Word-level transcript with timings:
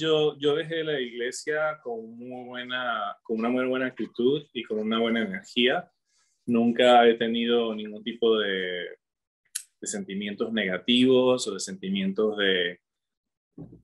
yo, 0.00 0.36
yo 0.38 0.54
dejé 0.54 0.82
la 0.82 1.00
iglesia 1.00 1.78
con, 1.82 2.18
muy 2.18 2.48
buena, 2.48 3.16
con 3.22 3.38
una 3.38 3.48
muy 3.48 3.66
buena 3.66 3.86
actitud 3.86 4.42
y 4.52 4.64
con 4.64 4.78
una 4.78 4.98
buena 4.98 5.22
energía. 5.22 5.90
Nunca 6.46 7.06
he 7.06 7.14
tenido 7.14 7.74
ningún 7.74 8.02
tipo 8.02 8.38
de, 8.38 8.96
de 9.80 9.86
sentimientos 9.86 10.52
negativos 10.52 11.46
o 11.46 11.54
de 11.54 11.60
sentimientos 11.60 12.36
de, 12.38 12.80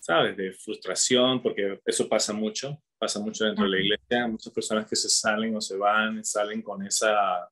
¿sabes?, 0.01 0.37
de 0.37 0.53
frustración, 0.53 1.43
porque 1.43 1.81
eso 1.85 2.09
pasa 2.09 2.33
mucho, 2.33 2.83
pasa 2.99 3.21
mucho 3.21 3.45
dentro 3.45 3.65
de 3.65 3.71
la 3.71 3.81
iglesia. 3.81 4.27
Muchas 4.27 4.53
personas 4.53 4.89
que 4.89 4.97
se 4.97 5.09
salen 5.09 5.55
o 5.55 5.61
se 5.61 5.77
van, 5.77 6.25
salen 6.25 6.63
con 6.63 6.85
esa 6.87 7.49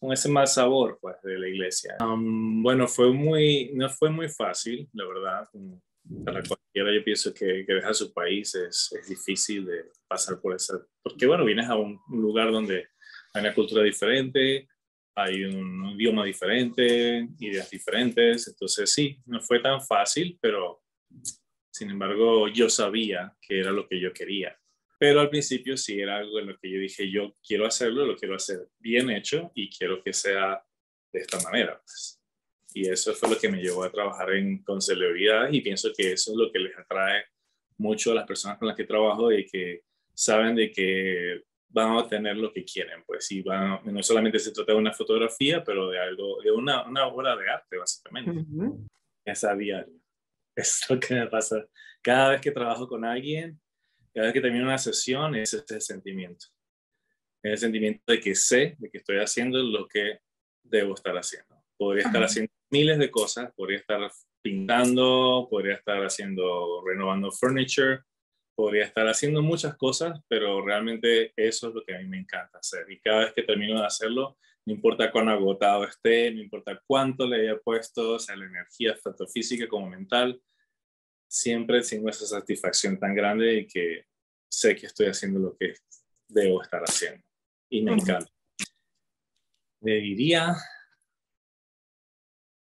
con 0.00 0.12
ese 0.14 0.30
mal 0.30 0.48
sabor 0.48 0.98
pues 0.98 1.16
de 1.22 1.38
la 1.38 1.46
iglesia. 1.46 1.98
Um, 2.00 2.62
bueno, 2.62 2.88
fue 2.88 3.12
muy, 3.12 3.70
no 3.74 3.88
fue 3.90 4.08
muy 4.08 4.30
fácil, 4.30 4.88
la 4.94 5.06
verdad. 5.06 5.48
Para 6.24 6.42
cualquiera 6.42 6.92
yo 6.92 7.04
pienso 7.04 7.32
que, 7.32 7.64
que 7.66 7.74
deja 7.74 7.94
su 7.94 8.12
país 8.12 8.54
es, 8.54 8.90
es, 8.92 9.08
difícil 9.08 9.64
de 9.66 9.84
pasar 10.08 10.40
por 10.40 10.54
eso. 10.54 10.88
Porque 11.02 11.26
bueno, 11.26 11.44
vienes 11.44 11.68
a 11.68 11.76
un, 11.76 12.00
lugar 12.08 12.50
donde 12.50 12.88
hay 13.32 13.40
una 13.40 13.54
cultura 13.54 13.82
diferente, 13.82 14.68
hay 15.14 15.44
un, 15.44 15.90
idioma 15.92 16.24
diferente, 16.24 17.28
ideas 17.38 17.70
diferentes. 17.70 18.48
Entonces 18.48 18.92
sí, 18.92 19.18
no 19.26 19.40
fue 19.40 19.60
tan 19.60 19.80
fácil, 19.80 20.38
pero 20.40 20.82
sin 21.72 21.90
embargo 21.90 22.48
yo 22.48 22.68
sabía 22.68 23.36
que 23.40 23.60
era 23.60 23.70
lo 23.70 23.88
que 23.88 24.00
yo 24.00 24.12
quería. 24.12 24.56
Pero 24.98 25.20
al 25.20 25.30
principio 25.30 25.76
sí 25.76 25.98
era 25.98 26.18
algo 26.18 26.40
en 26.40 26.48
lo 26.48 26.58
que 26.58 26.70
yo 26.70 26.78
dije, 26.78 27.10
yo 27.10 27.34
quiero 27.46 27.66
hacerlo, 27.66 28.04
lo 28.04 28.16
quiero 28.16 28.34
hacer 28.34 28.68
bien 28.78 29.10
hecho 29.10 29.50
y 29.54 29.70
quiero 29.70 30.02
que 30.02 30.12
sea 30.12 30.62
de 31.12 31.20
esta 31.20 31.40
manera. 31.40 31.80
Pues. 31.80 32.19
Y 32.74 32.88
eso 32.88 33.12
fue 33.14 33.30
lo 33.30 33.38
que 33.38 33.48
me 33.48 33.62
llevó 33.62 33.84
a 33.84 33.90
trabajar 33.90 34.32
en, 34.32 34.62
con 34.62 34.80
celebridades 34.80 35.52
y 35.52 35.60
pienso 35.60 35.90
que 35.96 36.12
eso 36.12 36.32
es 36.32 36.36
lo 36.36 36.52
que 36.52 36.58
les 36.58 36.76
atrae 36.78 37.24
mucho 37.78 38.12
a 38.12 38.14
las 38.14 38.26
personas 38.26 38.58
con 38.58 38.68
las 38.68 38.76
que 38.76 38.84
trabajo 38.84 39.32
y 39.32 39.46
que 39.46 39.82
saben 40.14 40.54
de 40.54 40.70
que 40.70 41.42
van 41.70 41.92
a 41.92 41.98
obtener 41.98 42.36
lo 42.36 42.52
que 42.52 42.64
quieren, 42.64 43.02
pues, 43.06 43.30
y 43.30 43.42
van, 43.42 43.80
no 43.84 44.02
solamente 44.02 44.38
se 44.38 44.52
trata 44.52 44.72
de 44.72 44.78
una 44.78 44.92
fotografía, 44.92 45.62
pero 45.62 45.88
de 45.88 45.98
algo, 45.98 46.42
de 46.42 46.50
una, 46.50 46.86
una 46.86 47.06
obra 47.06 47.36
de 47.36 47.48
arte, 47.48 47.76
básicamente. 47.76 48.44
Es 49.24 49.44
a 49.44 49.54
diario. 49.54 49.94
Es 50.56 50.84
lo 50.90 50.98
que 50.98 51.14
me 51.14 51.26
pasa. 51.28 51.64
Cada 52.02 52.30
vez 52.30 52.40
que 52.40 52.50
trabajo 52.50 52.88
con 52.88 53.04
alguien, 53.04 53.58
cada 54.12 54.26
vez 54.26 54.34
que 54.34 54.40
termino 54.40 54.64
una 54.64 54.78
sesión, 54.78 55.34
es 55.36 55.54
ese 55.54 55.80
sentimiento. 55.80 56.46
Es 57.42 57.52
el 57.52 57.58
sentimiento 57.58 58.02
de 58.12 58.20
que 58.20 58.34
sé, 58.34 58.74
de 58.78 58.90
que 58.90 58.98
estoy 58.98 59.18
haciendo 59.18 59.62
lo 59.62 59.86
que 59.86 60.18
debo 60.62 60.94
estar 60.94 61.16
haciendo. 61.16 61.59
Podría 61.80 62.04
estar 62.04 62.22
haciendo 62.22 62.52
miles 62.70 62.98
de 62.98 63.10
cosas, 63.10 63.50
podría 63.54 63.78
estar 63.78 64.10
pintando, 64.42 65.48
podría 65.50 65.76
estar 65.76 66.04
haciendo, 66.04 66.84
renovando 66.86 67.32
furniture, 67.32 68.00
podría 68.54 68.84
estar 68.84 69.08
haciendo 69.08 69.40
muchas 69.40 69.78
cosas, 69.78 70.20
pero 70.28 70.62
realmente 70.62 71.32
eso 71.34 71.68
es 71.68 71.74
lo 71.74 71.82
que 71.82 71.94
a 71.94 71.98
mí 72.00 72.04
me 72.06 72.18
encanta 72.18 72.58
hacer. 72.58 72.84
Y 72.90 73.00
cada 73.00 73.20
vez 73.20 73.32
que 73.32 73.44
termino 73.44 73.80
de 73.80 73.86
hacerlo, 73.86 74.36
no 74.66 74.74
importa 74.74 75.10
cuán 75.10 75.30
agotado 75.30 75.84
esté, 75.84 76.30
no 76.30 76.42
importa 76.42 76.78
cuánto 76.86 77.26
le 77.26 77.40
haya 77.40 77.58
puesto, 77.58 78.12
o 78.12 78.18
sea, 78.18 78.36
la 78.36 78.44
energía 78.44 78.94
tanto 79.02 79.26
física 79.26 79.66
como 79.66 79.88
mental, 79.88 80.38
siempre 81.26 81.80
tengo 81.80 82.10
esa 82.10 82.26
satisfacción 82.26 82.98
tan 82.98 83.14
grande 83.14 83.54
y 83.54 83.66
que 83.66 84.04
sé 84.50 84.76
que 84.76 84.84
estoy 84.84 85.06
haciendo 85.06 85.38
lo 85.38 85.56
que 85.56 85.72
debo 86.28 86.60
estar 86.60 86.82
haciendo. 86.82 87.24
Y 87.70 87.80
me 87.80 87.92
encanta. 87.92 88.30
Le 89.80 89.94
diría, 89.94 90.54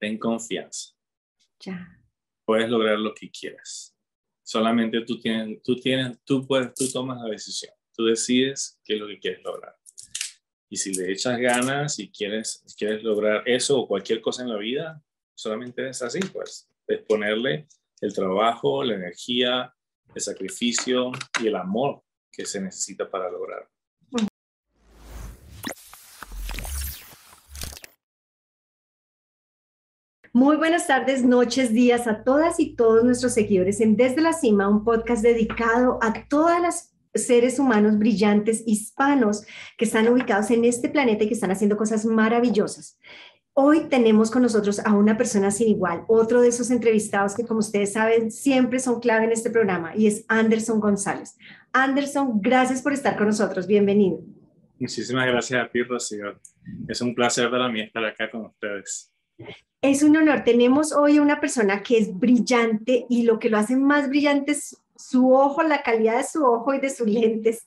ten 0.03 0.19
confianza. 0.19 0.97
Ya. 1.61 1.97
Puedes 2.45 2.69
lograr 2.69 2.99
lo 2.99 3.15
que 3.15 3.31
quieras. 3.31 3.97
Solamente 4.43 5.01
tú 5.03 5.21
tienes, 5.21 5.63
tú 5.63 5.77
tienes, 5.77 6.19
tú 6.25 6.45
puedes, 6.45 6.75
tú 6.75 6.91
tomas 6.91 7.23
la 7.23 7.31
decisión. 7.31 7.73
Tú 7.95 8.07
decides 8.07 8.81
qué 8.85 8.95
es 8.95 9.01
lo 9.01 9.07
que 9.07 9.21
quieres 9.21 9.45
lograr. 9.45 9.77
Y 10.69 10.77
si 10.77 10.93
le 10.93 11.13
echas 11.13 11.39
ganas 11.39 12.01
y 12.01 12.11
quieres, 12.11 12.65
quieres 12.77 13.05
lograr 13.05 13.45
eso 13.47 13.79
o 13.79 13.87
cualquier 13.87 14.21
cosa 14.21 14.43
en 14.43 14.49
la 14.49 14.57
vida, 14.57 15.01
solamente 15.37 15.89
es 15.89 16.03
así, 16.03 16.19
pues, 16.33 16.69
es 16.89 16.99
ponerle 17.03 17.69
el 18.01 18.13
trabajo, 18.13 18.83
la 18.83 18.97
energía, 18.97 19.73
el 20.13 20.21
sacrificio 20.21 21.13
y 21.41 21.47
el 21.47 21.55
amor 21.55 22.03
que 22.33 22.45
se 22.45 22.61
necesita 22.61 23.09
para 23.09 23.31
lograr. 23.31 23.71
Muy 30.35 30.57
buenas 30.57 30.87
tardes, 30.87 31.27
noches, 31.27 31.75
días 31.75 32.07
a 32.07 32.25
todas 32.25 32.59
y 32.59 32.75
todos 32.75 33.05
nuestros 33.05 33.35
seguidores 33.35 33.83
en 33.83 33.97
Desde 33.97 34.23
la 34.23 34.33
Cima, 34.33 34.67
un 34.67 34.83
podcast 34.83 35.23
dedicado 35.23 35.99
a 36.01 36.27
todas 36.27 36.59
las 36.63 36.95
seres 37.13 37.59
humanos 37.59 37.99
brillantes 37.99 38.63
hispanos 38.67 39.45
que 39.77 39.85
están 39.85 40.09
ubicados 40.09 40.51
en 40.51 40.65
este 40.65 40.89
planeta 40.89 41.25
y 41.25 41.29
que 41.29 41.35
están 41.35 41.51
haciendo 41.51 41.77
cosas 41.77 42.07
maravillosas. 42.07 42.99
Hoy 43.53 43.91
tenemos 43.91 44.31
con 44.31 44.41
nosotros 44.41 44.81
a 44.87 44.95
una 44.95 45.19
persona 45.19 45.51
sin 45.51 45.69
igual, 45.69 46.07
otro 46.09 46.41
de 46.41 46.49
esos 46.49 46.71
entrevistados 46.71 47.35
que, 47.35 47.45
como 47.45 47.61
ustedes 47.61 47.93
saben, 47.93 48.31
siempre 48.31 48.79
son 48.79 49.01
clave 49.01 49.27
en 49.27 49.33
este 49.33 49.51
programa 49.51 49.95
y 49.95 50.07
es 50.07 50.25
Anderson 50.29 50.81
González. 50.81 51.37
Anderson, 51.75 52.41
gracias 52.41 52.81
por 52.81 52.95
estar 52.95 53.19
con 53.19 53.27
nosotros. 53.27 53.67
Bienvenido. 53.67 54.21
Muchísimas 54.79 55.27
gracias 55.27 55.63
a 55.63 55.71
ti, 55.71 55.83
Rocío. 55.83 56.41
Es 56.89 57.03
un 57.03 57.15
placer 57.15 57.51
para 57.51 57.69
mí 57.69 57.83
estar 57.83 58.03
acá 58.03 58.31
con 58.31 58.47
ustedes. 58.47 59.13
Es 59.83 60.05
un 60.05 60.17
honor. 60.17 60.45
Tenemos 60.45 60.93
hoy 60.93 61.19
una 61.19 61.41
persona 61.41 61.83
que 61.83 61.99
es 61.99 62.17
brillante 62.17 63.05
y 63.09 63.25
lo 63.25 63.41
que 63.41 63.51
lo 63.51 63.59
hace 63.59 63.77
más 63.77 64.09
brillante 64.09 64.53
es 64.53 64.82
su 64.97 65.33
ojo, 65.33 65.63
la 65.63 65.83
calidad 65.83 66.19
de 66.19 66.25
su 66.25 66.45
ojo 66.45 66.75
y 66.75 66.81
de 66.81 66.91
sus 66.91 67.07
lentes, 67.07 67.65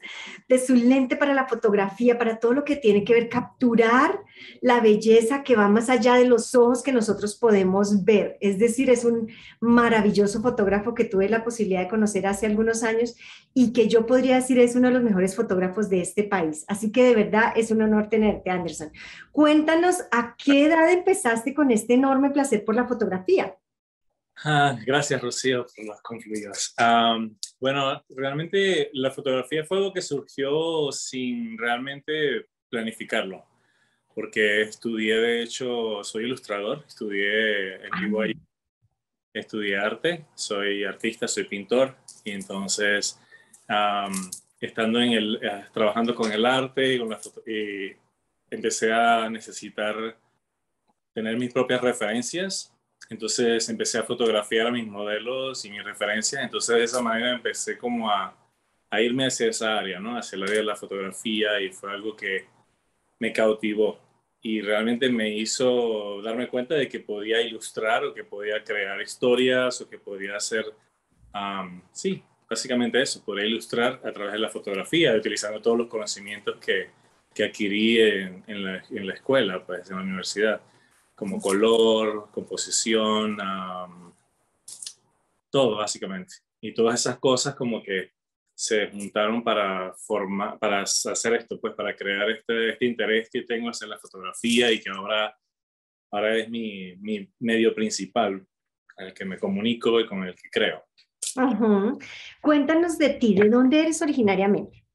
de 0.47 0.59
su 0.59 0.75
lente 0.75 1.15
para 1.15 1.33
la 1.33 1.47
fotografía, 1.47 2.17
para 2.17 2.39
todo 2.39 2.53
lo 2.53 2.63
que 2.63 2.75
tiene 2.75 3.03
que 3.03 3.13
ver, 3.13 3.29
capturar 3.29 4.19
la 4.61 4.79
belleza 4.79 5.43
que 5.43 5.55
va 5.55 5.67
más 5.67 5.89
allá 5.89 6.15
de 6.15 6.25
los 6.25 6.55
ojos 6.55 6.83
que 6.83 6.91
nosotros 6.91 7.35
podemos 7.35 8.03
ver. 8.03 8.37
Es 8.41 8.59
decir, 8.59 8.89
es 8.89 9.05
un 9.05 9.29
maravilloso 9.59 10.41
fotógrafo 10.41 10.93
que 10.93 11.05
tuve 11.05 11.29
la 11.29 11.43
posibilidad 11.43 11.81
de 11.81 11.89
conocer 11.89 12.27
hace 12.27 12.45
algunos 12.45 12.83
años 12.83 13.15
y 13.53 13.73
que 13.73 13.87
yo 13.87 14.05
podría 14.05 14.35
decir 14.35 14.59
es 14.59 14.75
uno 14.75 14.89
de 14.89 14.93
los 14.93 15.03
mejores 15.03 15.35
fotógrafos 15.35 15.89
de 15.89 16.01
este 16.01 16.23
país. 16.23 16.65
Así 16.67 16.91
que 16.91 17.03
de 17.03 17.15
verdad 17.15 17.53
es 17.55 17.71
un 17.71 17.81
honor 17.81 18.09
tenerte, 18.09 18.49
Anderson. 18.49 18.91
Cuéntanos 19.31 20.01
a 20.11 20.35
qué 20.37 20.65
edad 20.65 20.91
empezaste 20.91 21.53
con 21.53 21.71
este 21.71 21.93
enorme 21.93 22.29
placer 22.29 22.63
por 22.63 22.75
la 22.75 22.87
fotografía. 22.87 23.55
Ah, 24.43 24.77
gracias, 24.85 25.21
Rocío, 25.21 25.65
por 25.75 25.85
las 25.85 26.01
concluidas. 26.01 26.75
bueno, 27.59 28.03
realmente 28.09 28.89
la 28.93 29.11
fotografía 29.11 29.63
fue 29.63 29.77
algo 29.77 29.93
que 29.93 30.01
surgió 30.01 30.91
sin 30.91 31.57
realmente 31.57 32.47
planificarlo, 32.69 33.45
porque 34.13 34.63
estudié, 34.63 35.15
de 35.15 35.43
hecho, 35.43 36.03
soy 36.03 36.25
ilustrador, 36.25 36.83
estudié 36.85 37.75
en 37.75 37.91
vivo 38.01 38.21
ahí, 38.21 38.35
estudié 39.33 39.77
arte, 39.77 40.25
soy 40.35 40.83
artista, 40.83 41.27
soy 41.27 41.45
pintor, 41.45 41.95
y 42.25 42.31
entonces, 42.31 43.19
estando 44.59 44.99
en 44.99 45.13
el, 45.13 45.39
eh, 45.41 45.65
trabajando 45.73 46.13
con 46.13 46.31
el 46.31 46.45
arte 46.45 46.93
y 46.93 46.99
con 46.99 47.09
la 47.09 47.19
y 47.47 47.95
empecé 48.49 48.91
a 48.91 49.29
necesitar 49.29 50.17
tener 51.13 51.37
mis 51.37 51.53
propias 51.53 51.81
referencias 51.81 52.74
entonces 53.09 53.67
empecé 53.69 53.99
a 53.99 54.03
fotografiar 54.03 54.67
a 54.67 54.71
mis 54.71 54.87
modelos 54.87 55.63
y 55.65 55.69
mis 55.69 55.83
referencias. 55.83 56.43
Entonces 56.43 56.75
de 56.75 56.83
esa 56.83 57.01
manera 57.01 57.31
empecé 57.31 57.77
como 57.77 58.09
a, 58.09 58.35
a 58.89 59.01
irme 59.01 59.27
hacia 59.27 59.47
esa 59.47 59.77
área, 59.77 59.99
¿no? 59.99 60.17
Hacia 60.17 60.35
el 60.37 60.43
área 60.43 60.57
de 60.57 60.63
la 60.63 60.75
fotografía 60.75 61.59
y 61.61 61.69
fue 61.71 61.91
algo 61.91 62.15
que 62.15 62.45
me 63.19 63.31
cautivó 63.31 63.99
y 64.41 64.61
realmente 64.61 65.09
me 65.09 65.29
hizo 65.29 66.21
darme 66.21 66.47
cuenta 66.47 66.75
de 66.75 66.87
que 66.87 66.99
podía 66.99 67.41
ilustrar 67.41 68.05
o 68.05 68.13
que 68.13 68.23
podía 68.23 68.63
crear 68.63 69.01
historias 69.01 69.81
o 69.81 69.89
que 69.89 69.97
podía 69.97 70.35
hacer, 70.35 70.65
sí, 71.91 72.21
básicamente 72.47 73.01
eso, 73.01 73.25
podía 73.25 73.45
ilustrar 73.45 73.99
a 74.03 74.11
través 74.11 74.33
de 74.33 74.39
la 74.39 74.49
fotografía, 74.49 75.15
utilizando 75.15 75.59
todos 75.61 75.79
los 75.79 75.87
conocimientos 75.87 76.57
que, 76.63 76.89
que 77.33 77.45
adquirí 77.45 77.99
en, 77.99 78.43
en, 78.45 78.63
la, 78.63 78.83
en, 78.91 79.07
la, 79.07 79.13
escuela, 79.15 79.65
pues 79.65 79.89
en 79.89 79.95
la 79.97 80.03
universidad 80.03 80.61
como 81.15 81.39
color, 81.39 82.29
composición, 82.31 83.37
todo 85.49 85.77
básicamente. 85.77 86.35
Y 86.61 86.73
todas 86.73 86.99
esas 86.99 87.17
cosas 87.17 87.55
como 87.55 87.81
que 87.81 88.11
se 88.53 88.87
juntaron 88.87 89.43
para 89.43 89.93
formar, 89.93 90.57
para 90.59 90.81
hacer 90.81 91.33
esto, 91.33 91.59
pues 91.59 91.73
para 91.73 91.95
crear 91.95 92.29
este, 92.29 92.69
este 92.69 92.85
interés 92.85 93.29
que 93.31 93.41
tengo 93.41 93.69
hacia 93.69 93.87
la 93.87 93.97
fotografía 93.97 94.71
y 94.71 94.79
que 94.79 94.89
ahora, 94.89 95.37
ahora 96.11 96.37
es 96.37 96.49
mi, 96.49 96.95
mi 96.97 97.29
medio 97.39 97.73
principal, 97.75 98.45
el 98.97 99.13
que 99.13 99.25
me 99.25 99.37
comunico 99.37 99.99
y 99.99 100.07
con 100.07 100.23
el 100.23 100.35
que 100.35 100.49
creo. 100.49 100.85
Cuéntanos 102.41 102.97
de 102.97 103.09
ti, 103.09 103.35
¿de 103.35 103.49
dónde 103.49 103.81
eres 103.81 104.01
originariamente? 104.01 104.85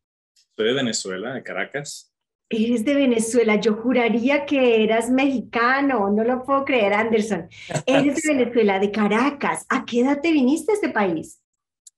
Soy 0.56 0.68
de 0.68 0.74
Venezuela, 0.74 1.34
de 1.34 1.42
Caracas. 1.42 2.09
Eres 2.52 2.84
de 2.84 2.94
Venezuela, 2.94 3.60
yo 3.60 3.74
juraría 3.74 4.44
que 4.44 4.82
eras 4.82 5.08
mexicano, 5.08 6.10
no 6.10 6.24
lo 6.24 6.42
puedo 6.42 6.64
creer, 6.64 6.92
Anderson. 6.92 7.48
Eres 7.86 8.16
de 8.22 8.34
Venezuela, 8.34 8.80
de 8.80 8.90
Caracas. 8.90 9.64
¿A 9.68 9.84
qué 9.84 10.00
edad 10.00 10.20
te 10.20 10.32
viniste 10.32 10.72
a 10.72 10.74
este 10.74 10.88
país? 10.88 11.40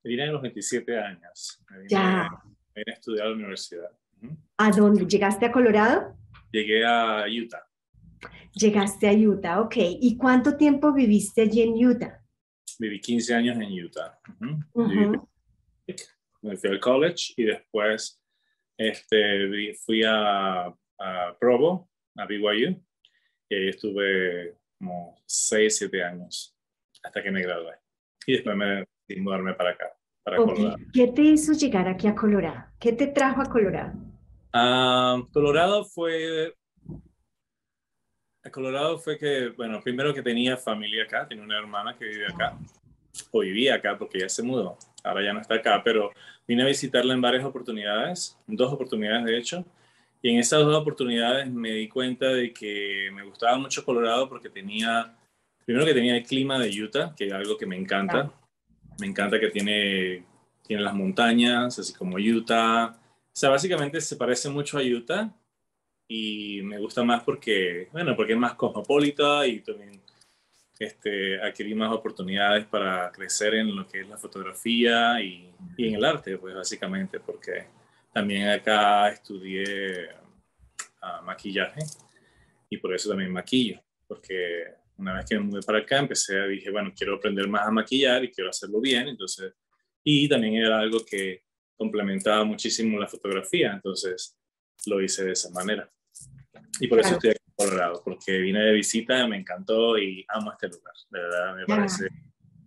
Vine 0.04 0.24
a 0.24 0.26
los 0.26 0.42
27 0.42 0.98
años. 0.98 1.58
ya. 1.88 2.28
Vine 2.74 2.84
a 2.86 2.92
estudiar 2.92 3.26
a 3.26 3.30
la 3.30 3.36
universidad. 3.36 3.90
¿A 4.58 4.70
dónde? 4.70 5.06
¿Llegaste 5.06 5.46
a 5.46 5.52
Colorado? 5.52 6.16
Llegué 6.50 6.84
a 6.84 7.24
Utah. 7.26 7.66
Llegaste 8.54 9.08
a 9.08 9.12
Utah, 9.12 9.60
ok. 9.62 9.74
¿Y 9.78 10.18
cuánto 10.18 10.56
tiempo 10.58 10.92
viviste 10.92 11.42
allí 11.42 11.62
en 11.62 11.82
Utah? 11.86 12.20
Viví 12.78 13.00
15 13.00 13.34
años 13.34 13.56
en 13.56 13.84
Utah. 13.84 14.18
Me 16.42 16.56
fui 16.56 16.70
al 16.70 16.80
college 16.80 17.32
y 17.36 17.44
después 17.44 18.21
este, 18.76 19.74
fui 19.74 20.02
a, 20.04 20.66
a 20.66 21.36
Provo, 21.38 21.88
a 22.16 22.26
BYU, 22.26 22.82
y 23.48 23.54
ahí 23.54 23.68
estuve 23.68 24.56
como 24.78 25.16
6, 25.26 25.78
7 25.78 26.04
años 26.04 26.56
hasta 27.02 27.22
que 27.22 27.30
me 27.30 27.42
gradué. 27.42 27.74
Y 28.26 28.34
después 28.34 28.56
me 28.56 28.86
decidí 29.06 29.20
mudarme 29.20 29.54
para 29.54 29.70
acá, 29.70 29.92
para 30.22 30.36
Colorado. 30.36 30.76
¿Qué 30.92 31.08
te 31.08 31.22
hizo 31.22 31.52
llegar 31.52 31.88
aquí 31.88 32.06
a 32.06 32.14
Colorado? 32.14 32.66
¿Qué 32.78 32.92
te 32.92 33.08
trajo 33.08 33.42
a 33.42 33.46
Colorado? 33.46 33.92
Uh, 34.54 35.26
Colorado 35.32 35.84
fue 35.84 36.54
Colorado 38.50 38.98
fue 38.98 39.18
que, 39.18 39.50
bueno, 39.50 39.80
primero 39.80 40.12
que 40.12 40.22
tenía 40.22 40.56
familia 40.56 41.04
acá, 41.04 41.28
tenía 41.28 41.44
una 41.44 41.58
hermana 41.58 41.96
que 41.96 42.06
vive 42.06 42.26
acá, 42.26 42.58
o 43.30 43.40
vivía 43.40 43.76
acá 43.76 43.96
porque 43.98 44.20
ya 44.20 44.28
se 44.28 44.42
mudó, 44.42 44.78
ahora 45.04 45.24
ya 45.24 45.32
no 45.32 45.40
está 45.40 45.56
acá, 45.56 45.82
pero 45.84 46.12
vine 46.46 46.62
a 46.62 46.66
visitarla 46.66 47.14
en 47.14 47.20
varias 47.20 47.44
oportunidades, 47.44 48.38
dos 48.46 48.72
oportunidades 48.72 49.24
de 49.24 49.38
hecho, 49.38 49.64
y 50.22 50.30
en 50.30 50.38
esas 50.38 50.60
dos 50.64 50.76
oportunidades 50.76 51.50
me 51.50 51.72
di 51.72 51.88
cuenta 51.88 52.28
de 52.28 52.52
que 52.52 53.10
me 53.12 53.24
gustaba 53.24 53.58
mucho 53.58 53.84
Colorado 53.84 54.28
porque 54.28 54.48
tenía, 54.48 55.16
primero 55.64 55.84
que 55.84 55.94
tenía 55.94 56.16
el 56.16 56.22
clima 56.22 56.58
de 56.58 56.82
Utah, 56.82 57.14
que 57.16 57.26
es 57.26 57.32
algo 57.32 57.56
que 57.56 57.66
me 57.66 57.76
encanta, 57.76 58.32
me 59.00 59.06
encanta 59.06 59.40
que 59.40 59.48
tiene, 59.48 60.24
tiene 60.66 60.82
las 60.82 60.94
montañas, 60.94 61.78
así 61.78 61.92
como 61.92 62.16
Utah, 62.16 62.96
o 62.96 63.34
sea, 63.34 63.50
básicamente 63.50 64.00
se 64.00 64.16
parece 64.16 64.48
mucho 64.48 64.78
a 64.78 64.82
Utah, 64.82 65.34
y 66.08 66.60
me 66.62 66.78
gusta 66.78 67.02
más 67.02 67.22
porque, 67.22 67.88
bueno, 67.90 68.14
porque 68.14 68.34
es 68.34 68.38
más 68.38 68.54
cosmopolita 68.54 69.46
y 69.46 69.60
también 69.60 70.01
este, 70.84 71.40
adquirí 71.40 71.74
más 71.74 71.92
oportunidades 71.92 72.66
para 72.66 73.10
crecer 73.12 73.54
en 73.54 73.74
lo 73.74 73.86
que 73.86 74.00
es 74.00 74.08
la 74.08 74.16
fotografía 74.16 75.20
y, 75.20 75.50
y, 75.76 75.88
en 75.88 75.94
el 75.94 76.04
arte, 76.04 76.38
pues 76.38 76.54
básicamente, 76.54 77.20
porque 77.20 77.66
también 78.12 78.48
acá 78.48 79.08
estudié 79.08 80.08
uh, 81.02 81.24
maquillaje 81.24 81.80
y 82.68 82.76
por 82.78 82.94
eso 82.94 83.10
también 83.10 83.32
maquillo, 83.32 83.80
porque 84.06 84.64
una 84.98 85.14
vez 85.14 85.26
que 85.26 85.38
me 85.38 85.44
mudé 85.44 85.62
para 85.62 85.78
acá 85.78 85.98
empecé, 85.98 86.38
a 86.38 86.46
dije, 86.46 86.70
bueno, 86.70 86.92
quiero 86.96 87.16
aprender 87.16 87.48
más 87.48 87.66
a 87.66 87.70
maquillar 87.70 88.24
y 88.24 88.30
quiero 88.30 88.50
hacerlo 88.50 88.80
bien, 88.80 89.08
entonces, 89.08 89.52
y 90.04 90.28
también 90.28 90.56
era 90.56 90.78
algo 90.78 91.04
que 91.04 91.44
complementaba 91.76 92.44
muchísimo 92.44 92.98
la 92.98 93.08
fotografía, 93.08 93.72
entonces 93.72 94.38
lo 94.86 95.00
hice 95.00 95.24
de 95.24 95.32
esa 95.32 95.50
manera. 95.50 95.90
Y 96.80 96.88
por 96.88 97.00
eso 97.00 97.14
estoy 97.14 97.30
aquí 97.30 97.51
Colorado, 97.64 98.02
porque 98.04 98.38
vine 98.38 98.60
de 98.60 98.72
visita, 98.72 99.26
me 99.26 99.36
encantó 99.36 99.98
y 99.98 100.24
amo 100.28 100.52
este 100.52 100.68
lugar. 100.68 100.94
De 101.10 101.20
verdad, 101.20 101.56
me 101.56 101.66
parece. 101.66 102.08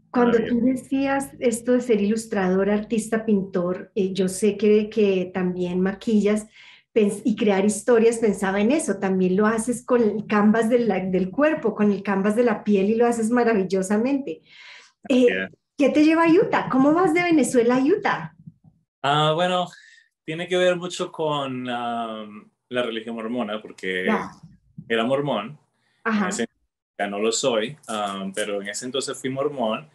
Cuando 0.09 0.37
tú 0.45 0.61
decías 0.61 1.31
esto 1.39 1.73
de 1.73 1.81
ser 1.81 2.01
ilustrador, 2.01 2.69
artista, 2.69 3.25
pintor, 3.25 3.91
eh, 3.95 4.13
yo 4.13 4.29
sé 4.29 4.55
que, 4.55 4.89
que 4.89 5.29
también 5.33 5.81
maquillas 5.81 6.47
y 6.95 7.35
crear 7.35 7.65
historias, 7.65 8.19
pensaba 8.19 8.61
en 8.61 8.71
eso. 8.71 8.99
También 8.99 9.35
lo 9.35 9.45
haces 9.45 9.85
con 9.85 10.01
el 10.01 10.25
canvas 10.27 10.69
del, 10.69 10.87
del 11.11 11.29
cuerpo, 11.29 11.75
con 11.75 11.91
el 11.91 12.01
canvas 12.01 12.37
de 12.37 12.43
la 12.43 12.63
piel 12.63 12.89
y 12.89 12.95
lo 12.95 13.05
haces 13.05 13.29
maravillosamente. 13.29 14.41
Eh, 15.09 15.27
¿Qué 15.77 15.89
te 15.89 16.05
lleva 16.05 16.23
a 16.23 16.31
Utah? 16.31 16.69
¿Cómo 16.71 16.93
vas 16.93 17.13
de 17.13 17.23
Venezuela 17.23 17.75
a 17.75 17.83
Utah? 17.83 18.35
Ah, 19.03 19.33
bueno, 19.35 19.67
tiene 20.23 20.47
que 20.47 20.55
ver 20.55 20.77
mucho 20.77 21.11
con 21.11 21.65
la 21.65 22.25
religión 22.69 23.15
mormona, 23.15 23.61
porque 23.61 24.07
era 24.87 25.03
mormón. 25.03 25.57
ya 26.97 27.07
no 27.07 27.19
lo 27.19 27.31
soy, 27.31 27.77
um, 27.89 28.31
pero 28.33 28.61
en 28.61 28.69
ese 28.69 28.85
entonces 28.85 29.19
fui 29.19 29.29
mormón. 29.29 29.89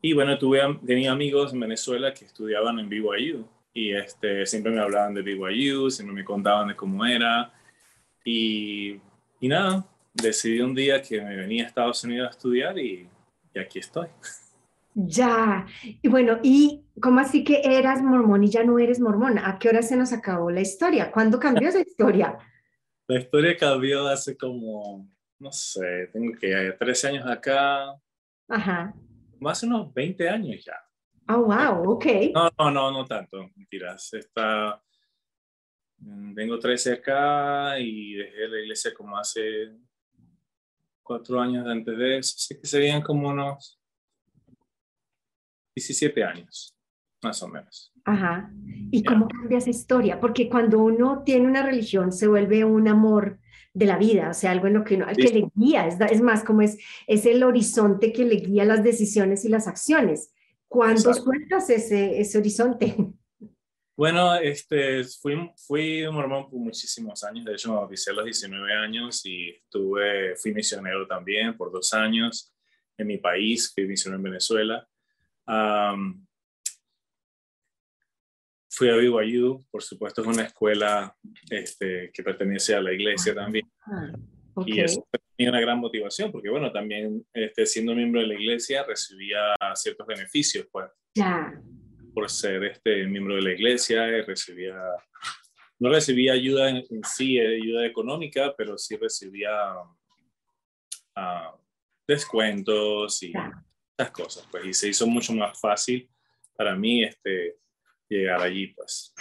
Y 0.00 0.12
bueno, 0.12 0.38
tuve, 0.38 0.60
tenía 0.86 1.12
amigos 1.12 1.52
en 1.52 1.60
Venezuela 1.60 2.12
que 2.14 2.24
estudiaban 2.24 2.78
en 2.78 2.88
BYU. 2.88 3.46
Y 3.74 3.92
este, 3.92 4.46
siempre 4.46 4.72
me 4.72 4.80
hablaban 4.80 5.14
de 5.14 5.22
BYU, 5.22 5.90
siempre 5.90 6.14
me 6.14 6.24
contaban 6.24 6.68
de 6.68 6.76
cómo 6.76 7.04
era. 7.04 7.52
Y, 8.24 9.00
y 9.40 9.48
nada, 9.48 9.86
decidí 10.14 10.60
un 10.60 10.74
día 10.74 11.02
que 11.02 11.20
me 11.20 11.36
venía 11.36 11.64
a 11.64 11.66
Estados 11.66 12.02
Unidos 12.04 12.28
a 12.28 12.30
estudiar 12.30 12.78
y, 12.78 13.08
y 13.54 13.58
aquí 13.58 13.78
estoy. 13.78 14.08
Ya, 14.94 15.66
y 15.82 16.08
bueno, 16.08 16.38
¿y 16.42 16.86
cómo 17.02 17.20
así 17.20 17.44
que 17.44 17.60
eras 17.64 18.02
mormón 18.02 18.44
y 18.44 18.48
ya 18.48 18.64
no 18.64 18.78
eres 18.78 18.98
mormón? 18.98 19.38
¿A 19.38 19.58
qué 19.58 19.68
hora 19.68 19.82
se 19.82 19.94
nos 19.94 20.14
acabó 20.14 20.50
la 20.50 20.62
historia? 20.62 21.12
¿Cuándo 21.12 21.38
cambió 21.38 21.68
esa 21.68 21.80
historia? 21.80 22.38
La 23.08 23.18
historia 23.18 23.56
cambió 23.56 24.06
hace 24.08 24.36
como, 24.36 25.08
no 25.38 25.52
sé, 25.52 26.08
tengo 26.12 26.32
que 26.38 26.74
13 26.78 27.08
años 27.08 27.26
acá. 27.26 27.94
Ajá. 28.48 28.94
Más 29.38 29.62
unos 29.62 29.92
20 29.94 30.28
años 30.28 30.64
ya. 30.64 30.76
Oh, 31.28 31.44
wow, 31.44 31.92
ok. 31.92 32.06
No, 32.34 32.50
no, 32.58 32.70
no, 32.70 32.90
no 32.90 33.04
tanto, 33.04 33.48
mentiras. 33.54 34.12
Está, 34.12 34.82
mm, 35.98 36.34
tengo 36.34 36.58
13 36.58 36.94
acá 36.94 37.78
y 37.78 38.14
dejé 38.14 38.48
la 38.48 38.60
iglesia 38.60 38.94
como 38.94 39.16
hace 39.16 39.72
cuatro 41.02 41.40
años 41.40 41.66
antes 41.66 41.96
de 41.96 42.18
eso, 42.18 42.34
así 42.36 42.60
que 42.60 42.66
serían 42.66 43.00
como 43.00 43.28
unos 43.28 43.80
17 45.76 46.24
años, 46.24 46.76
más 47.22 47.40
o 47.42 47.48
menos. 47.48 47.92
Ajá. 48.06 48.50
¿Y 48.92 49.02
cómo 49.02 49.26
cambia 49.28 49.58
esa 49.58 49.70
historia? 49.70 50.20
Porque 50.20 50.48
cuando 50.48 50.78
uno 50.78 51.22
tiene 51.24 51.46
una 51.46 51.62
religión 51.62 52.12
se 52.12 52.28
vuelve 52.28 52.64
un 52.64 52.86
amor 52.86 53.40
de 53.74 53.84
la 53.84 53.98
vida, 53.98 54.30
o 54.30 54.34
sea, 54.34 54.52
algo 54.52 54.68
en 54.68 54.74
lo 54.74 54.84
que 54.84 54.94
uno, 54.94 55.06
que 55.14 55.28
le 55.28 55.50
guía, 55.54 55.86
es, 55.88 56.00
es, 56.00 56.22
más 56.22 56.44
como 56.44 56.62
es, 56.62 56.78
es 57.08 57.26
el 57.26 57.42
horizonte 57.42 58.12
que 58.12 58.24
le 58.24 58.36
guía 58.36 58.64
las 58.64 58.84
decisiones 58.84 59.44
y 59.44 59.48
las 59.48 59.66
acciones. 59.66 60.32
¿Cuándo 60.68 61.12
sueltas 61.12 61.68
ese, 61.68 62.18
ese 62.18 62.38
horizonte? 62.38 62.96
Bueno, 63.98 64.34
este, 64.34 65.04
fui, 65.04 65.50
fui 65.56 66.06
mormón 66.12 66.50
por 66.50 66.60
muchísimos 66.60 67.24
años, 67.24 67.46
de 67.46 67.54
hecho 67.54 67.70
me 67.70 67.76
bauticé 67.76 68.10
a 68.10 68.12
los 68.12 68.26
19 68.26 68.70
años 68.74 69.24
y 69.24 69.48
estuve, 69.48 70.36
fui 70.36 70.52
misionero 70.52 71.06
también 71.06 71.56
por 71.56 71.72
dos 71.72 71.94
años 71.94 72.54
en 72.98 73.06
mi 73.06 73.16
país, 73.16 73.72
fui 73.74 73.86
misionero 73.86 74.18
en 74.18 74.24
Venezuela 74.24 74.86
fui 78.76 78.90
a 78.90 78.96
BYU, 78.96 79.64
por 79.70 79.82
supuesto 79.82 80.20
es 80.20 80.26
una 80.26 80.42
escuela 80.42 81.16
este, 81.48 82.10
que 82.12 82.22
pertenece 82.22 82.74
a 82.74 82.82
la 82.82 82.92
iglesia 82.92 83.34
también. 83.34 83.66
Ah, 83.86 84.12
y 84.66 84.80
eso 84.80 85.06
tenía 85.34 85.50
una 85.50 85.60
gran 85.60 85.78
motivación, 85.78 86.30
porque 86.30 86.50
bueno, 86.50 86.70
también 86.70 87.26
este, 87.32 87.64
siendo 87.64 87.94
miembro 87.94 88.20
de 88.20 88.26
la 88.26 88.34
iglesia 88.34 88.84
recibía 88.84 89.54
ciertos 89.74 90.06
beneficios, 90.06 90.66
pues. 90.70 90.90
Por 92.14 92.30
ser 92.30 92.64
este, 92.64 93.06
miembro 93.06 93.36
de 93.36 93.42
la 93.42 93.52
iglesia, 93.52 94.06
recibía, 94.26 94.78
no 95.78 95.88
recibía 95.88 96.34
ayuda 96.34 96.68
en, 96.68 96.84
sí, 97.04 97.40
ayuda 97.40 97.86
económica, 97.86 98.54
pero 98.56 98.76
sí 98.76 98.96
recibía 98.96 99.52
uh, 101.16 101.58
descuentos 102.06 103.22
y 103.22 103.32
estas 103.90 104.10
cosas, 104.10 104.48
pues, 104.50 104.66
y 104.66 104.74
se 104.74 104.88
hizo 104.88 105.06
mucho 105.06 105.32
más 105.32 105.58
fácil 105.58 106.10
para 106.54 106.74
mí 106.76 107.04
este, 107.04 107.56
llegar 108.08 108.42
allí, 108.42 108.68
pues. 108.68 109.14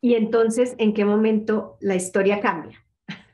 Y 0.00 0.14
entonces, 0.14 0.74
¿en 0.78 0.94
qué 0.94 1.04
momento 1.04 1.76
la 1.80 1.96
historia 1.96 2.40
cambia? 2.40 2.84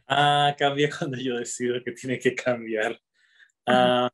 Ah, 0.07 0.55
cambia 0.59 0.91
cuando 0.99 1.19
yo 1.19 1.39
decido 1.39 1.83
que 1.85 1.93
tiene 1.93 2.19
que 2.19 2.35
cambiar. 2.35 2.99
Ah, 3.67 4.11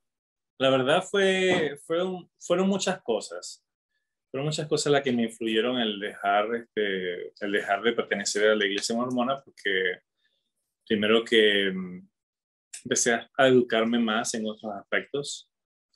la 0.59 0.70
verdad 0.70 1.02
fue, 1.02 1.78
fueron, 1.87 2.30
fueron 2.38 2.68
muchas 2.68 3.00
cosas. 3.02 3.64
Fueron 4.30 4.47
muchas 4.47 4.68
cosas 4.68 4.92
las 4.92 5.02
que 5.02 5.12
me 5.12 5.25
influyeron 5.25 5.78
el 5.78 5.99
dejar, 5.99 6.54
este, 6.54 7.32
el 7.40 7.52
dejar 7.52 7.82
de 7.82 7.92
pertenecer 7.92 8.50
a 8.50 8.54
la 8.54 8.66
iglesia 8.66 8.94
mormona, 8.94 9.40
porque 9.42 10.00
primero 10.87 11.25
que 11.25 11.73
mm, 11.73 12.09
empecé 12.85 13.14
a 13.14 13.47
educarme 13.49 13.99
más 13.99 14.35
en 14.35 14.47
otros 14.47 14.73
aspectos, 14.73 15.50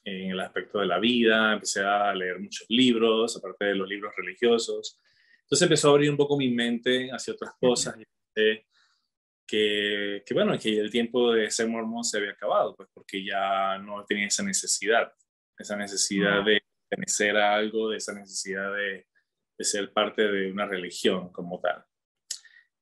en 0.04 0.30
el 0.30 0.40
aspecto 0.40 0.80
de 0.80 0.87
la 0.87 0.99
vida, 0.99 1.54
empecé 1.54 1.82
a 1.82 2.14
leer 2.14 2.38
muchos 2.38 2.66
libros, 2.68 3.37
aparte 3.37 3.66
de 3.66 3.75
los 3.75 3.88
libros 3.88 4.14
religiosos. 4.16 5.00
Entonces 5.42 5.62
empezó 5.62 5.88
a 5.88 5.92
abrir 5.92 6.11
un 6.11 6.16
poco 6.16 6.37
mi 6.37 6.49
mente 6.50 7.11
hacia 7.11 7.34
otras 7.34 7.52
cosas. 7.58 7.96
que, 8.34 10.23
que, 10.26 10.34
bueno, 10.34 10.58
que 10.58 10.78
el 10.78 10.90
tiempo 10.90 11.32
de 11.32 11.50
ser 11.50 11.68
mormón 11.68 12.04
se 12.04 12.18
había 12.18 12.32
acabado, 12.32 12.75
pues 12.76 12.88
porque 12.92 13.25
ya 13.25 13.78
no 13.78 14.04
tenía 14.04 14.26
esa 14.26 14.42
necesidad, 14.42 15.12
esa 15.58 15.76
necesidad 15.76 16.44
de 16.44 16.62
pertenecer 16.88 17.37
a 17.37 17.54
algo, 17.54 17.90
de 17.90 17.99
esa 17.99 18.14
necesidad 18.14 18.75
de, 18.75 19.06
de 19.58 19.64
ser 19.64 19.92
parte 19.92 20.23
de 20.23 20.50
una 20.50 20.66
religión 20.66 21.30
como 21.30 21.61
tal. 21.61 21.84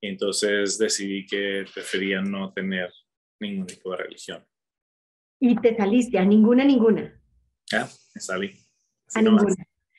entonces 0.01 0.79
decidí 0.79 1.27
que 1.27 1.65
prefería 1.73 2.21
no 2.21 2.53
tener 2.53 2.93
ningún 3.41 3.67
tipo 3.67 3.91
de 3.91 3.99
religión. 3.99 4.45
¿Y 5.45 5.57
te 5.57 5.77
saliste 5.77 6.19
a 6.21 6.25
ninguna, 6.25 6.63
ninguna? 6.65 7.21
Ya, 7.69 7.89
me 8.15 8.21
salí. 8.21 8.53
a 9.13 9.23
ninguna. 9.23 9.57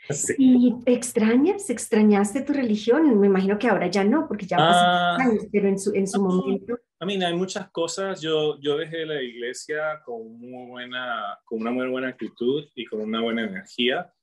¿Y 0.38 0.74
extrañas, 0.86 1.70
extrañaste 1.70 2.44
tu 2.44 2.54
religión? 2.54 3.20
Me 3.20 3.28
imagino 3.28 3.60
que 3.60 3.68
ahora 3.68 3.88
ya 3.88 4.06
no, 4.06 4.26
porque 4.26 4.46
ya 4.46 4.56
ah, 4.58 5.18
años, 5.20 5.48
pero 5.52 5.68
en 5.68 5.78
su, 5.78 5.94
en 5.94 6.08
su 6.08 6.24
momento. 6.24 6.80
A 6.98 7.06
mí 7.06 7.22
hay 7.22 7.36
muchas 7.36 7.70
cosas. 7.72 8.22
Yo, 8.22 8.58
yo 8.62 8.78
dejé 8.78 9.06
la 9.06 9.22
iglesia 9.22 10.02
con, 10.06 10.40
muy 10.40 10.70
buena, 10.70 11.38
con 11.44 11.60
una 11.60 11.72
muy 11.72 11.90
buena 11.90 12.08
actitud 12.08 12.64
y 12.74 12.86
con 12.86 13.02
una 13.02 13.20
buena 13.20 13.44
energía. 13.44 14.14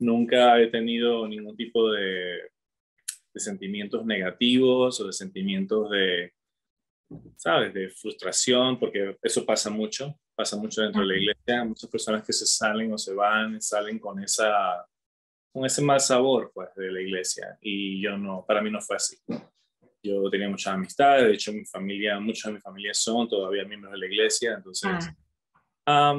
Nunca 0.00 0.60
he 0.60 0.66
tenido 0.66 1.28
ningún 1.28 1.56
tipo 1.56 1.92
de, 1.92 2.50
de 3.32 3.40
sentimientos 3.40 4.04
negativos 4.04 5.00
o 5.00 5.06
de 5.06 5.12
sentimientos 5.12 5.88
de, 5.90 6.32
¿sabes? 7.36 7.72
De 7.74 7.88
frustración, 7.90 8.78
porque 8.78 9.16
eso 9.22 9.44
pasa 9.44 9.70
mucho, 9.70 10.18
pasa 10.34 10.56
mucho 10.56 10.82
dentro 10.82 11.02
de 11.02 11.08
la 11.08 11.16
iglesia. 11.16 11.64
Muchas 11.64 11.90
personas 11.90 12.24
que 12.24 12.32
se 12.32 12.46
salen 12.46 12.92
o 12.92 12.98
se 12.98 13.14
van, 13.14 13.60
salen 13.60 13.98
con 13.98 14.22
esa 14.22 14.86
con 15.54 15.64
ese 15.64 15.82
mal 15.82 16.00
sabor 16.00 16.50
pues 16.52 16.68
de 16.74 16.90
la 16.90 17.00
iglesia 17.00 17.56
y 17.60 18.02
yo 18.02 18.18
no, 18.18 18.44
para 18.44 18.60
mí 18.60 18.70
no 18.72 18.80
fue 18.80 18.96
así. 18.96 19.16
Yo 20.02 20.28
tenía 20.28 20.48
muchas 20.48 20.74
amistades, 20.74 21.26
de 21.26 21.32
hecho 21.32 21.52
mi 21.52 21.64
familia, 21.64 22.18
muchos 22.18 22.46
de 22.46 22.54
mi 22.54 22.60
familia 22.60 22.92
son 22.92 23.28
todavía 23.28 23.64
miembros 23.64 23.92
de 23.92 23.98
la 23.98 24.06
iglesia, 24.06 24.54
entonces 24.54 24.90
ah. 25.86 26.18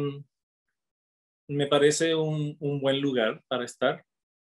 me 1.49 1.67
parece 1.67 2.15
un, 2.15 2.55
un, 2.61 2.79
buen 2.79 3.01
lugar 3.01 3.43
para 3.47 3.65
estar 3.65 4.03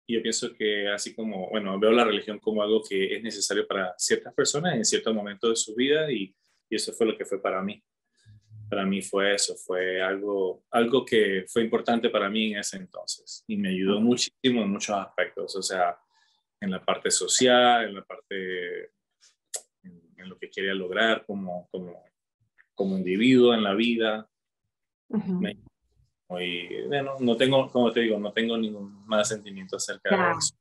y 0.07 0.15
yo 0.15 0.21
pienso 0.21 0.53
que 0.53 0.87
así 0.87 1.13
como, 1.13 1.49
bueno, 1.49 1.77
veo 1.77 1.91
la 1.91 2.05
religión 2.05 2.39
como 2.39 2.63
algo 2.63 2.81
que 2.81 3.17
es 3.17 3.21
necesario 3.21 3.67
para 3.67 3.93
ciertas 3.97 4.33
personas 4.33 4.75
en 4.75 4.85
cierto 4.85 5.13
momento 5.13 5.49
de 5.49 5.57
su 5.57 5.75
vida 5.75 6.09
y, 6.09 6.33
y 6.69 6.75
eso 6.75 6.93
fue 6.93 7.07
lo 7.07 7.17
que 7.17 7.25
fue 7.25 7.41
para 7.41 7.61
mí. 7.61 7.83
Para 8.69 8.85
mí 8.85 9.01
fue 9.01 9.35
eso, 9.35 9.55
fue 9.55 10.01
algo, 10.01 10.63
algo 10.71 11.05
que 11.05 11.45
fue 11.47 11.61
importante 11.61 12.09
para 12.09 12.29
mí 12.29 12.53
en 12.53 12.59
ese 12.59 12.77
entonces 12.77 13.43
y 13.47 13.57
me 13.57 13.69
ayudó 13.69 13.99
muchísimo 13.99 14.61
en 14.61 14.71
muchos 14.71 14.95
aspectos, 14.95 15.55
o 15.57 15.61
sea, 15.61 15.97
en 16.59 16.71
la 16.71 16.83
parte 16.83 17.11
social, 17.11 17.89
en 17.89 17.95
la 17.95 18.03
parte, 18.03 18.91
en, 19.83 20.29
lo 20.29 20.37
que 20.37 20.49
quería 20.49 20.73
lograr 20.73 21.25
como, 21.25 21.67
como, 21.69 22.03
como 22.73 22.97
individuo 22.97 23.53
en 23.53 23.63
la 23.63 23.73
vida. 23.73 24.29
Y, 26.29 26.81
bueno, 26.87 27.15
no 27.19 27.37
tengo, 27.37 27.71
como 27.71 27.91
te 27.91 28.01
digo, 28.01 28.19
no 28.19 28.33
tengo 28.33 28.57
ningún 28.57 29.05
más 29.05 29.29
sentimiento 29.29 29.77
acerca 29.77 30.09
de 30.09 30.37
eso. 30.37 30.55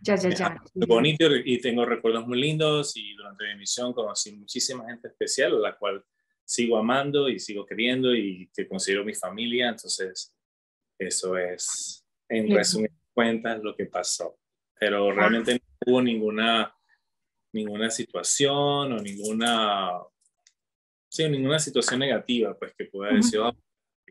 Ya, 0.00 0.16
ya, 0.16 0.30
ya. 0.30 0.62
bonito 0.74 1.26
y 1.44 1.60
tengo 1.60 1.84
recuerdos 1.84 2.26
muy 2.26 2.40
lindos 2.40 2.96
y 2.96 3.14
durante 3.14 3.46
mi 3.46 3.60
misión 3.60 3.92
conocí 3.92 4.32
muchísima 4.32 4.84
gente 4.86 5.08
especial, 5.08 5.54
a 5.54 5.60
la 5.60 5.76
cual 5.76 6.04
sigo 6.44 6.76
amando 6.76 7.28
y 7.28 7.38
sigo 7.38 7.64
queriendo 7.64 8.12
y 8.14 8.50
que 8.52 8.66
considero 8.66 9.04
mi 9.04 9.14
familia. 9.14 9.68
Entonces, 9.68 10.34
eso 10.98 11.36
es, 11.36 12.04
en 12.28 12.52
resumen 12.52 12.90
cuentas, 13.12 13.62
lo 13.62 13.76
que 13.76 13.86
pasó. 13.86 14.36
Pero 14.78 15.10
ah. 15.10 15.14
realmente 15.14 15.54
no 15.54 15.60
hubo 15.86 16.02
ninguna, 16.02 16.74
ninguna 17.52 17.88
situación 17.90 18.92
o 18.92 19.00
ninguna, 19.00 19.92
sí, 21.08 21.28
ninguna 21.28 21.58
situación 21.58 22.00
negativa, 22.00 22.58
pues 22.58 22.74
que 22.74 22.86
pueda 22.86 23.12
decir, 23.12 23.38
oh, 23.38 23.54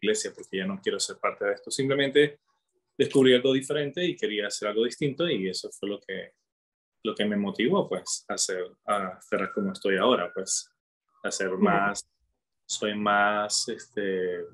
iglesia, 0.02 0.32
porque 0.34 0.58
ya 0.58 0.66
no 0.66 0.80
quiero 0.82 1.00
ser 1.00 1.18
parte 1.18 1.46
de 1.46 1.54
esto. 1.54 1.72
Simplemente 1.72 2.40
descubrí 2.98 3.34
algo 3.34 3.54
diferente 3.54 4.04
y 4.04 4.16
quería 4.16 4.48
hacer 4.48 4.68
algo 4.68 4.84
distinto 4.84 5.30
y 5.30 5.48
eso 5.48 5.70
fue 5.72 5.90
lo 5.90 6.00
que, 6.00 6.34
lo 7.04 7.16
que 7.16 7.26
me 7.26 7.38
motivó, 7.38 7.88
pues, 7.88 8.26
a 8.28 8.34
hacer, 8.34 8.66
a 8.86 9.08
hacer 9.08 9.52
como 9.54 9.72
estoy 9.72 9.98
ahora, 9.98 10.32
pues, 10.34 10.70
a 11.24 11.28
hacer 11.28 11.52
más 11.52 12.06
soy 12.72 12.96
más 12.96 13.68
este, 13.68 14.46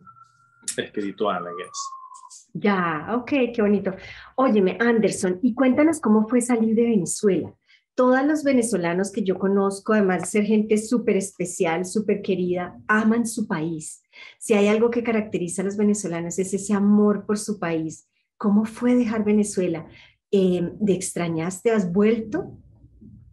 espiritual, 0.75 1.44
I 1.44 1.56
guess. 1.62 2.50
Ya, 2.54 3.10
ok, 3.16 3.30
qué 3.54 3.62
bonito. 3.62 3.94
Óyeme, 4.36 4.77
Anderson, 4.80 5.39
y 5.44 5.54
cuéntanos 5.54 6.00
cómo 6.00 6.27
fue 6.27 6.42
salir 6.42 6.74
de 6.74 6.84
Venezuela. 6.84 7.54
Todos 7.98 8.24
los 8.27 8.44
venezolanos 8.44 9.12
que 9.12 9.24
yo 9.24 9.39
conozco, 9.39 9.94
además 9.94 10.22
de 10.22 10.27
ser 10.27 10.46
gente 10.46 10.77
súper 10.77 11.18
especial, 11.18 11.84
súper 11.84 12.22
querida, 12.22 12.80
aman 12.88 13.25
su 13.25 13.48
país. 13.48 14.04
Si 14.38 14.54
hay 14.54 14.68
algo 14.68 14.92
que 14.92 15.01
caracteriza 15.01 15.63
a 15.63 15.66
los 15.66 15.77
venezolanos 15.77 16.38
es 16.38 16.54
ese 16.54 16.74
amor 16.75 17.25
por 17.25 17.39
su 17.39 17.58
país. 17.58 18.08
¿Cómo 18.38 18.66
fue 18.66 18.94
dejar 18.94 19.25
Venezuela? 19.25 19.88
Eh, 20.32 20.62
¿De 20.80 20.94
extrañaste? 20.94 21.72
¿Has 21.72 21.92
vuelto? 21.92 22.54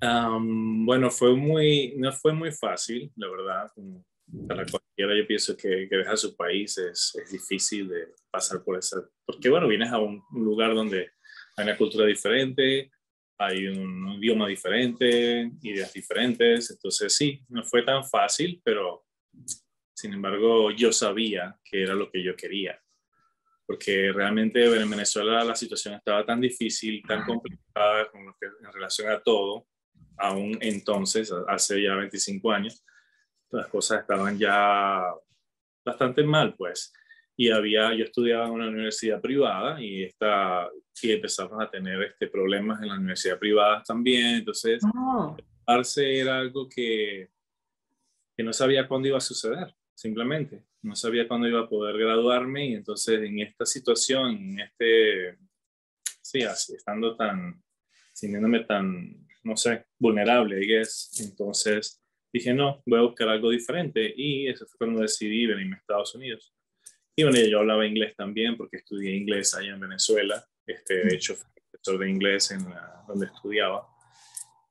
bueno, 0.00 1.10
fue 1.10 1.34
muy, 1.34 1.94
no 1.96 2.12
fue 2.12 2.34
muy 2.34 2.52
fácil, 2.52 3.10
la 3.16 3.26
verdad 3.30 3.72
para 4.48 4.64
cualquiera 4.66 5.16
yo 5.16 5.26
pienso 5.26 5.56
que, 5.56 5.86
que 5.88 5.96
deja 5.96 6.16
su 6.16 6.36
país 6.36 6.76
es, 6.78 7.14
es, 7.22 7.30
difícil 7.30 7.88
de 7.88 8.08
pasar 8.30 8.62
por 8.62 8.78
esa, 8.78 9.02
porque 9.24 9.48
bueno, 9.48 9.68
vienes 9.68 9.92
a 9.92 9.98
un, 9.98 10.22
lugar 10.32 10.74
donde 10.74 11.10
hay 11.56 11.64
una 11.64 11.76
cultura 11.76 12.06
diferente, 12.06 12.90
hay 13.38 13.66
un, 13.66 14.14
idioma 14.14 14.46
diferente, 14.46 15.50
ideas 15.62 15.92
diferentes, 15.92 16.70
entonces 16.70 17.14
sí, 17.14 17.40
no 17.48 17.64
fue 17.64 17.82
tan 17.82 18.04
fácil, 18.04 18.60
pero 18.64 19.06
sin 19.94 20.12
embargo 20.12 20.70
yo 20.70 20.92
sabía 20.92 21.58
que 21.64 21.82
era 21.82 21.94
lo 21.94 22.10
que 22.10 22.22
yo 22.22 22.36
quería, 22.36 22.80
porque 23.66 24.12
realmente 24.12 24.64
en 24.64 24.90
Venezuela 24.90 25.44
la 25.44 25.54
situación 25.54 25.94
estaba 25.94 26.24
tan 26.24 26.40
difícil, 26.40 27.02
tan 27.06 27.24
complicada 27.24 28.08
en 28.12 28.72
relación 28.72 29.10
a 29.10 29.20
todo, 29.20 29.66
aún 30.16 30.58
entonces, 30.60 31.32
hace 31.48 31.82
ya 31.82 31.94
25 31.94 32.52
años, 32.52 32.84
las 33.50 33.68
cosas 33.68 34.00
estaban 34.00 34.38
ya 34.38 35.02
bastante 35.84 36.22
mal, 36.24 36.54
pues. 36.56 36.92
Y 37.36 37.50
había, 37.50 37.94
yo 37.94 38.04
estudiaba 38.04 38.46
en 38.46 38.52
una 38.52 38.68
universidad 38.68 39.20
privada 39.20 39.82
y, 39.82 40.04
esta, 40.04 40.70
y 41.02 41.12
empezamos 41.12 41.60
a 41.60 41.68
tener 41.68 42.00
este, 42.02 42.28
problemas 42.28 42.80
en 42.80 42.88
la 42.88 42.94
universidad 42.94 43.38
privada 43.38 43.82
también. 43.82 44.36
Entonces, 44.36 44.82
oh. 44.94 45.36
era 45.96 46.38
algo 46.38 46.68
que, 46.68 47.28
que 48.36 48.42
no 48.42 48.52
sabía 48.52 48.86
cuándo 48.86 49.08
iba 49.08 49.18
a 49.18 49.20
suceder, 49.20 49.74
simplemente. 49.94 50.64
No 50.82 50.94
sabía 50.94 51.26
cuándo 51.26 51.48
iba 51.48 51.60
a 51.60 51.68
poder 51.68 51.96
graduarme 51.98 52.66
y 52.68 52.74
entonces 52.74 53.20
en 53.22 53.40
esta 53.40 53.66
situación, 53.66 54.36
en 54.36 54.60
este, 54.60 55.38
sí, 56.20 56.42
así, 56.42 56.74
estando 56.76 57.16
tan, 57.16 57.62
sintiéndome 58.12 58.60
tan, 58.60 59.26
no 59.42 59.56
sé, 59.56 59.86
vulnerable, 59.98 60.62
I 60.62 60.66
guess, 60.66 61.10
entonces 61.20 62.04
dije, 62.34 62.52
no, 62.52 62.82
voy 62.84 62.98
a 62.98 63.02
buscar 63.02 63.28
algo 63.28 63.50
diferente. 63.50 64.12
Y 64.16 64.48
eso 64.48 64.66
fue 64.66 64.78
cuando 64.78 65.02
decidí 65.02 65.46
venirme 65.46 65.76
a 65.76 65.78
Estados 65.78 66.14
Unidos. 66.14 66.52
Y 67.16 67.22
bueno, 67.22 67.38
yo 67.38 67.60
hablaba 67.60 67.86
inglés 67.86 68.14
también 68.16 68.56
porque 68.56 68.78
estudié 68.78 69.14
inglés 69.14 69.54
allá 69.54 69.72
en 69.72 69.80
Venezuela. 69.80 70.44
Este, 70.66 71.04
de 71.04 71.14
hecho, 71.14 71.34
fui 71.34 71.50
profesor 71.70 71.98
de 71.98 72.10
inglés 72.10 72.50
en 72.50 72.66
donde 73.06 73.26
estudiaba. 73.26 73.86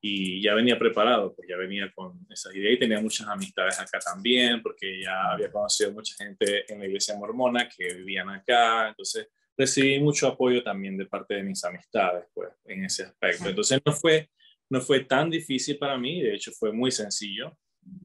Y 0.02 0.42
ya 0.42 0.54
venía 0.54 0.78
preparado, 0.78 1.34
pues 1.34 1.48
ya 1.48 1.56
venía 1.56 1.90
con 1.96 2.28
esas 2.30 2.54
ideas 2.54 2.74
y 2.74 2.80
tenía 2.80 3.00
muchas 3.00 3.26
amistades 3.28 3.80
acá 3.80 4.00
también, 4.00 4.62
porque 4.62 5.02
ya 5.02 5.32
había 5.32 5.50
conocido 5.50 5.94
mucha 5.94 6.14
gente 6.16 6.72
en 6.72 6.80
la 6.80 6.88
iglesia 6.88 7.16
mormona 7.16 7.70
que 7.70 7.94
vivían 7.94 8.30
acá. 8.30 8.90
Entonces, 8.90 9.30
recibí 9.58 10.02
mucho 10.02 10.28
apoyo 10.28 10.62
también 10.62 10.98
de 10.98 11.06
parte 11.06 11.36
de 11.36 11.44
mis 11.44 11.64
amistades, 11.64 12.26
pues, 12.34 12.50
en 12.66 12.84
ese 12.84 13.04
aspecto. 13.04 13.48
Entonces, 13.48 13.80
no 13.86 13.94
fue 13.94 14.30
no 14.74 14.82
fue 14.82 15.02
tan 15.02 15.30
difícil 15.30 15.78
para 15.78 16.00
mí, 16.00 16.24
de 16.24 16.34
hecho 16.34 16.52
fue 16.52 16.72
muy 16.74 16.92
sencillo, 16.92 17.56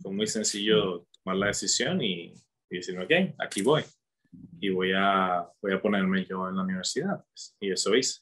fue 0.03 0.13
muy 0.13 0.27
sencillo 0.27 1.07
tomar 1.23 1.39
la 1.39 1.47
decisión 1.47 2.03
y, 2.03 2.35
decir, 2.69 2.99
ok, 2.99 3.35
aquí 3.39 3.63
voy. 3.63 3.83
Y 4.61 4.71
voy 4.71 4.93
a, 4.95 5.47
voy 5.63 5.73
a 5.73 5.81
ponerme 5.81 6.25
yo 6.25 6.49
en 6.49 6.57
la 6.57 6.63
universidad. 6.63 7.25
Pues, 7.29 7.57
y 7.61 7.71
eso 7.71 7.95
hice. 7.95 8.21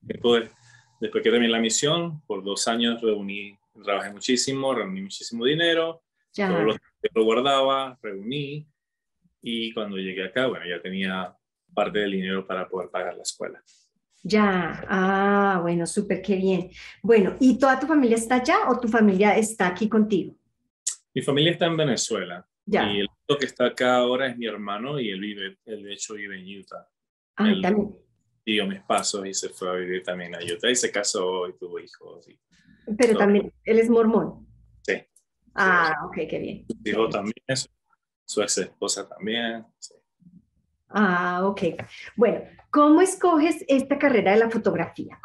después, 0.00 0.50
después 1.00 1.22
que 1.22 1.30
terminé 1.30 1.52
la 1.52 1.60
misión, 1.60 2.20
por 2.22 2.42
dos 2.42 2.66
años 2.68 3.00
reuní, 3.00 3.56
trabajé 3.84 4.12
muchísimo, 4.12 4.74
reuní 4.74 5.02
muchísimo 5.02 5.44
dinero, 5.44 6.02
todo 6.34 6.62
lo 6.62 6.76
lo 7.14 7.24
guardaba, 7.24 7.98
reuní. 8.02 8.66
Y 9.42 9.72
cuando 9.74 9.96
llegué 9.96 10.24
acá, 10.24 10.46
bueno, 10.46 10.64
ya 10.66 10.80
tenía 10.80 11.36
parte 11.74 11.98
del 11.98 12.12
dinero 12.12 12.46
para 12.46 12.68
poder 12.68 12.90
pagar 12.90 13.16
la 13.16 13.22
escuela. 13.22 13.62
Ya, 14.22 14.84
ah, 14.88 15.58
bueno, 15.62 15.84
súper, 15.84 16.22
qué 16.22 16.36
bien. 16.36 16.70
Bueno, 17.02 17.34
¿y 17.40 17.58
toda 17.58 17.80
tu 17.80 17.88
familia 17.88 18.16
está 18.16 18.36
allá 18.36 18.68
o 18.68 18.78
tu 18.78 18.86
familia 18.86 19.36
está 19.36 19.66
aquí 19.66 19.88
contigo? 19.88 20.36
Mi 21.12 21.22
familia 21.22 21.52
está 21.52 21.66
en 21.66 21.76
Venezuela. 21.76 22.46
Ya. 22.64 22.92
Y 22.92 23.00
el 23.00 23.08
otro 23.24 23.38
que 23.38 23.46
está 23.46 23.66
acá 23.66 23.96
ahora 23.96 24.28
es 24.28 24.36
mi 24.36 24.46
hermano 24.46 25.00
y 25.00 25.10
él 25.10 25.20
vive, 25.20 25.58
él 25.64 25.82
de 25.82 25.92
hecho 25.92 26.14
vive 26.14 26.38
en 26.38 26.60
Utah. 26.60 26.88
Ah, 27.36 27.50
él 27.50 27.60
también. 27.60 27.96
Dio 28.44 28.66
mis 28.66 28.80
pasos 28.82 29.26
y 29.26 29.34
se 29.34 29.48
fue 29.48 29.70
a 29.70 29.74
vivir 29.74 30.02
también 30.02 30.34
a 30.34 30.38
Utah 30.38 30.70
y 30.70 30.76
se 30.76 30.90
casó 30.90 31.48
y 31.48 31.52
tuvo 31.54 31.78
hijos. 31.78 32.26
Pero 32.98 33.16
también, 33.16 33.52
él 33.64 33.78
es 33.78 33.88
mormón. 33.88 34.46
Sí. 34.82 34.94
Ah, 35.54 35.94
ok, 36.06 36.14
qué 36.28 36.38
bien. 36.38 36.66
Su 36.66 36.88
hijo 36.88 37.08
también, 37.08 37.34
su 38.24 38.42
ex 38.42 38.58
esposa 38.58 39.08
también. 39.08 39.64
Sí. 39.78 39.94
Ah, 40.88 41.42
ok. 41.44 41.62
Bueno, 42.16 42.42
¿cómo 42.70 43.00
escoges 43.00 43.64
esta 43.68 43.98
carrera 43.98 44.32
de 44.32 44.38
la 44.38 44.50
fotografía? 44.50 45.18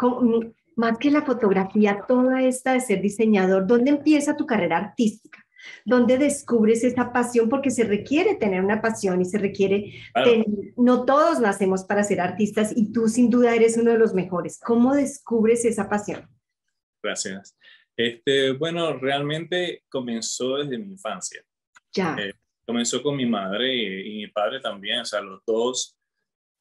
más 0.75 1.00
que 1.00 1.10
la 1.10 1.24
fotografía, 1.24 2.06
toda 2.08 2.44
esta 2.44 2.74
de 2.74 2.82
ser 2.82 3.01
diseñador, 3.01 3.65
¿dónde 3.65 3.89
empieza 3.89 4.38
tu 4.38 4.46
carrera 4.46 4.77
artística? 4.77 5.44
¿Dónde 5.86 6.17
descubres 6.17 6.83
esa 6.83 7.12
pasión? 7.12 7.50
Porque 7.50 7.71
se 7.71 7.83
requiere 7.83 8.36
tener 8.36 8.63
una 8.63 8.81
pasión 8.81 9.21
y 9.21 9.25
se 9.25 9.38
requiere 9.38 9.93
tener, 10.13 10.45
no 10.75 11.05
todos 11.05 11.39
nacemos 11.39 11.83
para 11.83 12.03
ser 12.03 12.21
artistas 12.21 12.74
y 12.75 12.91
tú 12.91 13.07
sin 13.07 13.29
duda 13.29 13.55
eres 13.55 13.77
uno 13.77 13.91
de 13.91 13.97
los 13.97 14.13
mejores. 14.13 14.59
¿Cómo 14.59 14.95
descubres 14.95 15.65
esa 15.65 15.89
pasión? 15.89 16.27
Gracias. 17.01 17.57
Este, 17.95 18.51
bueno, 18.51 18.97
realmente 18.97 19.83
comenzó 19.89 20.57
desde 20.57 20.77
mi 20.77 20.91
infancia. 20.91 21.43
Ya. 21.93 22.15
Eh, 22.19 22.33
comenzó 22.65 23.01
con 23.01 23.15
mi 23.15 23.25
madre 23.25 23.74
y, 23.74 24.12
y, 24.12 24.17
mi 24.17 24.27
padre 24.27 24.59
también, 24.59 25.00
o 25.00 25.05
sea, 25.05 25.21
los 25.21 25.41
dos 25.45 25.97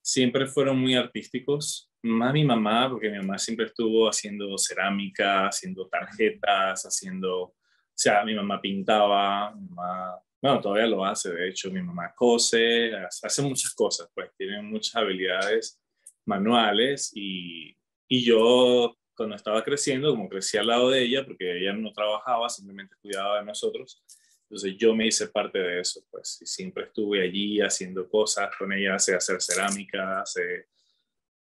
siempre 0.00 0.46
fueron 0.46 0.78
muy 0.78 0.94
artísticos, 0.94 1.90
más 2.02 2.32
mi 2.32 2.44
mamá, 2.44 2.88
porque 2.88 3.10
mi 3.10 3.18
mamá 3.18 3.38
siempre 3.38 3.66
estuvo 3.66 4.08
haciendo 4.08 4.56
cerámica, 4.56 5.48
haciendo 5.48 5.88
tarjetas, 5.88 6.84
haciendo, 6.84 7.54
sea, 7.98 8.24
mi 8.24 8.34
mamá 8.34 8.60
pintaba, 8.60 9.54
mi 9.54 9.68
mamá, 9.68 10.20
bueno, 10.40 10.60
todavía 10.60 10.86
lo 10.86 11.04
hace, 11.04 11.32
de 11.32 11.48
hecho, 11.48 11.70
mi 11.70 11.82
mamá 11.82 12.12
cose, 12.14 12.92
hace 12.94 13.42
muchas 13.42 13.74
cosas, 13.74 14.08
pues 14.14 14.30
tiene 14.36 14.62
muchas 14.62 14.94
habilidades 14.96 15.80
manuales 16.26 17.10
y, 17.14 17.76
y 18.08 18.24
yo 18.24 18.96
cuando 19.14 19.34
estaba 19.34 19.64
creciendo, 19.64 20.10
como 20.10 20.28
crecí 20.28 20.58
al 20.58 20.66
lado 20.66 20.90
de 20.90 21.02
ella, 21.02 21.24
porque 21.24 21.58
ella 21.58 21.72
no 21.72 21.92
trabajaba, 21.92 22.48
simplemente 22.50 22.94
cuidaba 23.00 23.38
de 23.38 23.46
nosotros, 23.46 24.02
entonces 24.42 24.76
yo 24.76 24.94
me 24.94 25.06
hice 25.06 25.28
parte 25.28 25.58
de 25.58 25.80
eso, 25.80 26.02
pues, 26.10 26.38
y 26.42 26.46
siempre 26.46 26.84
estuve 26.84 27.22
allí 27.22 27.60
haciendo 27.60 28.08
cosas 28.08 28.50
con 28.56 28.72
ella, 28.72 28.94
hacer 28.94 29.40
cerámica, 29.40 30.22
sé, 30.24 30.66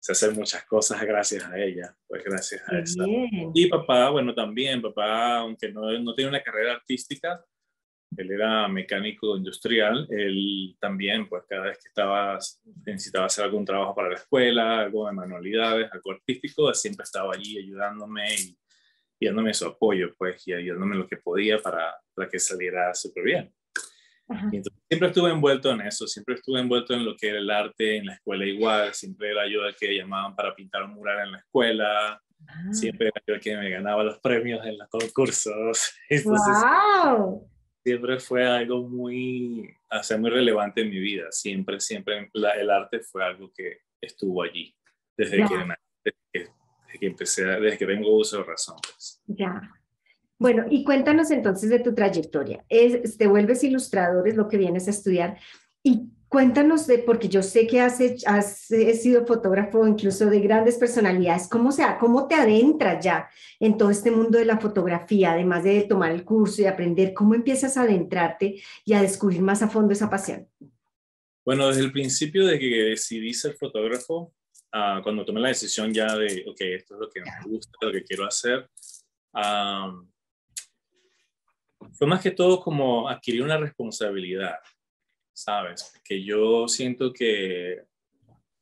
sé 0.01 0.13
hacer 0.13 0.33
muchas 0.35 0.65
cosas 0.65 1.01
gracias 1.03 1.45
a 1.45 1.59
ella, 1.59 1.95
pues 2.09 2.25
gracias 2.25 2.63
a 2.69 2.79
eso. 2.79 3.05
Y 3.55 3.67
papá, 3.69 4.11
bueno, 4.11 4.35
también, 4.35 4.81
papá, 4.81 5.39
aunque 5.39 5.71
no, 5.71 5.91
no 6.01 6.15
tiene 6.15 6.31
una 6.31 6.43
carrera 6.43 6.73
artística, 6.73 7.45
él 8.17 8.33
era 8.33 8.67
mecánico 8.67 9.37
industrial, 9.37 10.07
él 10.11 10.77
también, 10.81 11.29
pues 11.29 11.45
cada 11.49 11.67
vez 11.67 11.79
que 11.79 11.89
estaba, 11.89 12.39
necesitaba 12.85 13.27
hacer 13.27 13.45
algún 13.45 13.65
trabajo 13.65 13.95
para 13.95 14.09
la 14.09 14.17
escuela, 14.17 14.81
algo 14.81 15.07
de 15.07 15.13
manualidades, 15.13 15.89
algo 15.93 16.13
artístico, 16.13 16.73
siempre 16.75 17.05
estaba 17.05 17.35
allí 17.35 17.59
ayudándome 17.59 18.35
y, 18.35 18.59
y 19.21 19.27
dándome 19.27 19.55
su 19.55 19.67
apoyo, 19.67 20.15
pues, 20.19 20.47
y 20.49 20.53
ayudándome 20.53 20.97
lo 20.97 21.07
que 21.07 21.19
podía 21.19 21.59
para, 21.59 21.95
para 22.15 22.29
que 22.29 22.41
saliera 22.41 22.93
súper 22.95 23.23
bien. 23.23 23.55
Y 24.53 24.57
entonces, 24.57 24.80
siempre 24.91 25.09
estuve 25.09 25.31
envuelto 25.31 25.71
en 25.71 25.83
eso, 25.83 26.07
siempre 26.07 26.35
estuve 26.35 26.61
envuelto 26.61 26.95
en 26.95 27.05
lo 27.05 27.17
que 27.17 27.29
era 27.29 27.39
el 27.39 27.51
arte, 27.51 27.97
en 27.97 28.07
la 28.07 28.15
escuela 28.15 28.45
igual, 28.45 28.93
siempre 28.93 29.31
era 29.31 29.47
yo 29.47 29.65
el 29.65 29.77
que 29.77 29.95
llamaban 29.97 30.35
para 30.35 30.55
pintar 30.55 30.83
un 30.83 30.95
mural 30.95 31.27
en 31.27 31.33
la 31.33 31.39
escuela, 31.39 32.23
ah. 32.49 32.73
siempre 32.73 33.09
era 33.09 33.23
yo 33.27 33.35
el 33.35 33.41
que 33.41 33.57
me 33.57 33.71
ganaba 33.71 34.03
los 34.03 34.19
premios 34.19 34.67
en 34.67 34.77
los 34.77 34.89
concursos. 34.89 35.95
Entonces, 36.09 36.57
wow 36.63 37.51
siempre 37.83 38.21
fue 38.21 38.47
algo 38.47 38.83
muy, 38.89 39.75
o 39.91 40.19
muy 40.19 40.31
relevante 40.31 40.83
en 40.83 40.91
mi 40.91 40.99
vida. 40.99 41.27
Siempre, 41.31 41.81
siempre 41.81 42.31
el 42.33 42.71
arte 42.71 43.01
fue 43.01 43.25
algo 43.25 43.51
que 43.55 43.79
estuvo 44.01 44.43
allí 44.43 44.75
desde, 45.17 45.39
que, 45.39 45.55
desde 46.05 46.99
que, 46.99 47.07
empecé, 47.07 47.45
desde 47.45 47.79
que 47.79 47.87
tengo 47.87 48.17
uso 48.17 48.39
de 48.39 48.45
razón. 48.45 48.77
Pues. 48.83 49.23
Ya. 49.27 49.61
Bueno, 50.41 50.65
y 50.69 50.83
cuéntanos 50.83 51.31
entonces 51.31 51.71
de 51.71 51.79
tu 51.79 51.95
trayectoria. 51.95 52.65
Es, 52.69 53.17
te 53.19 53.29
vuelves 53.29 53.63
ilustrador, 53.63 54.27
es 54.27 54.35
lo 54.35 54.49
que 54.49 54.57
vienes 54.57 54.89
a 54.89 54.91
estudiar. 54.91 55.39
¿Y 55.83 56.09
Cuéntanos 56.31 56.87
de, 56.87 56.99
porque 56.99 57.29
yo 57.29 57.43
sé 57.43 57.67
que 57.67 57.81
has, 57.81 57.99
has 58.25 58.69
sido 58.69 59.27
fotógrafo 59.27 59.85
incluso 59.85 60.27
de 60.27 60.39
grandes 60.39 60.79
personalidades, 60.79 61.49
¿cómo, 61.49 61.73
sea, 61.73 61.99
¿cómo 61.99 62.29
te 62.29 62.37
adentras 62.37 63.05
ya 63.05 63.29
en 63.59 63.77
todo 63.77 63.91
este 63.91 64.13
mundo 64.13 64.39
de 64.39 64.45
la 64.45 64.61
fotografía, 64.61 65.33
además 65.33 65.65
de 65.65 65.83
tomar 65.83 66.13
el 66.13 66.25
curso 66.25 66.63
y 66.63 66.67
aprender, 66.67 67.15
cómo 67.15 67.35
empiezas 67.35 67.77
a 67.77 67.83
adentrarte 67.83 68.63
y 68.85 68.93
a 68.93 69.03
descubrir 69.03 69.43
más 69.43 69.61
a 69.63 69.69
fondo 69.69 69.93
esa 69.93 70.09
pasión? 70.09 70.49
Bueno, 71.45 71.67
desde 71.67 71.81
el 71.81 71.91
principio 71.91 72.47
de 72.47 72.61
que 72.61 72.67
decidí 72.67 73.35
ser 73.35 73.55
fotógrafo, 73.55 74.33
uh, 74.73 75.03
cuando 75.03 75.25
tomé 75.25 75.41
la 75.41 75.49
decisión 75.49 75.93
ya 75.93 76.17
de, 76.17 76.45
ok, 76.49 76.61
esto 76.61 76.95
es 76.95 77.01
lo 77.01 77.11
que 77.11 77.23
me 77.23 77.51
gusta, 77.51 77.73
lo 77.81 77.91
que 77.91 78.05
quiero 78.05 78.25
hacer, 78.25 78.71
um, 79.35 80.09
fue 81.93 82.07
más 82.07 82.23
que 82.23 82.31
todo 82.31 82.61
como 82.61 83.09
adquirir 83.09 83.43
una 83.43 83.57
responsabilidad 83.57 84.57
¿sabes? 85.41 85.93
Que 86.05 86.23
yo 86.23 86.69
siento 86.69 87.13
que 87.13 87.83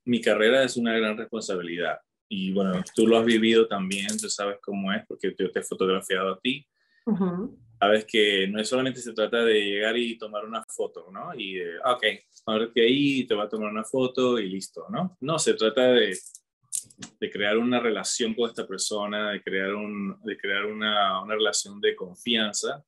mi 0.04 0.20
carrera 0.20 0.62
es 0.62 0.76
una 0.76 0.96
gran 0.96 1.16
responsabilidad. 1.16 1.98
Y 2.28 2.52
bueno, 2.52 2.82
tú 2.94 3.06
lo 3.06 3.18
has 3.18 3.24
vivido 3.24 3.66
también, 3.66 4.16
tú 4.18 4.28
sabes 4.28 4.58
cómo 4.62 4.92
es, 4.92 5.04
porque 5.06 5.34
yo 5.36 5.50
te 5.50 5.60
he 5.60 5.62
fotografiado 5.62 6.34
a 6.34 6.38
ti. 6.38 6.66
Sabes 7.80 8.04
que 8.04 8.46
no 8.48 8.60
es 8.60 8.68
solamente 8.68 9.00
se 9.00 9.12
trata 9.12 9.44
de 9.44 9.64
llegar 9.64 9.96
y 9.96 10.18
tomar 10.18 10.44
una 10.44 10.62
foto, 10.64 11.10
¿no? 11.10 11.32
Y 11.34 11.54
de, 11.54 11.78
ok, 11.78 12.04
ponerte 12.44 12.82
ahí, 12.82 13.26
te 13.26 13.34
va 13.34 13.44
a 13.44 13.48
tomar 13.48 13.70
una 13.70 13.84
foto 13.84 14.38
y 14.38 14.48
listo, 14.48 14.86
¿no? 14.90 15.16
No, 15.20 15.38
se 15.38 15.54
trata 15.54 15.92
de, 15.92 16.16
de 17.20 17.30
crear 17.30 17.56
una 17.56 17.80
relación 17.80 18.34
con 18.34 18.50
esta 18.50 18.66
persona, 18.66 19.30
de 19.30 19.42
crear, 19.42 19.74
un, 19.74 20.18
de 20.22 20.36
crear 20.36 20.66
una, 20.66 21.22
una 21.22 21.34
relación 21.34 21.80
de 21.80 21.96
confianza, 21.96 22.84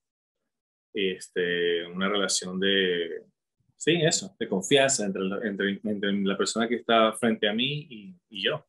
este, 0.92 1.86
una 1.86 2.08
relación 2.08 2.58
de, 2.58 3.24
Sí, 3.80 3.98
eso, 4.02 4.36
de 4.38 4.46
confianza 4.46 5.06
entre, 5.06 5.22
entre, 5.42 5.80
entre, 5.84 6.12
la 6.20 6.36
persona 6.36 6.68
que 6.68 6.74
está 6.74 7.14
frente 7.14 7.48
a 7.48 7.54
mí 7.54 7.86
y, 7.88 8.14
y 8.28 8.44
yo. 8.44 8.62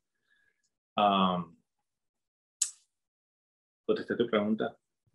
Um, 0.95 1.53
¿Contesté 3.85 4.15
tu 4.15 4.25
pregunta? 4.27 4.73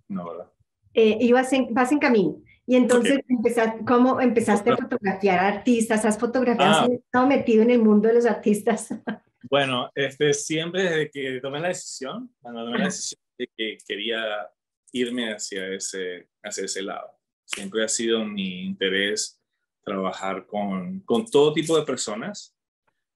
No, 0.08 0.28
¿verdad? 0.28 0.52
Eh, 0.92 1.16
ibas 1.22 1.50
en, 1.54 1.72
vas 1.72 1.92
en 1.92 1.98
camino. 1.98 2.42
Y 2.66 2.76
entonces, 2.76 3.20
empezaste, 3.26 3.86
¿cómo 3.86 4.20
empezaste 4.20 4.70
a 4.70 4.76
fotografiar 4.76 5.38
artistas? 5.38 6.04
¿Has 6.04 6.18
fotografiado? 6.18 6.88
Ah. 6.90 6.94
estado 6.94 7.26
metido 7.26 7.62
en 7.62 7.70
el 7.70 7.78
mundo 7.78 8.08
de 8.08 8.14
los 8.14 8.26
artistas? 8.26 8.88
Bueno, 9.48 9.92
este, 9.94 10.34
siempre 10.34 10.82
desde 10.82 11.08
que 11.08 11.40
tomé 11.40 11.60
la 11.60 11.68
decisión, 11.68 12.34
cuando 12.40 12.64
tomé 12.64 12.78
la 12.78 12.84
decisión 12.86 13.20
de 13.38 13.48
que 13.56 13.78
quería 13.86 14.18
irme 14.98 15.32
hacia 15.32 15.68
ese, 15.68 16.28
hacia 16.42 16.64
ese 16.64 16.82
lado, 16.82 17.10
siempre 17.44 17.84
ha 17.84 17.88
sido 17.88 18.24
mi 18.24 18.64
interés 18.64 19.40
trabajar 19.84 20.46
con, 20.46 21.00
con 21.00 21.24
todo 21.26 21.52
tipo 21.52 21.78
de 21.78 21.84
personas, 21.84 22.56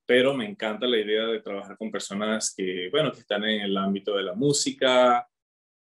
pero 0.07 0.35
me 0.35 0.49
encanta 0.49 0.87
la 0.87 0.99
idea 0.99 1.27
de 1.27 1.41
trabajar 1.41 1.77
con 1.77 1.91
personas 1.91 2.55
que, 2.57 2.89
bueno, 2.91 3.13
que 3.13 3.21
están 3.21 3.45
en 3.45 3.63
el 3.63 3.77
ámbito 3.77 4.17
de 4.17 4.23
la 4.23 4.35
música, 4.35 5.27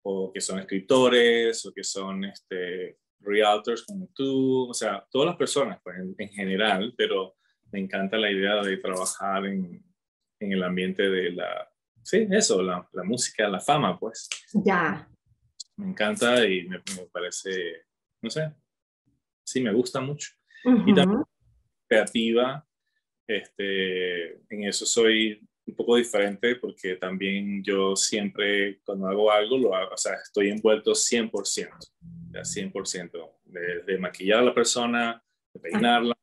o 0.03 0.33
que 0.33 0.41
son 0.41 0.59
escritores, 0.59 1.65
o 1.67 1.73
que 1.73 1.85
son 1.85 2.25
este, 2.25 2.99
realtors 3.21 3.85
como 3.85 4.09
tú, 4.15 4.69
o 4.71 4.75
sea, 4.75 5.07
todas 5.11 5.27
las 5.27 5.37
personas 5.37 5.81
pues, 5.83 5.97
en, 6.17 6.29
general, 6.31 6.95
pero 6.97 7.37
me 7.71 7.81
encanta 7.81 8.17
la 8.17 8.31
idea 8.31 8.63
de 8.63 8.77
trabajar 8.79 9.47
en, 9.47 9.83
en 10.41 10.53
el 10.53 10.63
ambiente 10.63 11.09
de 11.09 11.33
la, 11.33 11.71
sí, 12.03 12.27
eso, 12.31 12.63
la, 12.63 12.89
la, 12.93 13.03
música, 13.05 13.49
la 13.49 13.61
fama, 13.61 13.99
pues. 13.99 14.29
Ya. 14.53 15.09
Me 15.81 15.87
encanta 15.87 16.47
y 16.47 16.69
me, 16.69 16.77
me 16.97 17.07
parece, 17.11 17.85
no 18.21 18.29
sé, 18.29 18.53
sí, 19.43 19.61
me 19.61 19.73
gusta 19.73 20.01
mucho. 20.01 20.31
Y 20.87 20.95
también 20.95 21.23
creativa, 21.89 22.67
este, 23.27 24.35
en 24.55 24.65
eso 24.65 24.85
soy 24.85 25.41
un 25.67 25.75
poco 25.75 25.97
diferente 25.97 26.57
porque 26.57 26.97
también 26.97 27.63
yo 27.65 27.97
siempre 27.97 28.81
cuando 28.85 29.09
hago 29.09 29.33
algo, 29.33 29.57
lo 29.57 29.75
hago, 29.75 29.95
o 29.95 29.97
sea, 29.97 30.15
estoy 30.15 30.51
envuelto 30.51 30.93
100%, 30.93 31.71
ya 32.31 32.41
100%, 32.41 33.31
de, 33.45 33.83
de 33.83 33.99
maquillar 33.99 34.41
a 34.41 34.45
la 34.45 34.55
persona, 34.55 35.23
de 35.55 35.61
peinarla, 35.61 36.15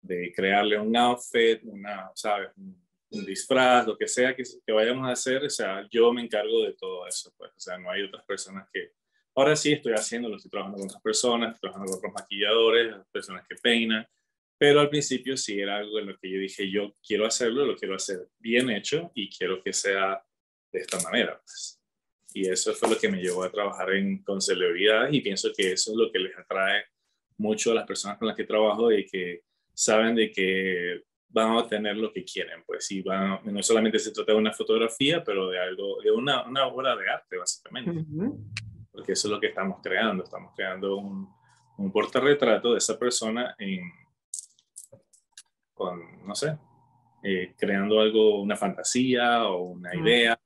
de 0.00 0.32
crearle 0.32 0.78
un 0.78 0.96
outfit, 0.96 1.60
una, 1.64 2.10
¿sabes? 2.14 2.50
Un, 2.56 2.83
disfraz, 3.22 3.86
lo 3.86 3.96
que 3.96 4.08
sea 4.08 4.34
que, 4.34 4.44
vayamos 4.72 5.08
a 5.08 5.12
hacer, 5.12 5.44
o 5.44 5.50
sea, 5.50 5.86
yo 5.90 6.12
me 6.12 6.22
encargo 6.22 6.62
de 6.62 6.72
todo 6.72 7.06
eso, 7.06 7.32
pues, 7.36 7.50
o 7.56 7.60
sea, 7.60 7.78
no 7.78 7.90
hay 7.90 8.02
otras 8.02 8.24
personas 8.24 8.68
que, 8.72 8.92
Ahora 9.36 9.56
sí 9.56 9.72
estoy 9.72 9.94
haciendo, 9.94 10.34
estoy 10.34 10.50
trabajando 10.50 10.78
con 10.78 10.86
otras 10.86 11.02
personas, 11.02 11.58
trabajando 11.60 11.90
con 11.90 11.98
otros 11.98 12.12
maquilladores, 12.12 12.94
personas 13.10 13.44
que 13.48 13.56
peinan, 13.56 14.06
pero 14.56 14.80
al 14.80 14.88
principio 14.88 15.36
sí 15.36 15.60
era 15.60 15.78
algo 15.78 15.98
en 15.98 16.06
lo 16.06 16.16
que 16.16 16.30
yo 16.30 16.38
dije, 16.38 16.70
yo 16.70 16.94
quiero 17.04 17.26
hacerlo, 17.26 17.66
lo 17.66 17.76
quiero 17.76 17.96
hacer 17.96 18.28
bien 18.38 18.70
hecho 18.70 19.10
y 19.12 19.28
quiero 19.28 19.60
que 19.60 19.72
sea 19.72 20.24
de 20.72 20.80
esta 20.80 21.00
manera. 21.00 21.40
Pues. 21.40 21.80
Y 22.32 22.48
eso 22.48 22.72
fue 22.74 22.90
lo 22.90 22.98
que 22.98 23.08
me 23.08 23.20
llevó 23.20 23.42
a 23.42 23.50
trabajar 23.50 23.92
en, 23.94 24.22
con 24.22 24.40
celebridades 24.40 25.12
y 25.12 25.20
pienso 25.20 25.50
que 25.56 25.72
eso 25.72 25.90
es 25.90 25.96
lo 25.96 26.12
que 26.12 26.20
les 26.20 26.38
atrae 26.38 26.84
mucho 27.36 27.72
a 27.72 27.74
las 27.74 27.86
personas 27.86 28.18
con 28.18 28.28
las 28.28 28.36
que 28.36 28.44
trabajo 28.44 28.92
y 28.92 29.04
que 29.04 29.42
saben 29.72 30.14
de 30.14 30.30
que 30.30 31.02
van 31.34 31.50
a 31.50 31.58
obtener 31.58 31.96
lo 31.96 32.12
que 32.12 32.24
quieren, 32.24 32.62
pues, 32.64 32.90
y 32.92 33.02
van, 33.02 33.40
no 33.44 33.62
solamente 33.62 33.98
se 33.98 34.12
trata 34.12 34.32
de 34.32 34.38
una 34.38 34.52
fotografía, 34.52 35.22
pero 35.22 35.50
de 35.50 35.58
algo, 35.58 36.00
de 36.00 36.10
una, 36.10 36.46
una 36.46 36.66
obra 36.66 36.96
de 36.96 37.10
arte, 37.10 37.36
básicamente 37.36 38.04
porque 38.94 39.12
eso 39.12 39.26
es 39.26 39.32
lo 39.32 39.40
que 39.40 39.48
estamos 39.48 39.80
creando, 39.82 40.22
estamos 40.22 40.52
creando 40.54 40.96
un, 40.96 41.28
un 41.78 41.90
portarretrato 41.90 42.72
de 42.72 42.78
esa 42.78 42.96
persona 42.96 43.56
en, 43.58 43.82
con, 45.74 46.24
no 46.24 46.34
sé, 46.36 46.56
eh, 47.24 47.54
creando 47.58 48.00
algo, 48.00 48.40
una 48.40 48.56
fantasía 48.56 49.48
o 49.48 49.64
una 49.64 49.96
idea. 49.96 50.38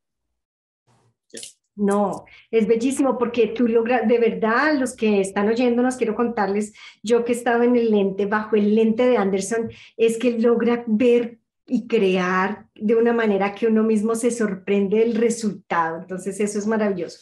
No, 1.78 2.24
es 2.50 2.66
bellísimo 2.66 3.16
porque 3.18 3.46
tú 3.46 3.68
logras, 3.68 4.06
de 4.08 4.18
verdad, 4.18 4.74
los 4.76 4.96
que 4.96 5.20
están 5.20 5.46
oyéndonos, 5.48 5.96
quiero 5.96 6.16
contarles, 6.16 6.72
yo 7.04 7.24
que 7.24 7.30
estaba 7.30 7.64
en 7.64 7.76
el 7.76 7.92
lente, 7.92 8.26
bajo 8.26 8.56
el 8.56 8.74
lente 8.74 9.06
de 9.06 9.16
Anderson, 9.16 9.70
es 9.96 10.18
que 10.18 10.38
logra 10.40 10.82
ver 10.88 11.38
y 11.68 11.86
crear 11.86 12.66
de 12.74 12.96
una 12.96 13.12
manera 13.12 13.54
que 13.54 13.68
uno 13.68 13.84
mismo 13.84 14.16
se 14.16 14.32
sorprende 14.32 14.98
del 14.98 15.14
resultado. 15.14 16.00
Entonces, 16.00 16.40
eso 16.40 16.58
es 16.58 16.66
maravilloso. 16.66 17.20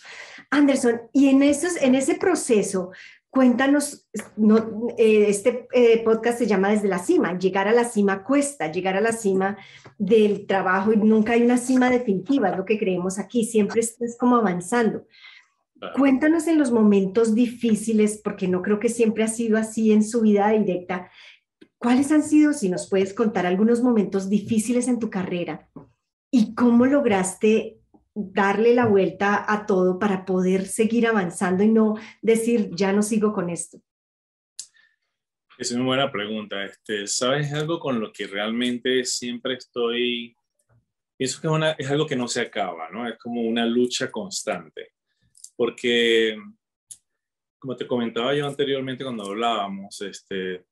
Anderson, 0.50 1.02
y 1.12 1.28
en, 1.28 1.42
esos, 1.42 1.76
en 1.82 1.94
ese 1.94 2.14
proceso, 2.14 2.92
cuéntanos, 3.30 4.08
no, 4.36 4.88
eh, 4.96 5.26
este 5.28 5.68
eh, 5.72 6.02
podcast 6.04 6.38
se 6.38 6.46
llama 6.46 6.70
Desde 6.70 6.88
la 6.88 6.98
Cima, 6.98 7.38
llegar 7.38 7.68
a 7.68 7.72
la 7.72 7.84
cima 7.84 8.24
cuesta, 8.24 8.70
llegar 8.70 8.96
a 8.96 9.00
la 9.00 9.12
cima 9.12 9.58
del 9.98 10.46
trabajo 10.46 10.92
y 10.92 10.96
nunca 10.96 11.34
hay 11.34 11.42
una 11.42 11.58
cima 11.58 11.90
definitiva, 11.90 12.50
es 12.50 12.56
lo 12.56 12.64
que 12.64 12.78
creemos 12.78 13.18
aquí, 13.18 13.44
siempre 13.44 13.80
es, 13.80 14.00
es 14.00 14.16
como 14.16 14.36
avanzando. 14.36 15.06
Cuéntanos 15.94 16.46
en 16.46 16.58
los 16.58 16.70
momentos 16.70 17.34
difíciles, 17.34 18.20
porque 18.24 18.48
no 18.48 18.62
creo 18.62 18.78
que 18.80 18.88
siempre 18.88 19.24
ha 19.24 19.28
sido 19.28 19.58
así 19.58 19.92
en 19.92 20.02
su 20.02 20.22
vida 20.22 20.48
directa, 20.48 21.10
¿cuáles 21.78 22.10
han 22.12 22.22
sido, 22.22 22.54
si 22.54 22.70
nos 22.70 22.88
puedes 22.88 23.12
contar 23.12 23.44
algunos 23.44 23.82
momentos 23.82 24.30
difíciles 24.30 24.88
en 24.88 24.98
tu 24.98 25.10
carrera 25.10 25.68
y 26.30 26.54
cómo 26.54 26.86
lograste 26.86 27.80
darle 28.16 28.74
la 28.74 28.86
vuelta 28.86 29.44
a 29.46 29.66
todo 29.66 29.98
para 29.98 30.24
poder 30.24 30.66
seguir 30.66 31.06
avanzando 31.06 31.62
y 31.62 31.68
no 31.68 31.96
decir, 32.22 32.70
ya 32.74 32.92
no 32.92 33.02
sigo 33.02 33.32
con 33.34 33.50
esto? 33.50 33.78
Es 35.58 35.70
una 35.72 35.84
buena 35.84 36.10
pregunta. 36.10 36.64
Este, 36.64 37.06
¿Sabes 37.06 37.52
algo 37.52 37.78
con 37.78 38.00
lo 38.00 38.10
que 38.12 38.26
realmente 38.26 39.04
siempre 39.04 39.54
estoy? 39.54 40.34
Pienso 41.16 41.40
que 41.40 41.46
es, 41.46 41.52
una, 41.52 41.70
es 41.72 41.90
algo 41.90 42.06
que 42.06 42.16
no 42.16 42.26
se 42.26 42.40
acaba, 42.40 42.88
¿no? 42.90 43.06
Es 43.06 43.18
como 43.18 43.42
una 43.42 43.66
lucha 43.66 44.10
constante. 44.10 44.92
Porque, 45.54 46.38
como 47.58 47.76
te 47.76 47.86
comentaba 47.86 48.34
yo 48.34 48.46
anteriormente 48.46 49.04
cuando 49.04 49.24
hablábamos, 49.24 50.00
este, 50.00 50.64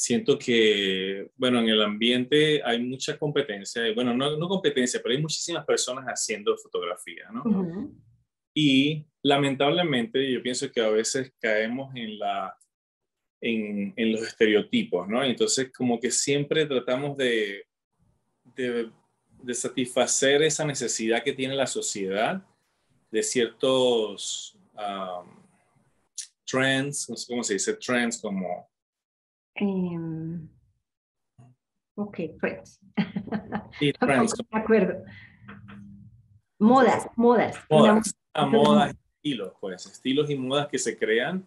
siento 0.00 0.38
que, 0.38 1.30
bueno, 1.36 1.60
en 1.60 1.68
el 1.68 1.82
ambiente 1.82 2.62
hay 2.64 2.82
mucha 2.82 3.18
competencia, 3.18 3.82
bueno, 3.94 4.14
no, 4.14 4.36
no 4.36 4.48
competencia, 4.48 5.00
pero 5.02 5.14
hay 5.14 5.20
muchísimas 5.20 5.64
personas 5.66 6.06
haciendo 6.06 6.56
fotografía, 6.56 7.28
¿no? 7.32 7.92
Y 8.54 9.06
lamentablemente 9.22 10.32
yo 10.32 10.42
pienso 10.42 10.72
que 10.72 10.80
a 10.80 10.88
veces 10.88 11.32
caemos 11.38 11.94
en, 11.94 12.18
la, 12.18 12.56
en, 13.40 13.92
en, 13.94 14.12
los 14.12 14.22
estereotipos, 14.22 15.06
¿no? 15.06 15.22
Entonces 15.22 15.70
como 15.70 16.00
que 16.00 16.10
siempre 16.10 16.64
tratamos 16.64 17.16
de, 17.18 17.66
de, 18.56 18.90
de 19.42 19.54
satisfacer 19.54 20.42
esa 20.42 20.64
necesidad 20.64 21.22
que 21.22 21.34
tiene 21.34 21.54
la 21.54 21.66
sociedad 21.66 22.42
de 23.10 23.22
ciertos 23.22 24.56
um, 24.74 25.28
trends, 26.46 27.08
no 27.10 27.16
sé 27.16 27.26
cómo 27.28 27.44
se 27.44 27.54
dice, 27.54 27.74
trends 27.74 28.18
como 28.18 28.70
Um, 29.60 30.48
ok, 31.94 32.18
friends. 32.38 32.80
Sí, 33.78 33.92
friends. 34.00 34.34
de 34.34 34.58
acuerdo. 34.58 35.04
Modas, 36.58 37.08
modas. 37.16 37.58
Modas, 37.68 38.14
modas, 38.48 38.94
estilos, 39.16 39.52
pues, 39.60 39.86
estilos 39.86 40.30
y 40.30 40.36
modas 40.36 40.68
que 40.68 40.78
se 40.78 40.98
crean. 40.98 41.46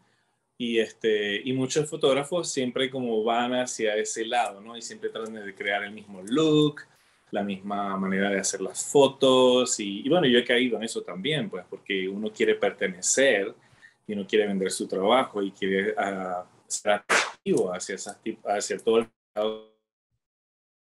Y, 0.58 0.80
este, 0.80 1.41
y 1.43 1.52
muchos 1.54 1.89
fotógrafos 1.89 2.52
siempre 2.52 2.89
como 2.89 3.23
van 3.23 3.54
hacia 3.54 3.95
ese 3.95 4.26
lado, 4.26 4.62
¿no? 4.62 4.78
Y 4.78 4.82
siempre 4.82 5.10
tratan 5.10 5.34
de 5.34 5.56
crear 5.56 5.84
el 5.84 5.91
mismo 5.91 6.21
look, 6.21 6.82
la 7.32 7.43
misma 7.43 7.97
manera 7.97 8.30
de 8.30 8.39
hacer 8.39 8.62
las 8.62 8.86
fotos. 8.86 9.80
Y, 9.80 10.06
y 10.06 10.10
bueno, 10.10 10.28
yo 10.28 10.38
he 10.38 10.45
caído 10.45 10.78
en 10.78 10.84
eso 10.84 11.02
también, 11.02 11.49
pues, 11.49 11.65
porque 11.69 12.08
uno 12.08 12.32
quiere 12.32 12.56
pertenecer 12.56 13.54
y 14.08 14.13
uno 14.13 14.26
quiere 14.28 14.47
vender 14.47 14.71
su 14.71 14.88
trabajo 14.88 15.41
y 15.41 15.52
quiere 15.52 15.93
uh, 15.93 16.43
ser 16.67 17.04
atractivo 17.44 17.74
hacia, 17.74 17.96
esas, 17.96 18.20
hacia 18.46 18.78
todo 18.80 19.00
el 19.00 19.10
mercado 19.36 19.74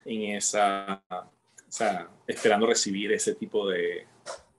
en 0.05 0.37
esa, 0.37 1.03
o 1.11 1.71
sea, 1.73 2.09
esperando 2.27 2.67
recibir 2.67 3.13
ese 3.13 3.35
tipo 3.35 3.69
de, 3.69 4.07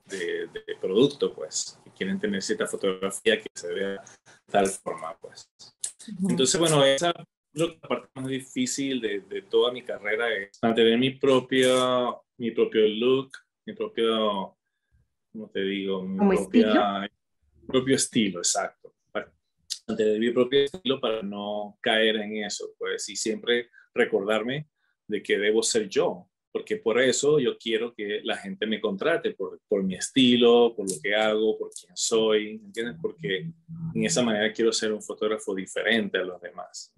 de, 0.06 0.48
producto, 0.80 1.34
pues, 1.34 1.80
que 1.84 1.90
quieren 1.92 2.20
tener 2.20 2.42
cierta 2.42 2.66
fotografía 2.66 3.40
que 3.40 3.48
se 3.54 3.72
vea 3.72 3.92
de 3.92 3.98
tal 4.50 4.66
forma, 4.66 5.16
pues. 5.18 5.50
Entonces, 6.28 6.60
bueno, 6.60 6.84
esa 6.84 7.12
la 7.54 7.76
parte 7.80 8.08
más 8.14 8.28
difícil 8.28 9.00
de, 9.00 9.20
de, 9.20 9.42
toda 9.42 9.72
mi 9.72 9.82
carrera 9.82 10.32
es 10.32 10.58
mantener 10.62 10.98
mi 10.98 11.10
propio, 11.10 12.22
mi 12.36 12.50
propio 12.52 12.86
look, 12.86 13.32
mi 13.66 13.72
propio, 13.74 14.56
¿cómo 15.32 15.48
te 15.50 15.60
digo? 15.62 16.02
Mi 16.02 16.36
propia, 16.36 17.10
propio 17.66 17.96
estilo, 17.96 18.38
exacto 18.40 18.94
de 19.96 20.18
mi 20.18 20.30
propio 20.30 20.64
estilo 20.64 21.00
para 21.00 21.22
no 21.22 21.78
caer 21.80 22.16
en 22.16 22.44
eso, 22.44 22.70
pues, 22.78 23.08
y 23.08 23.16
siempre 23.16 23.70
recordarme 23.94 24.68
de 25.06 25.22
que 25.22 25.38
debo 25.38 25.62
ser 25.62 25.88
yo, 25.88 26.28
porque 26.52 26.76
por 26.76 27.00
eso 27.00 27.38
yo 27.38 27.56
quiero 27.58 27.94
que 27.94 28.20
la 28.24 28.36
gente 28.36 28.66
me 28.66 28.80
contrate, 28.80 29.32
por, 29.32 29.60
por 29.68 29.82
mi 29.82 29.94
estilo, 29.94 30.74
por 30.76 30.90
lo 30.90 30.96
que 31.02 31.14
hago, 31.14 31.58
por 31.58 31.70
quién 31.70 31.96
soy, 31.96 32.60
¿entiendes? 32.64 32.96
Porque 33.00 33.50
en 33.94 34.04
esa 34.04 34.22
manera 34.22 34.52
quiero 34.52 34.72
ser 34.72 34.92
un 34.92 35.02
fotógrafo 35.02 35.54
diferente 35.54 36.18
a 36.18 36.24
los 36.24 36.40
demás. 36.40 36.92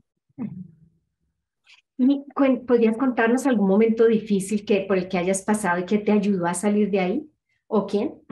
¿Podrías 2.66 2.96
contarnos 2.96 3.46
algún 3.46 3.68
momento 3.68 4.06
difícil 4.06 4.64
que, 4.64 4.80
por 4.88 4.96
el 4.96 5.08
que 5.08 5.18
hayas 5.18 5.42
pasado 5.42 5.80
y 5.80 5.84
que 5.84 5.98
te 5.98 6.12
ayudó 6.12 6.46
a 6.46 6.54
salir 6.54 6.90
de 6.90 7.00
ahí? 7.00 7.30
¿O 7.66 7.86
quién? 7.86 8.22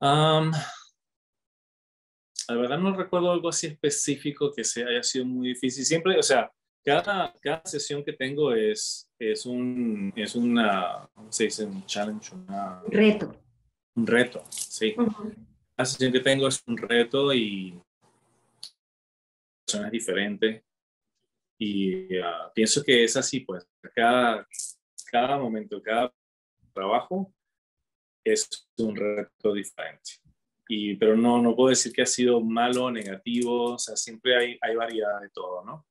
Um, 0.00 0.52
la 2.52 2.60
verdad 2.60 2.78
no 2.78 2.94
recuerdo 2.94 3.32
algo 3.32 3.48
así 3.48 3.66
específico 3.68 4.52
que 4.54 4.62
se 4.62 4.84
haya 4.84 5.02
sido 5.02 5.24
muy 5.24 5.48
difícil. 5.48 5.86
Siempre, 5.86 6.18
o 6.18 6.22
sea, 6.22 6.52
cada, 6.84 7.32
cada 7.40 7.62
sesión 7.64 8.04
que 8.04 8.12
tengo 8.12 8.52
es, 8.52 9.10
es, 9.18 9.46
un, 9.46 10.12
es 10.14 10.34
una, 10.34 11.08
¿cómo 11.14 11.32
se 11.32 11.44
dice? 11.44 11.64
Un 11.64 11.86
challenge, 11.86 12.34
un 12.34 12.46
reto. 12.90 13.34
Un 13.94 14.06
reto, 14.06 14.44
sí. 14.50 14.94
Cada 14.94 15.86
sesión 15.86 16.12
que 16.12 16.20
tengo 16.20 16.46
es 16.46 16.62
un 16.66 16.76
reto 16.76 17.32
y 17.32 17.80
es 19.66 19.90
diferente. 19.90 20.62
Y 21.58 22.18
ah, 22.18 22.50
pienso 22.54 22.82
que 22.84 23.04
es 23.04 23.16
así, 23.16 23.40
pues, 23.40 23.66
cada, 23.94 24.46
cada 25.10 25.38
momento, 25.38 25.80
cada 25.80 26.12
trabajo 26.74 27.32
es 28.22 28.68
un 28.76 28.94
reto 28.94 29.54
diferente 29.54 30.21
pero 30.98 31.16
no, 31.16 31.40
no 31.40 31.54
puedo 31.54 31.70
decir 31.70 31.92
que 31.92 32.02
ha 32.02 32.06
sido 32.06 32.40
malo 32.40 32.90
negativo, 32.90 33.74
o 33.74 33.78
sea, 33.78 33.96
siempre 33.96 34.36
hay, 34.36 34.58
hay 34.60 34.74
variedad 34.74 35.20
de 35.20 35.28
todo, 35.30 35.64
¿no? 35.64 35.86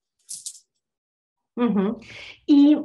Y 2.46 2.78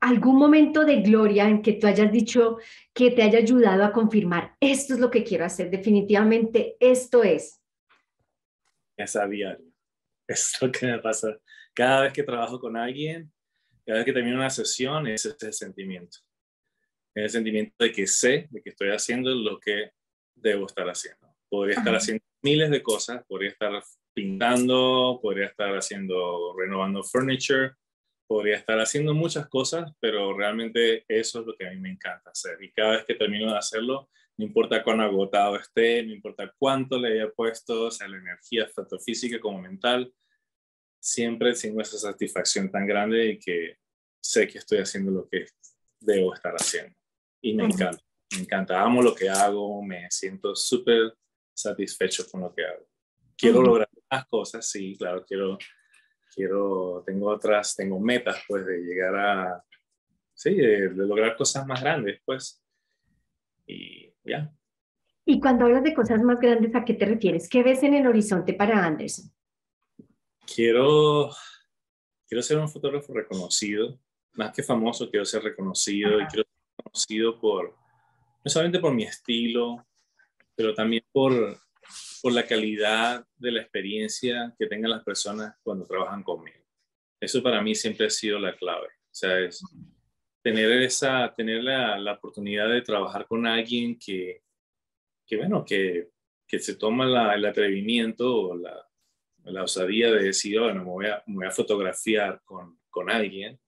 algún 0.00 0.36
momento 0.36 0.84
de 0.84 1.02
gloria 1.02 1.48
en 1.48 1.62
que 1.62 1.74
tú 1.74 1.86
hayas 1.86 2.10
dicho 2.10 2.58
que 2.92 3.10
te 3.10 3.22
haya 3.22 3.38
ayudado 3.38 3.84
a 3.84 3.92
confirmar, 3.92 4.56
esto 4.60 4.94
es 4.94 5.00
lo 5.00 5.10
que 5.10 5.22
quiero 5.22 5.44
hacer, 5.44 5.70
definitivamente 5.70 6.76
esto 6.80 7.22
es. 7.22 7.62
Es 8.96 9.16
a 9.16 9.26
diario. 9.26 9.66
Es 10.28 10.60
lo 10.60 10.72
que 10.72 10.86
me 10.86 10.98
pasa. 10.98 11.38
Cada 11.72 12.02
vez 12.02 12.12
que 12.12 12.24
trabajo 12.24 12.58
con 12.58 12.76
alguien, 12.76 13.32
cada 13.84 13.98
vez 13.98 14.06
que 14.06 14.12
termino 14.12 14.38
una 14.38 14.50
sesión, 14.50 15.06
es 15.06 15.24
ese 15.24 15.52
sentimiento. 15.52 16.18
Es 17.14 17.26
el 17.26 17.30
sentimiento 17.30 17.76
de 17.78 17.92
que 17.92 18.08
sé, 18.08 18.48
de 18.50 18.60
que 18.60 18.70
estoy 18.70 18.88
haciendo 18.88 19.32
lo 19.32 19.60
que 19.60 19.92
debo 20.34 20.66
estar 20.66 20.88
haciendo 20.88 21.25
podría 21.56 21.78
estar 21.78 21.94
haciendo 21.94 22.22
miles 22.42 22.70
de 22.70 22.82
cosas, 22.82 23.24
podría 23.26 23.50
estar 23.50 23.82
pintando, 24.14 25.18
podría 25.22 25.46
estar 25.46 25.74
haciendo, 25.74 26.54
renovando 26.58 27.02
furniture, 27.02 27.72
podría 28.28 28.56
estar 28.56 28.78
haciendo 28.78 29.14
muchas 29.14 29.48
cosas, 29.48 29.90
pero 29.98 30.36
realmente 30.36 31.04
eso 31.08 31.40
es 31.40 31.46
lo 31.46 31.56
que 31.56 31.66
a 31.66 31.70
mí 31.70 31.78
me 31.78 31.90
encanta 31.90 32.30
hacer. 32.30 32.62
Y 32.62 32.70
cada 32.72 32.92
vez 32.92 33.04
que 33.06 33.14
termino 33.14 33.50
de 33.50 33.58
hacerlo, 33.58 34.10
no 34.36 34.44
importa 34.44 34.84
cuán 34.84 35.00
agotado 35.00 35.56
esté, 35.56 36.02
no 36.02 36.12
importa 36.12 36.52
cuánto 36.58 36.98
le 36.98 37.14
haya 37.14 37.30
puesto, 37.30 37.84
o 37.84 37.90
sea, 37.90 38.06
la 38.06 38.18
energía 38.18 38.68
tanto 38.74 38.98
física 38.98 39.40
como 39.40 39.62
mental, 39.62 40.12
siempre 41.00 41.54
tengo 41.54 41.80
esa 41.80 41.96
satisfacción 41.96 42.70
tan 42.70 42.86
grande 42.86 43.30
y 43.30 43.38
que 43.38 43.78
sé 44.22 44.46
que 44.46 44.58
estoy 44.58 44.78
haciendo 44.78 45.10
lo 45.10 45.26
que 45.26 45.46
debo 46.00 46.34
estar 46.34 46.52
haciendo. 46.54 46.94
Y 47.42 47.54
me 47.54 47.64
encanta, 47.64 48.02
me 48.34 48.42
encanta, 48.42 48.82
amo 48.82 49.02
lo 49.02 49.14
que 49.14 49.30
hago, 49.30 49.82
me 49.82 50.06
siento 50.10 50.54
súper 50.54 51.14
satisfecho 51.56 52.24
con 52.30 52.42
lo 52.42 52.54
que 52.54 52.64
hago. 52.64 52.86
Quiero 53.36 53.62
lograr 53.62 53.88
más 54.10 54.26
cosas, 54.26 54.68
sí, 54.68 54.96
claro, 54.96 55.24
quiero, 55.26 55.58
quiero, 56.34 57.02
tengo 57.04 57.28
otras, 57.28 57.74
tengo 57.74 57.98
metas, 57.98 58.42
pues, 58.46 58.64
de 58.64 58.78
llegar 58.78 59.16
a, 59.16 59.64
sí, 60.34 60.54
de, 60.54 60.90
lograr 60.90 61.36
cosas 61.36 61.66
más 61.66 61.80
grandes, 61.80 62.20
pues, 62.24 62.62
y 63.66 64.12
ya. 64.24 64.52
Y 65.24 65.40
cuando 65.40 65.64
hablas 65.64 65.82
de 65.82 65.94
cosas 65.94 66.22
más 66.22 66.38
grandes, 66.38 66.74
¿a 66.74 66.84
qué 66.84 66.94
te 66.94 67.04
refieres? 67.04 67.48
¿Qué 67.48 67.62
ves 67.62 67.82
en 67.82 67.94
el 67.94 68.06
horizonte 68.06 68.54
para 68.54 68.84
Anderson? 68.84 69.30
Quiero, 70.54 71.30
quiero 72.28 72.42
ser 72.42 72.58
un 72.58 72.68
fotógrafo 72.68 73.12
reconocido, 73.12 73.98
más 74.34 74.52
que 74.52 74.62
famoso, 74.62 75.10
quiero 75.10 75.24
ser 75.24 75.42
reconocido 75.42 76.20
y 76.20 76.26
quiero 76.26 76.44
ser 76.44 76.76
reconocido 76.78 77.40
por 77.40 77.74
no 78.44 78.50
solamente 78.50 78.78
por 78.78 78.94
mi 78.94 79.02
estilo, 79.02 79.84
pero 80.56 80.74
también 80.74 81.04
por, 81.12 81.58
por 82.22 82.32
la 82.32 82.46
calidad 82.46 83.24
de 83.36 83.52
la 83.52 83.60
experiencia 83.60 84.54
que 84.58 84.66
tengan 84.66 84.90
las 84.90 85.04
personas 85.04 85.54
cuando 85.62 85.86
trabajan 85.86 86.22
conmigo. 86.22 86.64
Eso 87.20 87.42
para 87.42 87.60
mí 87.60 87.74
siempre 87.74 88.06
ha 88.06 88.10
sido 88.10 88.38
la 88.38 88.56
clave. 88.56 88.86
O 88.86 89.14
sea, 89.18 89.38
es 89.38 89.62
tener, 90.42 90.70
esa, 90.82 91.32
tener 91.34 91.62
la, 91.62 91.98
la 91.98 92.12
oportunidad 92.14 92.68
de 92.68 92.82
trabajar 92.82 93.26
con 93.26 93.46
alguien 93.46 93.98
que, 93.98 94.42
que 95.26 95.36
bueno, 95.36 95.64
que, 95.64 96.10
que 96.46 96.58
se 96.58 96.76
toma 96.76 97.06
la, 97.06 97.34
el 97.34 97.44
atrevimiento 97.44 98.34
o 98.34 98.56
la, 98.56 98.86
la, 99.44 99.64
osadía 99.64 100.12
de 100.12 100.24
decir, 100.24 100.60
bueno, 100.60 100.84
me 100.84 100.90
voy 100.90 101.06
a, 101.06 101.22
me 101.26 101.36
voy 101.36 101.46
a 101.46 101.50
fotografiar 101.50 102.42
con, 102.44 102.78
con, 102.88 103.10
alguien, 103.10 103.58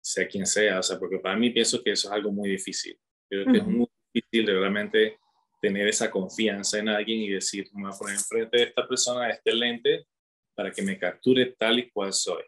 sea 0.00 0.26
quien 0.26 0.46
sea, 0.46 0.80
o 0.80 0.82
sea, 0.82 0.98
porque 0.98 1.18
para 1.18 1.36
mí 1.36 1.50
pienso 1.50 1.82
que 1.82 1.92
eso 1.92 2.08
es 2.08 2.14
algo 2.14 2.32
muy 2.32 2.50
difícil. 2.50 2.98
Creo 3.28 3.50
que 3.50 3.58
es 3.58 3.66
muy 3.66 3.88
difícil 4.12 4.46
realmente 4.46 5.18
tener 5.64 5.88
esa 5.88 6.10
confianza 6.10 6.78
en 6.78 6.90
alguien 6.90 7.20
y 7.20 7.30
decir, 7.30 7.70
me 7.72 7.84
voy 7.84 7.92
a 7.94 7.98
poner 7.98 8.16
enfrente 8.16 8.58
de 8.58 8.64
esta 8.64 8.86
persona, 8.86 9.30
este 9.30 9.54
lente, 9.54 10.06
para 10.54 10.70
que 10.70 10.82
me 10.82 10.98
capture 10.98 11.56
tal 11.58 11.78
y 11.78 11.88
cual 11.88 12.12
soy. 12.12 12.42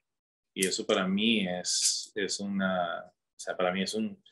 Y 0.55 0.67
eso 0.67 0.85
para 0.85 1.09
mí 1.09 1.49
es, 1.49 2.13
es 2.15 2.41
una, 2.41 3.07
o 3.07 3.39
sea, 3.39 3.57
para 3.57 3.73
mí 3.73 3.83
es 3.83 3.95
un, 3.95 4.23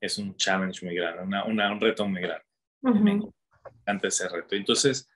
es 0.00 0.16
un 0.18 0.36
challenge 0.36 0.86
muy 0.86 0.94
grande, 0.94 1.24
una, 1.24 1.44
una 1.44 1.72
un 1.72 1.80
reto 1.80 2.06
muy 2.06 2.22
grande. 2.22 2.44
Me 2.82 3.18
encanta 3.80 4.06
ese 4.06 4.28
reto. 4.28 4.54
Entonces, 4.54 5.10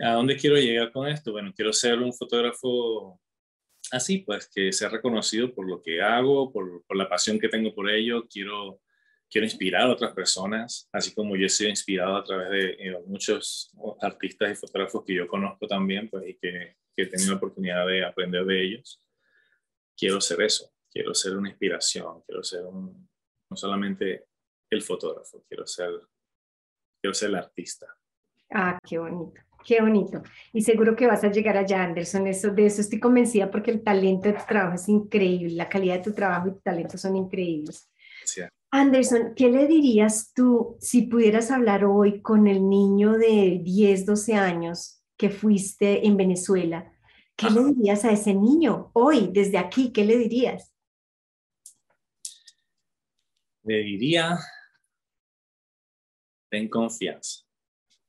¿a 0.00 0.14
dónde 0.14 0.36
quiero 0.36 0.56
llegar 0.56 0.90
con 0.90 1.06
esto? 1.06 1.30
Bueno, 1.30 1.52
quiero 1.54 1.72
ser 1.72 2.00
un 2.00 2.12
fotógrafo 2.12 3.20
así, 3.92 4.18
pues, 4.18 4.50
que 4.52 4.72
sea 4.72 4.88
reconocido 4.88 5.54
por 5.54 5.68
lo 5.68 5.80
que 5.80 6.02
hago, 6.02 6.52
por, 6.52 6.84
por 6.86 6.96
la 6.96 7.08
pasión 7.08 7.38
que 7.38 7.48
tengo 7.48 7.72
por 7.72 7.88
ello. 7.88 8.26
Quiero 8.28 8.80
quiero 9.30 9.44
inspirar 9.44 9.82
a 9.82 9.92
otras 9.92 10.12
personas, 10.12 10.88
así 10.92 11.14
como 11.14 11.36
yo 11.36 11.46
he 11.46 11.48
sido 11.48 11.70
inspirado 11.70 12.16
a 12.16 12.24
través 12.24 12.50
de 12.50 12.70
eh, 12.70 12.98
muchos 13.06 13.72
artistas 14.00 14.50
y 14.52 14.56
fotógrafos 14.56 15.04
que 15.06 15.14
yo 15.14 15.28
conozco 15.28 15.66
también, 15.66 16.10
pues, 16.10 16.28
y 16.28 16.34
que, 16.34 16.76
que 16.96 17.02
he 17.02 17.06
tenido 17.06 17.30
la 17.30 17.36
oportunidad 17.36 17.86
de 17.86 18.04
aprender 18.04 18.44
de 18.44 18.62
ellos. 18.62 19.00
Quiero 19.96 20.20
ser 20.20 20.42
eso, 20.42 20.72
quiero 20.90 21.14
ser 21.14 21.36
una 21.36 21.48
inspiración, 21.48 22.22
quiero 22.26 22.42
ser 22.42 22.64
un, 22.64 23.08
no 23.48 23.56
solamente 23.56 24.26
el 24.68 24.82
fotógrafo, 24.82 25.44
quiero 25.46 25.66
ser, 25.66 25.90
quiero 27.00 27.14
ser 27.14 27.28
el 27.28 27.36
artista. 27.36 27.86
Ah, 28.52 28.78
qué 28.88 28.98
bonito, 28.98 29.40
qué 29.64 29.80
bonito. 29.80 30.22
Y 30.52 30.62
seguro 30.62 30.96
que 30.96 31.06
vas 31.06 31.22
a 31.22 31.30
llegar 31.30 31.56
allá, 31.56 31.84
Anderson, 31.84 32.26
eso, 32.26 32.50
de 32.50 32.66
eso 32.66 32.80
estoy 32.80 32.98
convencida 32.98 33.48
porque 33.50 33.70
el 33.70 33.84
talento 33.84 34.28
de 34.28 34.34
tu 34.34 34.44
trabajo 34.46 34.74
es 34.74 34.88
increíble, 34.88 35.54
la 35.54 35.68
calidad 35.68 35.98
de 35.98 36.02
tu 36.02 36.14
trabajo 36.14 36.48
y 36.48 36.52
tu 36.52 36.60
talento 36.60 36.98
son 36.98 37.16
increíbles. 37.16 37.88
Sí. 38.24 38.42
Anderson, 38.72 39.34
¿qué 39.34 39.50
le 39.50 39.66
dirías 39.66 40.32
tú 40.32 40.76
si 40.80 41.02
pudieras 41.02 41.50
hablar 41.50 41.84
hoy 41.84 42.22
con 42.22 42.46
el 42.46 42.68
niño 42.68 43.14
de 43.14 43.60
10, 43.62 44.06
12 44.06 44.34
años 44.34 45.02
que 45.16 45.30
fuiste 45.30 46.06
en 46.06 46.16
Venezuela? 46.16 46.92
¿Qué 47.34 47.50
le 47.50 47.64
dirías 47.64 48.04
a 48.04 48.12
ese 48.12 48.34
niño 48.34 48.90
hoy, 48.92 49.30
desde 49.32 49.58
aquí? 49.58 49.92
¿Qué 49.92 50.04
le 50.04 50.18
dirías? 50.18 50.72
Le 53.64 53.78
diría, 53.78 54.38
ten 56.48 56.68
confianza. 56.68 57.40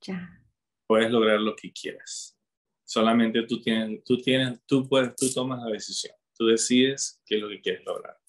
Ya. 0.02 0.38
Puedes 0.86 1.10
lograr 1.10 1.39
lo 1.39 1.56
que 1.56 1.71
quieras. 1.71 2.38
Solamente 2.84 3.43
tú 3.43 3.62
tienes, 3.62 4.04
tú 4.04 4.17
tienes, 4.17 4.60
tú 4.65 4.88
puedes, 4.88 5.15
tú 5.15 5.32
tomas 5.34 5.63
la 5.63 5.71
decisión. 5.71 6.13
Tú 6.38 6.47
decides 6.47 7.21
qué 7.26 7.36
es 7.36 7.41
lo 7.41 7.50
que 7.50 7.62
quieres 7.62 7.86
lograr. 7.86 8.20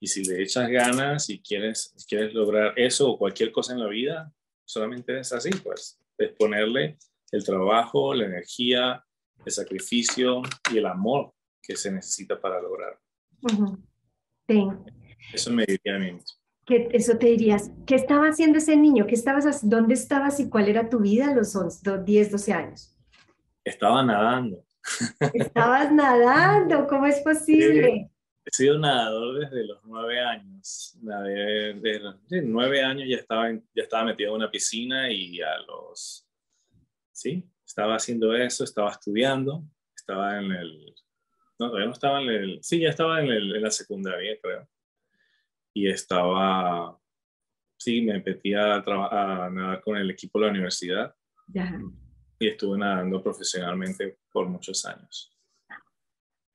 Y 0.00 0.06
si 0.06 0.24
le 0.24 0.42
echas 0.42 0.68
ganas 0.68 1.28
y 1.28 1.40
quieres, 1.40 1.94
quieres 2.08 2.32
lograr 2.32 2.72
eso 2.76 3.10
o 3.10 3.18
cualquier 3.18 3.52
cosa 3.52 3.74
en 3.74 3.80
la 3.80 3.88
vida, 3.88 4.32
solamente 4.64 5.20
es 5.20 5.32
así, 5.32 5.50
pues, 5.62 6.00
es 6.16 6.32
ponerle 6.32 6.96
el 7.30 7.44
trabajo, 7.44 8.14
la 8.14 8.24
energía, 8.24 9.04
el 9.44 9.52
sacrificio 9.52 10.42
y 10.72 10.78
el 10.78 10.86
amor 10.86 11.32
que 11.62 11.76
se 11.76 11.92
necesita 11.92 12.40
para 12.40 12.60
lograr. 12.60 12.98
Eso 15.32 15.52
me 15.52 15.64
diría 15.66 15.96
a 15.96 15.98
mí 15.98 16.12
mismo. 16.12 16.40
¿Qué, 16.66 16.88
eso 16.92 17.18
te 17.18 17.26
dirías, 17.26 17.70
¿qué 17.86 17.94
estaba 17.94 18.28
haciendo 18.28 18.58
ese 18.58 18.76
niño? 18.76 19.06
¿Qué 19.06 19.14
estabas, 19.14 19.68
¿Dónde 19.68 19.94
estabas 19.94 20.40
y 20.40 20.48
cuál 20.48 20.68
era 20.68 20.88
tu 20.88 21.00
vida 21.00 21.30
a 21.30 21.34
los 21.34 21.54
10, 21.82 22.30
12 22.30 22.52
años? 22.52 22.96
Estaba 23.64 24.02
nadando. 24.02 24.64
Estabas 25.34 25.92
nadando, 25.92 26.86
¿cómo 26.86 27.06
es 27.06 27.20
posible? 27.20 28.09
He 28.50 28.52
sido 28.52 28.78
nadador 28.80 29.38
desde 29.38 29.64
los 29.64 29.78
nueve 29.84 30.18
años. 30.18 30.98
desde 31.00 32.00
los 32.00 32.16
nueve 32.42 32.82
años 32.82 33.08
ya 33.08 33.18
estaba, 33.18 33.52
ya 33.52 33.82
estaba 33.84 34.06
metido 34.06 34.30
en 34.30 34.36
una 34.36 34.50
piscina 34.50 35.08
y 35.08 35.40
a 35.40 35.56
los... 35.58 36.28
Sí, 37.12 37.48
estaba 37.64 37.94
haciendo 37.94 38.34
eso, 38.34 38.64
estaba 38.64 38.90
estudiando, 38.90 39.62
estaba 39.94 40.40
en 40.40 40.50
el... 40.50 40.94
No, 41.60 41.68
todavía 41.68 41.86
no 41.86 41.92
estaba 41.92 42.22
en 42.22 42.28
el... 42.28 42.58
Sí, 42.60 42.80
ya 42.80 42.88
estaba 42.88 43.20
en, 43.20 43.30
el, 43.30 43.54
en 43.54 43.62
la 43.62 43.70
secundaria, 43.70 44.36
creo. 44.42 44.68
Y 45.72 45.88
estaba... 45.88 46.98
Sí, 47.78 48.02
me 48.02 48.20
metí 48.20 48.52
a, 48.52 48.78
a 48.78 49.48
nadar 49.48 49.80
con 49.80 49.96
el 49.96 50.10
equipo 50.10 50.40
de 50.40 50.46
la 50.46 50.50
universidad. 50.50 51.14
Ya. 51.46 51.80
Y 52.40 52.48
estuve 52.48 52.78
nadando 52.78 53.22
profesionalmente 53.22 54.18
por 54.32 54.48
muchos 54.48 54.84
años. 54.86 55.39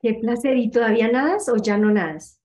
Qué 0.06 0.14
placer. 0.14 0.56
¿Y 0.56 0.70
todavía 0.70 1.10
nadas 1.10 1.48
o 1.48 1.56
ya 1.56 1.76
no 1.76 1.90
nadas? 1.90 2.40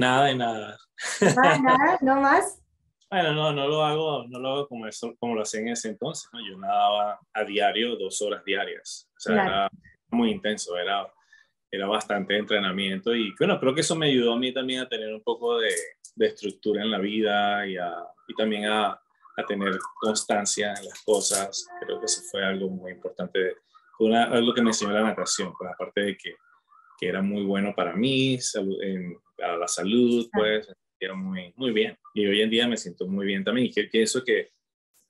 Nada 0.00 0.26
de 0.26 0.34
nada. 0.34 0.78
Nada, 1.20 1.58
nada, 1.58 1.98
no 2.00 2.20
más. 2.20 2.58
Bueno, 3.08 3.34
no, 3.34 3.52
no 3.52 3.68
lo 3.68 3.84
hago, 3.84 4.24
no 4.26 4.38
lo 4.38 4.48
hago 4.48 4.68
como, 4.68 4.86
eso, 4.86 5.14
como 5.20 5.34
lo 5.34 5.42
hacía 5.42 5.60
en 5.60 5.68
ese 5.68 5.90
entonces. 5.90 6.26
¿no? 6.32 6.40
Yo 6.40 6.58
nadaba 6.58 7.20
a 7.34 7.44
diario, 7.44 7.94
dos 7.96 8.22
horas 8.22 8.42
diarias. 8.42 9.06
O 9.14 9.20
sea, 9.20 9.34
era 9.34 9.70
muy 10.08 10.30
intenso, 10.30 10.78
era, 10.78 11.06
era 11.70 11.86
bastante 11.86 12.38
entrenamiento. 12.38 13.14
Y 13.14 13.34
bueno, 13.38 13.60
creo 13.60 13.74
que 13.74 13.82
eso 13.82 13.94
me 13.96 14.06
ayudó 14.06 14.32
a 14.32 14.38
mí 14.38 14.54
también 14.54 14.80
a 14.80 14.88
tener 14.88 15.12
un 15.12 15.22
poco 15.22 15.58
de, 15.58 15.74
de 16.16 16.26
estructura 16.26 16.82
en 16.82 16.90
la 16.90 16.98
vida 16.98 17.66
y, 17.66 17.76
a, 17.76 17.92
y 18.26 18.34
también 18.34 18.64
a, 18.64 18.92
a, 18.92 19.46
tener 19.46 19.78
constancia 20.00 20.72
en 20.72 20.86
las 20.86 21.02
cosas. 21.04 21.66
Creo 21.84 22.00
que 22.00 22.06
eso 22.06 22.22
fue 22.30 22.42
algo 22.42 22.70
muy 22.70 22.92
importante. 22.92 23.58
Una, 23.98 24.24
algo 24.24 24.54
que 24.54 24.62
me 24.62 24.70
enseñó 24.70 24.92
la 24.92 25.02
natación, 25.02 25.52
pues 25.58 25.70
aparte 25.70 26.00
de 26.00 26.16
que 26.16 26.34
que 27.02 27.08
era 27.08 27.20
muy 27.20 27.42
bueno 27.42 27.74
para 27.74 27.96
mí, 27.96 28.38
para 29.36 29.56
la 29.56 29.66
salud, 29.66 30.28
pues, 30.32 30.72
era 31.00 31.14
muy, 31.14 31.52
muy 31.56 31.72
bien. 31.72 31.98
Y 32.14 32.24
hoy 32.24 32.42
en 32.42 32.50
día 32.50 32.68
me 32.68 32.76
siento 32.76 33.08
muy 33.08 33.26
bien 33.26 33.42
también. 33.42 33.68
Y 33.74 33.82
pienso 33.88 34.22
que, 34.22 34.52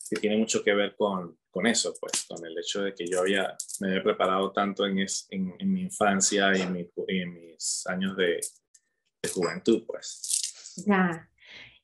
que 0.09 0.17
tiene 0.17 0.39
mucho 0.39 0.65
que 0.65 0.73
ver 0.73 0.97
con, 0.97 1.37
con, 1.51 1.67
eso, 1.67 1.93
pues, 2.01 2.25
con 2.27 2.47
el 2.47 2.59
hecho 2.59 2.81
de 2.81 2.95
que 2.95 3.07
yo 3.07 3.21
había, 3.21 3.55
me 3.81 3.89
había 3.89 4.03
preparado 4.03 4.53
tanto 4.53 4.87
en, 4.87 5.05
en, 5.29 5.71
mi 5.71 5.83
infancia 5.83 6.57
y 6.57 6.63
en, 6.63 6.91
en 7.09 7.35
mis 7.35 7.87
años 7.87 8.17
de, 8.17 8.41
de 9.23 9.29
juventud, 9.29 9.85
pues. 9.87 10.75
Ya. 10.87 11.29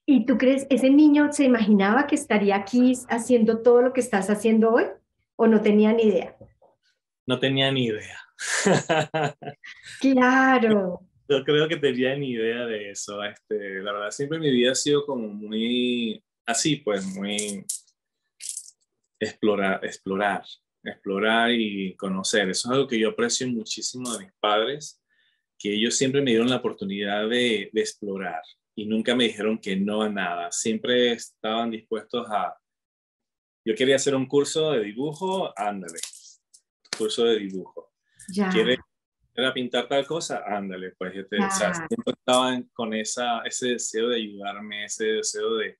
¿Y 0.06 0.24
tú 0.24 0.38
crees, 0.38 0.66
ese 0.70 0.88
niño 0.88 1.34
se 1.34 1.44
imaginaba 1.44 2.06
que 2.06 2.14
estaría 2.14 2.56
aquí 2.56 2.94
haciendo 3.10 3.60
todo 3.60 3.82
lo 3.82 3.92
que 3.92 4.00
estás 4.00 4.30
haciendo 4.30 4.70
hoy? 4.70 4.84
¿O 5.36 5.46
no 5.46 5.60
tenía 5.60 5.92
ni 5.92 6.04
idea? 6.04 6.34
No 7.28 7.38
tenía 7.38 7.70
ni 7.70 7.88
idea. 7.88 8.18
claro. 10.00 11.00
Yo 11.28 11.44
creo 11.44 11.68
que 11.68 11.76
tenía 11.76 12.16
ni 12.16 12.30
idea 12.30 12.64
de 12.64 12.90
eso. 12.90 13.22
Este, 13.22 13.82
la 13.82 13.92
verdad, 13.92 14.10
siempre 14.10 14.38
mi 14.38 14.50
vida 14.50 14.72
ha 14.72 14.74
sido 14.74 15.04
como 15.04 15.28
muy 15.28 16.24
así, 16.46 16.76
pues 16.76 17.04
muy 17.04 17.66
explorar, 19.20 19.84
explorar, 19.84 20.42
explorar 20.82 21.50
y 21.52 21.94
conocer. 21.96 22.48
Eso 22.48 22.68
es 22.70 22.72
algo 22.74 22.88
que 22.88 22.98
yo 22.98 23.10
aprecio 23.10 23.46
muchísimo 23.46 24.10
de 24.16 24.24
mis 24.24 24.34
padres, 24.40 24.98
que 25.58 25.74
ellos 25.74 25.98
siempre 25.98 26.22
me 26.22 26.30
dieron 26.30 26.48
la 26.48 26.56
oportunidad 26.56 27.28
de, 27.28 27.68
de 27.70 27.80
explorar 27.82 28.40
y 28.74 28.86
nunca 28.86 29.14
me 29.14 29.24
dijeron 29.24 29.58
que 29.58 29.76
no 29.76 30.00
a 30.00 30.08
nada. 30.08 30.50
Siempre 30.50 31.12
estaban 31.12 31.72
dispuestos 31.72 32.26
a... 32.30 32.56
Yo 33.66 33.74
quería 33.74 33.96
hacer 33.96 34.14
un 34.14 34.24
curso 34.24 34.72
de 34.72 34.82
dibujo, 34.82 35.52
ándale, 35.58 35.98
curso 36.98 37.24
de 37.24 37.38
dibujo 37.38 37.88
ya. 38.28 38.50
¿Quieres 38.50 38.78
pintar 39.54 39.88
tal 39.88 40.06
cosa? 40.06 40.42
Ándale, 40.46 40.92
pues 40.98 41.14
yo 41.14 41.26
te, 41.26 41.36
o 41.38 41.50
sea, 41.50 41.72
siempre 41.74 42.12
estaban 42.12 42.64
con 42.72 42.92
esa, 42.94 43.40
ese 43.42 43.68
deseo 43.68 44.08
de 44.08 44.16
ayudarme, 44.16 44.84
ese 44.84 45.04
deseo 45.06 45.56
de... 45.56 45.78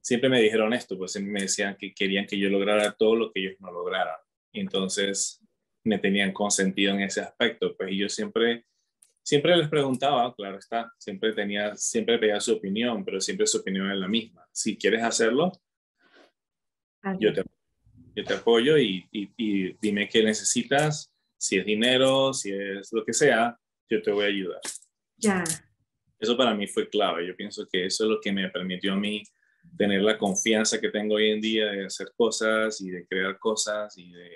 Siempre 0.00 0.28
me 0.28 0.40
dijeron 0.40 0.72
esto, 0.72 0.96
pues 0.96 1.20
me 1.20 1.40
decían 1.40 1.76
que 1.76 1.92
querían 1.92 2.26
que 2.26 2.38
yo 2.38 2.48
lograra 2.48 2.92
todo 2.92 3.16
lo 3.16 3.32
que 3.32 3.40
ellos 3.40 3.56
no 3.58 3.72
lograran. 3.72 4.14
Entonces 4.52 5.42
me 5.82 5.98
tenían 5.98 6.32
consentido 6.32 6.94
en 6.94 7.00
ese 7.02 7.20
aspecto, 7.20 7.76
pues 7.76 7.90
y 7.90 7.98
yo 7.98 8.08
siempre, 8.08 8.66
siempre 9.22 9.56
les 9.56 9.68
preguntaba, 9.68 10.32
claro 10.34 10.58
está, 10.58 10.92
siempre 10.98 11.32
tenía, 11.32 11.74
siempre 11.76 12.18
pedía 12.18 12.40
su 12.40 12.54
opinión, 12.54 13.04
pero 13.04 13.20
siempre 13.20 13.46
su 13.46 13.58
opinión 13.58 13.90
es 13.90 13.98
la 13.98 14.08
misma. 14.08 14.46
Si 14.52 14.78
quieres 14.78 15.02
hacerlo, 15.02 15.52
yo 17.18 17.32
te, 17.32 17.42
yo 18.16 18.24
te 18.24 18.34
apoyo 18.34 18.78
y, 18.78 19.06
y, 19.12 19.30
y 19.36 19.76
dime 19.80 20.08
qué 20.08 20.24
necesitas 20.24 21.12
si 21.38 21.58
es 21.58 21.66
dinero, 21.66 22.32
si 22.32 22.50
es 22.50 22.92
lo 22.92 23.04
que 23.04 23.12
sea, 23.12 23.56
yo 23.88 24.02
te 24.02 24.10
voy 24.10 24.24
a 24.24 24.28
ayudar. 24.28 24.60
Ya. 25.18 25.44
Eso 26.18 26.36
para 26.36 26.54
mí 26.54 26.66
fue 26.66 26.88
clave. 26.88 27.26
Yo 27.26 27.36
pienso 27.36 27.68
que 27.70 27.86
eso 27.86 28.04
es 28.04 28.10
lo 28.10 28.20
que 28.20 28.32
me 28.32 28.48
permitió 28.48 28.94
a 28.94 28.96
mí 28.96 29.22
tener 29.76 30.02
la 30.02 30.16
confianza 30.16 30.80
que 30.80 30.88
tengo 30.88 31.16
hoy 31.16 31.30
en 31.30 31.40
día 31.40 31.66
de 31.66 31.86
hacer 31.86 32.08
cosas 32.16 32.80
y 32.80 32.90
de 32.90 33.06
crear 33.06 33.38
cosas 33.38 33.96
y 33.98 34.10
de 34.10 34.30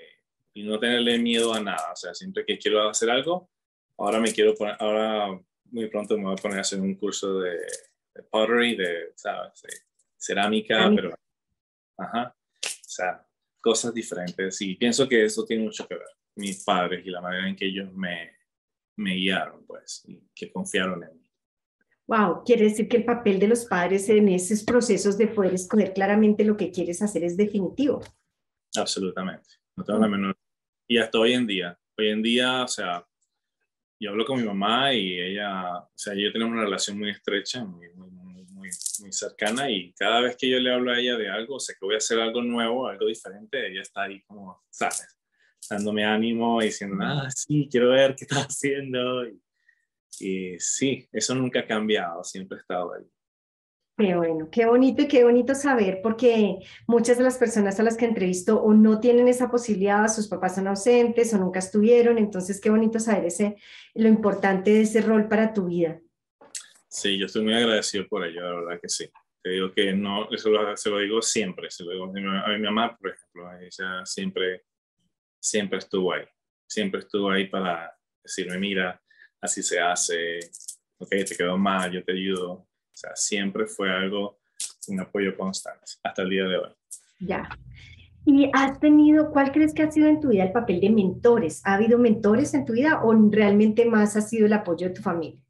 y 0.53 0.63
no 0.63 0.79
tenerle 0.79 1.17
miedo 1.17 1.53
a 1.53 1.61
nada. 1.61 1.91
O 1.93 1.95
sea, 1.95 2.13
siempre 2.13 2.45
que 2.45 2.57
quiero 2.57 2.87
hacer 2.89 3.09
algo, 3.09 3.49
ahora 3.97 4.19
me 4.19 4.33
quiero 4.33 4.53
poner, 4.55 4.75
ahora 4.79 5.39
muy 5.65 5.87
pronto 5.87 6.17
me 6.17 6.25
voy 6.25 6.33
a 6.33 6.41
poner 6.41 6.57
a 6.57 6.61
hacer 6.61 6.79
un 6.79 6.95
curso 6.95 7.39
de, 7.39 7.57
pottery, 8.29 8.75
de, 8.75 9.13
¿sabes? 9.15 9.63
cerámica, 10.17 10.91
pero, 10.95 11.15
ajá, 11.97 12.35
o 12.35 12.89
sea, 12.89 13.25
cosas 13.61 13.93
diferentes. 13.93 14.61
Y 14.61 14.75
pienso 14.75 15.07
que 15.07 15.23
eso 15.23 15.45
tiene 15.45 15.63
mucho 15.63 15.87
que 15.87 15.95
ver, 15.95 16.07
mis 16.35 16.63
padres 16.63 17.05
y 17.05 17.09
la 17.09 17.21
manera 17.21 17.47
en 17.47 17.55
que 17.55 17.65
ellos 17.65 17.93
me, 17.93 18.31
me 18.97 19.15
guiaron, 19.15 19.65
pues, 19.65 20.03
y 20.07 20.21
que 20.35 20.51
confiaron 20.51 21.03
en 21.03 21.13
mí. 21.17 21.31
Wow, 22.07 22.43
quiere 22.43 22.65
decir 22.65 22.89
que 22.89 22.97
el 22.97 23.05
papel 23.05 23.39
de 23.39 23.47
los 23.47 23.65
padres 23.65 24.09
en 24.09 24.27
esos 24.27 24.63
procesos 24.63 25.17
de 25.17 25.27
poder 25.27 25.53
escoger 25.53 25.93
claramente 25.93 26.43
lo 26.43 26.57
que 26.57 26.71
quieres 26.71 27.01
hacer 27.01 27.23
es 27.23 27.37
definitivo. 27.37 28.01
Absolutamente, 28.75 29.49
no 29.77 29.83
tengo 29.83 29.99
la 29.99 30.07
mm. 30.07 30.11
menor. 30.11 30.37
Y 30.87 30.97
hasta 30.97 31.19
hoy 31.19 31.33
en 31.33 31.47
día, 31.47 31.79
hoy 31.97 32.09
en 32.09 32.21
día, 32.21 32.63
o 32.63 32.67
sea, 32.67 33.07
yo 33.97 34.09
hablo 34.09 34.25
con 34.25 34.41
mi 34.41 34.45
mamá 34.45 34.93
y 34.93 35.19
ella, 35.19 35.77
o 35.77 35.91
sea, 35.95 36.13
yo 36.13 36.33
tenemos 36.33 36.53
una 36.53 36.63
relación 36.63 36.97
muy 36.97 37.11
estrecha, 37.11 37.63
muy, 37.63 37.87
muy, 37.93 38.09
muy, 38.99 39.11
cercana 39.11 39.69
y 39.69 39.93
cada 39.93 40.21
vez 40.21 40.35
que 40.35 40.49
yo 40.49 40.59
le 40.59 40.73
hablo 40.73 40.91
a 40.91 40.99
ella 40.99 41.17
de 41.17 41.29
algo, 41.29 41.55
o 41.55 41.59
sea, 41.59 41.75
que 41.79 41.85
voy 41.85 41.95
a 41.95 41.99
hacer 41.99 42.19
algo 42.19 42.41
nuevo, 42.41 42.87
algo 42.87 43.07
diferente, 43.07 43.67
ella 43.67 43.81
está 43.81 44.03
ahí 44.03 44.21
como, 44.23 44.63
¿sabes? 44.69 45.17
Dándome 45.69 46.05
ánimo 46.05 46.61
y 46.61 46.65
diciendo, 46.65 46.97
ah, 47.01 47.29
sí, 47.29 47.67
quiero 47.71 47.89
ver 47.89 48.15
qué 48.15 48.25
estás 48.25 48.47
haciendo. 48.47 49.25
Y, 49.25 49.41
y 50.19 50.59
sí, 50.59 51.07
eso 51.11 51.35
nunca 51.35 51.61
ha 51.61 51.67
cambiado, 51.67 52.23
siempre 52.23 52.57
ha 52.57 52.61
estado 52.61 52.93
ahí. 52.93 53.05
Qué 53.97 54.15
bueno, 54.15 54.49
qué 54.49 54.65
bonito 54.65 55.03
y 55.03 55.07
qué 55.07 55.23
bonito 55.23 55.53
saber, 55.53 55.99
porque 56.01 56.57
muchas 56.87 57.17
de 57.17 57.23
las 57.23 57.37
personas 57.37 57.79
a 57.79 57.83
las 57.83 57.97
que 57.97 58.05
entrevisto 58.05 58.59
o 58.59 58.73
no 58.73 58.99
tienen 58.99 59.27
esa 59.27 59.51
posibilidad, 59.51 60.07
sus 60.07 60.27
papás 60.27 60.55
son 60.55 60.67
ausentes 60.67 61.33
o 61.33 61.37
nunca 61.37 61.59
estuvieron, 61.59 62.17
entonces 62.17 62.59
qué 62.59 62.71
bonito 62.71 62.99
saber 62.99 63.25
ese, 63.25 63.57
lo 63.93 64.07
importante 64.07 64.71
de 64.71 64.81
ese 64.81 65.01
rol 65.01 65.27
para 65.27 65.53
tu 65.53 65.65
vida. 65.65 66.01
Sí, 66.91 67.17
yo 67.17 67.27
estoy 67.27 67.43
muy 67.43 67.53
agradecido 67.53 68.05
por 68.09 68.25
ello, 68.25 68.41
la 68.41 68.53
verdad 68.53 68.81
que 68.81 68.89
sí. 68.89 69.09
Te 69.41 69.51
digo 69.51 69.71
que 69.71 69.93
no, 69.93 70.29
eso 70.29 70.49
lo, 70.49 70.75
se 70.75 70.89
lo 70.89 70.97
digo 70.99 71.21
siempre, 71.21 71.71
se 71.71 71.85
lo 71.85 71.91
digo 71.91 72.03
a 72.05 72.49
mi 72.49 72.61
mamá, 72.61 72.97
por 72.97 73.11
ejemplo, 73.11 73.49
ella 73.59 74.05
siempre, 74.05 74.65
siempre 75.39 75.79
estuvo 75.79 76.13
ahí, 76.13 76.25
siempre 76.67 76.99
estuvo 76.99 77.31
ahí 77.31 77.47
para 77.47 77.97
decirme, 78.21 78.57
mira, 78.59 79.01
así 79.39 79.63
se 79.63 79.79
hace, 79.79 80.39
ok, 80.97 81.09
te 81.09 81.37
quedó 81.37 81.57
mal, 81.57 81.89
yo 81.91 82.03
te 82.03 82.11
ayudo. 82.11 82.51
O 82.51 82.67
sea, 82.91 83.15
siempre 83.15 83.65
fue 83.67 83.89
algo, 83.89 84.41
un 84.89 84.99
apoyo 84.99 85.35
constante 85.37 85.93
hasta 86.03 86.21
el 86.21 86.29
día 86.29 86.43
de 86.43 86.57
hoy. 86.57 86.71
Ya. 87.21 87.49
¿Y 88.25 88.51
has 88.53 88.81
tenido, 88.81 89.31
cuál 89.31 89.53
crees 89.53 89.73
que 89.73 89.83
ha 89.83 89.91
sido 89.91 90.07
en 90.07 90.19
tu 90.19 90.27
vida 90.27 90.43
el 90.43 90.51
papel 90.51 90.81
de 90.81 90.89
mentores? 90.89 91.61
¿Ha 91.65 91.75
habido 91.75 91.97
mentores 91.97 92.53
en 92.53 92.65
tu 92.65 92.73
vida 92.73 93.01
o 93.01 93.13
realmente 93.31 93.85
más 93.85 94.17
ha 94.17 94.21
sido 94.21 94.45
el 94.45 94.53
apoyo 94.53 94.89
de 94.89 94.93
tu 94.93 95.01
familia? 95.01 95.40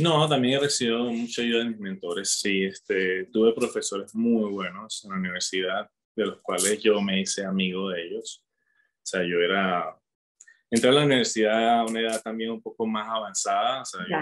No, 0.00 0.28
también 0.28 0.54
he 0.54 0.60
recibido 0.60 1.04
mucha 1.04 1.42
ayuda 1.42 1.60
de 1.60 1.70
mis 1.70 1.80
mentores. 1.80 2.30
Sí, 2.30 2.64
este, 2.64 3.24
tuve 3.26 3.52
profesores 3.52 4.14
muy 4.14 4.50
buenos 4.50 5.04
en 5.04 5.10
la 5.10 5.16
universidad, 5.16 5.90
de 6.14 6.26
los 6.26 6.40
cuales 6.40 6.80
yo 6.82 7.00
me 7.00 7.20
hice 7.20 7.44
amigo 7.44 7.90
de 7.90 8.06
ellos. 8.06 8.44
O 8.96 9.06
sea, 9.10 9.22
yo 9.22 9.38
era 9.40 9.98
entré 10.70 10.90
a 10.90 10.92
la 10.92 11.04
universidad 11.04 11.80
a 11.80 11.84
una 11.84 12.00
edad 12.00 12.22
también 12.22 12.50
un 12.50 12.62
poco 12.62 12.86
más 12.86 13.08
avanzada, 13.08 13.82
o 13.82 13.84
sea, 13.84 14.00
yo 14.00 14.16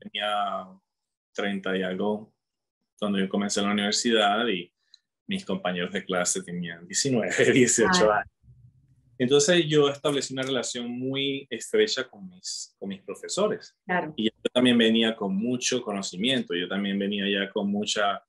tenía, 0.00 0.66
30 1.32 1.76
y 1.76 1.82
algo 1.82 2.34
cuando 2.98 3.18
yo 3.18 3.28
comencé 3.28 3.62
la 3.62 3.70
universidad 3.70 4.46
y 4.48 4.70
mis 5.26 5.44
compañeros 5.44 5.92
de 5.92 6.04
clase 6.04 6.42
tenían 6.42 6.86
19, 6.86 7.52
18 7.52 7.88
años. 8.12 8.26
Entonces 9.20 9.66
yo 9.68 9.90
establecí 9.90 10.32
una 10.32 10.44
relación 10.44 10.90
muy 10.90 11.46
estrecha 11.50 12.08
con 12.08 12.26
mis, 12.26 12.74
con 12.78 12.88
mis 12.88 13.02
profesores. 13.02 13.76
Claro. 13.84 14.14
Y 14.16 14.24
yo 14.24 14.50
también 14.50 14.78
venía 14.78 15.14
con 15.14 15.36
mucho 15.36 15.82
conocimiento, 15.82 16.54
yo 16.54 16.66
también 16.66 16.98
venía 16.98 17.28
ya 17.28 17.50
con 17.52 17.70
mucha, 17.70 18.24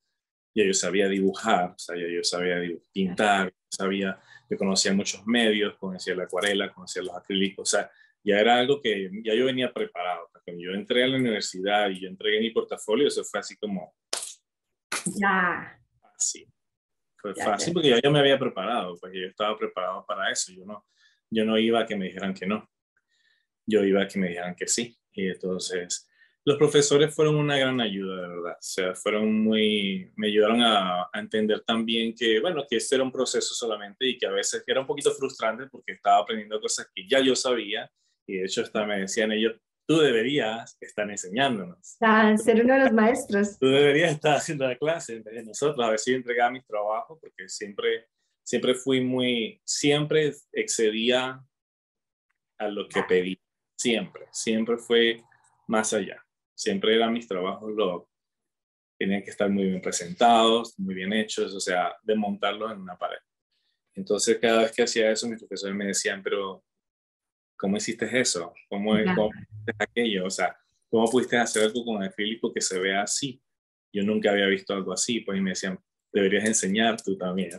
ya 0.54 0.66
yo 0.66 0.74
sabía 0.74 1.08
dibujar, 1.08 1.72
o 1.72 1.80
sea, 1.80 1.96
ya 1.96 2.10
yo 2.14 2.22
sabía 2.26 2.58
pintar, 2.92 3.54
sabía 3.70 4.20
yo 4.50 4.58
conocía 4.58 4.94
muchos 4.94 5.26
medios, 5.26 5.78
conocía 5.78 6.14
la 6.14 6.24
acuarela, 6.24 6.74
conocía 6.74 7.04
los 7.04 7.16
acrílicos, 7.16 7.74
o 7.74 7.78
sea, 7.78 7.90
ya 8.22 8.38
era 8.38 8.60
algo 8.60 8.82
que 8.82 9.10
ya 9.24 9.34
yo 9.34 9.46
venía 9.46 9.72
preparado. 9.72 10.30
Cuando 10.44 10.62
yo 10.62 10.72
entré 10.74 11.06
a 11.06 11.08
la 11.08 11.16
universidad 11.16 11.90
y 11.90 12.02
yo 12.02 12.10
entregué 12.10 12.42
mi 12.42 12.52
portafolio, 12.52 13.08
eso 13.08 13.24
fue 13.24 13.40
así 13.40 13.56
como... 13.56 13.96
Ya. 15.18 15.80
Así. 16.18 16.46
Fue 17.22 17.36
fácil 17.36 17.74
porque 17.74 17.90
ya 17.90 18.00
yo 18.02 18.12
me 18.12 18.20
había 18.20 18.40
preparado, 18.40 18.98
porque 19.00 19.22
yo 19.22 19.28
estaba 19.28 19.58
preparado 19.58 20.06
para 20.06 20.32
eso. 20.32 20.52
Yo 20.52 20.66
no, 20.66 20.86
yo 21.30 21.46
no 21.46 21.58
iba 21.58 21.82
a 21.82 21.86
que 21.86 21.96
me 21.96 22.06
dijeran 22.06 22.34
que 22.34 22.48
no. 22.48 22.70
Yo 23.66 23.84
iba 23.84 24.02
a 24.02 24.08
que 24.08 24.20
me 24.20 24.30
dijeran 24.30 24.56
que 24.56 24.68
sí. 24.68 24.98
Y 25.12 25.28
entonces 25.28 26.10
los 26.44 26.58
profesores 26.58 27.14
fueron 27.14 27.36
una 27.36 27.58
gran 27.58 27.80
ayuda, 27.80 28.22
de 28.22 28.28
verdad. 28.28 28.54
O 28.54 28.62
sea, 28.62 28.96
fueron 28.96 29.44
muy, 29.44 30.12
me 30.16 30.28
ayudaron 30.28 30.62
a, 30.62 31.10
entender 31.14 31.62
también 31.62 32.16
que, 32.16 32.40
bueno, 32.40 32.66
que 32.68 32.78
este 32.78 32.96
era 32.96 33.04
un 33.04 33.12
proceso 33.12 33.54
solamente 33.54 34.08
y 34.08 34.18
que 34.18 34.26
a 34.26 34.32
veces 34.32 34.64
era 34.66 34.82
un 34.82 34.88
poquito 34.88 35.12
frustrante 35.12 35.68
porque 35.68 35.94
estaba 35.94 36.18
aprendiendo 36.18 36.60
cosas 36.60 36.90
que 36.94 37.08
ya 37.08 37.20
yo 37.20 37.36
sabía 37.36 37.92
y 38.26 38.38
de 38.38 38.46
hecho 38.46 38.62
hasta 38.62 38.86
me 38.86 39.02
decían 39.02 39.32
ellos, 39.32 39.56
tú 39.92 40.00
deberías 40.00 40.78
estar 40.80 41.10
enseñándonos. 41.10 41.98
Ah, 42.00 42.36
ser 42.38 42.64
uno 42.64 42.74
de 42.74 42.80
los 42.82 42.94
maestros. 42.94 43.58
Tú 43.60 43.68
deberías 43.68 44.12
estar 44.12 44.36
haciendo 44.38 44.68
la 44.68 44.78
clase 44.78 45.18
en 45.18 45.24
vez 45.24 45.36
de 45.36 45.44
nosotros. 45.44 45.86
A 45.86 45.90
ver 45.90 46.00
si 46.00 46.14
entregaba 46.14 46.52
mis 46.52 46.66
trabajos 46.66 47.18
porque 47.20 47.48
siempre, 47.50 48.08
siempre 48.44 48.76
fui 48.76 49.02
muy, 49.02 49.62
siempre 49.64 50.34
excedía 50.52 51.44
a 52.58 52.68
lo 52.68 52.88
que 52.88 53.04
pedí. 53.04 53.42
Siempre, 53.76 54.28
siempre 54.32 54.78
fue 54.78 55.24
más 55.68 55.94
allá 55.94 56.24
siempre 56.62 56.96
eran 56.96 57.14
mis 57.14 57.28
trabajos, 57.28 57.72
lo, 57.76 58.08
tenían 58.98 59.24
que 59.24 59.32
estar 59.32 59.50
muy 59.50 59.66
bien 59.66 59.82
presentados, 59.82 60.78
muy 60.78 60.94
bien 60.94 61.12
hechos, 61.12 61.56
o 61.56 61.60
sea, 61.60 61.96
de 62.04 62.16
montarlos 62.16 62.72
en 62.72 62.82
una 62.82 62.96
pared. 62.98 63.18
Entonces, 63.96 64.38
cada 64.40 64.62
vez 64.62 64.72
que 64.72 64.84
hacía 64.84 65.10
eso, 65.10 65.28
mis 65.28 65.40
profesores 65.40 65.76
me 65.76 65.88
decían, 65.88 66.22
pero, 66.22 66.64
¿cómo 67.62 67.78
hiciste 67.78 68.20
eso? 68.20 68.54
¿Cómo, 68.68 68.94
¿cómo 69.16 69.30
hiciste 69.30 69.74
aquello? 69.78 70.26
O 70.26 70.30
sea, 70.32 70.58
¿cómo 70.90 71.10
pudiste 71.10 71.38
hacer 71.38 71.64
algo 71.64 71.86
con 71.86 72.02
el 72.02 72.10
acrílico 72.10 72.52
que 72.52 72.60
se 72.60 72.80
vea 72.80 73.04
así? 73.04 73.40
Yo 73.94 74.04
nunca 74.04 74.32
había 74.32 74.48
visto 74.48 74.74
algo 74.74 74.92
así, 74.92 75.20
pues, 75.20 75.38
y 75.38 75.42
me 75.42 75.52
decían, 75.52 75.80
deberías 76.12 76.46
enseñar 76.46 77.00
tú 77.02 77.16
también. 77.16 77.52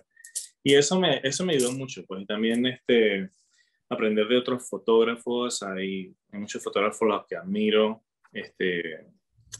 Y 0.64 0.74
eso 0.74 0.98
me, 0.98 1.20
eso 1.22 1.46
me 1.46 1.54
ayudó 1.54 1.72
mucho, 1.72 2.04
pues, 2.04 2.22
y 2.22 2.26
también 2.26 2.66
este, 2.66 3.30
aprender 3.88 4.26
de 4.26 4.38
otros 4.38 4.68
fotógrafos, 4.68 5.62
hay, 5.62 6.12
hay 6.32 6.40
muchos 6.40 6.62
fotógrafos 6.62 7.08
los 7.08 7.26
que 7.26 7.36
admiro, 7.36 8.02
este, 8.32 9.06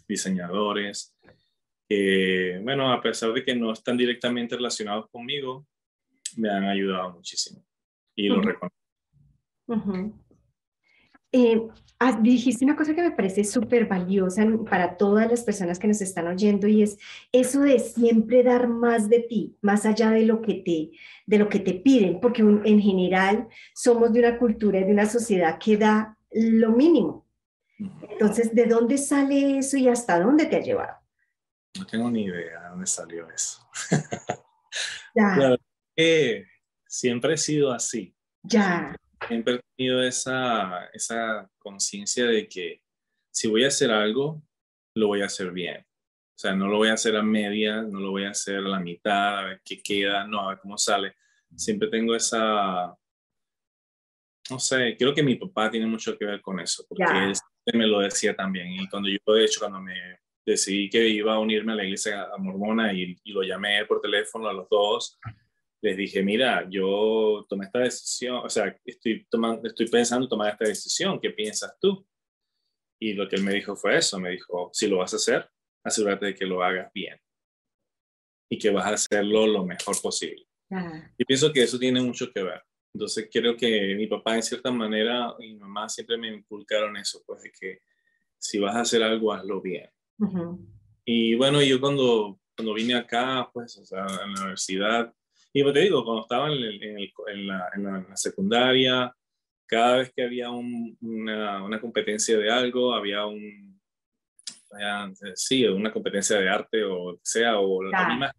diseñadores, 0.09 1.16
que, 1.88 2.59
bueno, 2.62 2.92
a 2.92 3.00
pesar 3.00 3.33
de 3.33 3.44
que 3.44 3.55
no 3.55 3.72
están 3.72 3.96
directamente 3.96 4.57
relacionados 4.57 5.09
conmigo, 5.09 5.66
me 6.37 6.48
han 6.50 6.64
ayudado 6.64 7.12
muchísimo 7.12 7.64
y 8.16 8.28
lo 8.28 8.40
reconozco. 8.40 8.76
Eh, 11.33 11.66
dijiste 12.21 12.64
una 12.64 12.77
cosa 12.77 12.95
que 12.95 13.03
me 13.03 13.12
parece 13.12 13.45
súper 13.45 13.87
valiosa 13.87 14.45
para 14.68 14.97
todas 14.97 15.31
las 15.31 15.42
personas 15.42 15.79
que 15.79 15.87
nos 15.87 16.01
están 16.01 16.27
oyendo 16.27 16.66
y 16.66 16.83
es 16.83 16.99
eso 17.31 17.61
de 17.61 17.79
siempre 17.79 18.42
dar 18.42 18.68
más 18.68 19.09
de 19.09 19.21
ti, 19.21 19.57
más 19.61 19.87
allá 19.87 20.11
de 20.11 20.27
lo 20.27 20.42
que 20.42 20.55
te, 20.55 20.90
de 21.27 21.38
lo 21.38 21.49
que 21.49 21.61
te 21.61 21.75
piden, 21.75 22.21
porque 22.21 22.42
en 22.42 22.81
general 22.81 23.49
somos 23.75 24.12
de 24.12 24.21
una 24.21 24.38
cultura 24.38 24.81
y 24.81 24.85
de 24.85 24.92
una 24.92 25.07
sociedad 25.07 25.59
que 25.59 25.77
da 25.77 26.16
lo 26.33 26.73
mínimo. 26.73 27.27
Entonces, 27.79 28.55
¿de 28.55 28.66
dónde 28.66 28.99
sale 28.99 29.59
eso 29.59 29.77
y 29.77 29.88
hasta 29.88 30.21
dónde 30.21 30.47
te 30.47 30.57
ha 30.57 30.61
llevado? 30.61 30.97
No 31.79 31.87
tengo 31.87 32.11
ni 32.11 32.25
idea 32.25 32.62
de 32.62 32.68
dónde 32.68 32.87
salió 32.87 33.29
eso. 33.31 33.66
ya. 35.14 35.57
siempre 36.87 37.35
he 37.35 37.38
sido 37.38 37.73
así. 37.73 38.14
Ya. 38.42 38.95
Siempre 39.29 39.55
he 39.55 39.61
tenido 39.77 40.03
esa, 40.03 40.87
esa 40.93 41.49
conciencia 41.59 42.27
de 42.27 42.49
que 42.49 42.83
si 43.31 43.49
voy 43.49 43.64
a 43.64 43.68
hacer 43.68 43.91
algo, 43.91 44.43
lo 44.95 45.09
voy 45.09 45.23
a 45.23 45.27
hacer 45.27 45.51
bien. 45.53 45.79
O 45.79 46.39
sea, 46.39 46.55
no 46.55 46.68
lo 46.68 46.79
voy 46.79 46.89
a 46.89 46.95
hacer 46.95 47.16
a 47.16 47.23
media, 47.23 47.83
no 47.83 48.01
lo 48.01 48.11
voy 48.11 48.25
a 48.25 48.31
hacer 48.31 48.57
a 48.57 48.68
la 48.68 48.81
mitad, 48.81 49.39
a 49.39 49.45
ver 49.45 49.62
qué 49.64 49.83
queda, 49.83 50.27
no, 50.27 50.41
a 50.41 50.49
ver 50.51 50.59
cómo 50.59 50.77
sale. 50.77 51.14
Siempre 51.55 51.89
tengo 51.89 52.14
esa, 52.14 52.97
no 54.51 54.59
sé, 54.59 54.97
creo 54.99 55.14
que 55.14 55.23
mi 55.23 55.37
papá 55.37 55.70
tiene 55.70 55.87
mucho 55.87 56.16
que 56.18 56.25
ver 56.25 56.41
con 56.41 56.59
eso, 56.61 56.85
porque 56.89 57.05
él 57.66 57.79
me 57.79 57.87
lo 57.87 58.01
decía 58.01 58.35
también. 58.35 58.73
Y 58.73 58.89
cuando 58.89 59.09
yo, 59.09 59.35
de 59.35 59.45
hecho, 59.45 59.61
cuando 59.61 59.81
me 59.81 59.95
decidí 60.45 60.91
que 60.91 61.09
iba 61.09 61.35
a 61.35 61.39
unirme 61.39 61.73
a 61.73 61.77
la 61.77 61.85
iglesia 61.85 62.29
mormona 62.39 62.93
y, 62.93 63.16
y 63.23 63.33
lo 63.33 63.43
llamé 63.43 63.85
por 63.87 64.01
teléfono 64.01 64.49
a 64.49 64.53
los 64.53 64.68
dos, 64.68 65.18
les 65.83 65.97
dije, 65.97 66.22
mira, 66.22 66.66
yo 66.70 67.45
tomé 67.49 67.66
esta 67.66 67.80
decisión, 67.80 68.37
o 68.37 68.49
sea, 68.49 68.74
estoy, 68.85 69.26
tomando, 69.28 69.68
estoy 69.68 69.89
pensando 69.89 70.28
tomar 70.28 70.53
esta 70.53 70.64
decisión, 70.64 71.20
¿qué 71.20 71.30
piensas 71.30 71.76
tú? 71.80 72.07
Y 73.01 73.14
lo 73.14 73.28
que 73.28 73.35
él 73.37 73.43
me 73.43 73.53
dijo 73.53 73.74
fue 73.74 73.97
eso, 73.97 74.18
me 74.20 74.30
dijo, 74.30 74.70
si 74.72 74.87
lo 74.87 74.99
vas 74.99 75.12
a 75.12 75.16
hacer, 75.16 75.51
asegúrate 75.85 76.26
de 76.26 76.35
que 76.37 76.47
lo 76.47 76.62
hagas 76.62 76.91
bien. 76.95 77.18
y 78.49 78.59
que 78.59 78.70
vas 78.70 78.87
a 78.87 78.95
hacerlo 78.95 79.47
lo 79.47 79.64
mejor 79.64 80.01
posible. 80.01 80.47
Y 81.18 81.24
pienso 81.24 81.53
que 81.53 81.62
eso 81.62 81.78
tiene 81.78 82.01
mucho 82.01 82.30
que 82.30 82.43
ver. 82.43 82.62
Entonces 82.95 83.28
creo 83.33 83.57
que 83.57 83.95
mi 83.95 84.07
papá 84.07 84.37
en 84.37 84.43
cierta 84.43 84.70
manera 84.70 85.35
y 85.39 85.55
mi 85.55 85.59
mamá 85.59 85.89
siempre 85.89 86.18
me 86.18 86.28
inculcaron 86.28 86.97
eso, 86.97 87.22
pues 87.26 87.43
de 87.43 87.51
que 87.51 87.80
si 88.39 88.59
vas 88.59 88.76
a 88.76 88.80
hacer 88.83 89.03
algo, 89.03 89.33
hazlo 89.33 89.61
bien. 89.61 89.89
Y 91.05 91.35
bueno, 91.35 91.62
yo 91.62 91.80
cuando, 91.80 92.39
cuando 92.55 92.74
vine 92.74 92.95
acá, 92.95 93.51
pues, 93.53 93.76
o 93.78 93.85
sea, 93.87 94.01
en 94.03 94.35
la 94.35 94.43
universidad, 94.43 95.14
y 95.53 95.62
pues 95.62 95.74
te 95.74 95.80
digo, 95.80 96.05
cuando 96.05 96.22
estaba 96.22 96.48
en, 96.48 96.62
en, 96.62 97.46
la, 97.46 97.68
en, 97.74 97.84
la, 97.84 98.16
secundaria, 98.16 99.14
cada 99.66 99.98
vez 99.98 100.12
que 100.14 100.22
había 100.22 100.50
una, 100.50 101.62
una, 101.62 101.80
competencia 101.80 102.38
de 102.38 102.50
algo, 102.50 102.94
había 102.94 103.26
un, 103.26 103.80
sí, 105.34 105.66
una 105.66 105.92
competencia 105.92 106.38
de 106.38 106.48
arte 106.48 106.84
o 106.84 107.20
sea, 107.22 107.59
o 107.59 107.82
la 107.82 108.09
misma 108.09 108.34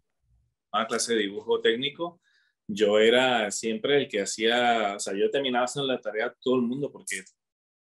clase 0.88 1.14
de 1.14 1.20
dibujo 1.20 1.60
técnico, 1.60 2.20
yo 2.66 2.98
era 2.98 3.50
siempre 3.50 3.96
el 3.98 4.08
que 4.08 4.22
hacía, 4.22 4.94
o 4.96 4.98
sea, 4.98 5.14
yo 5.14 5.30
terminaba 5.30 5.66
haciendo 5.66 5.92
la 5.92 6.00
tarea 6.00 6.34
todo 6.40 6.56
el 6.56 6.62
mundo 6.62 6.90
porque 6.90 7.22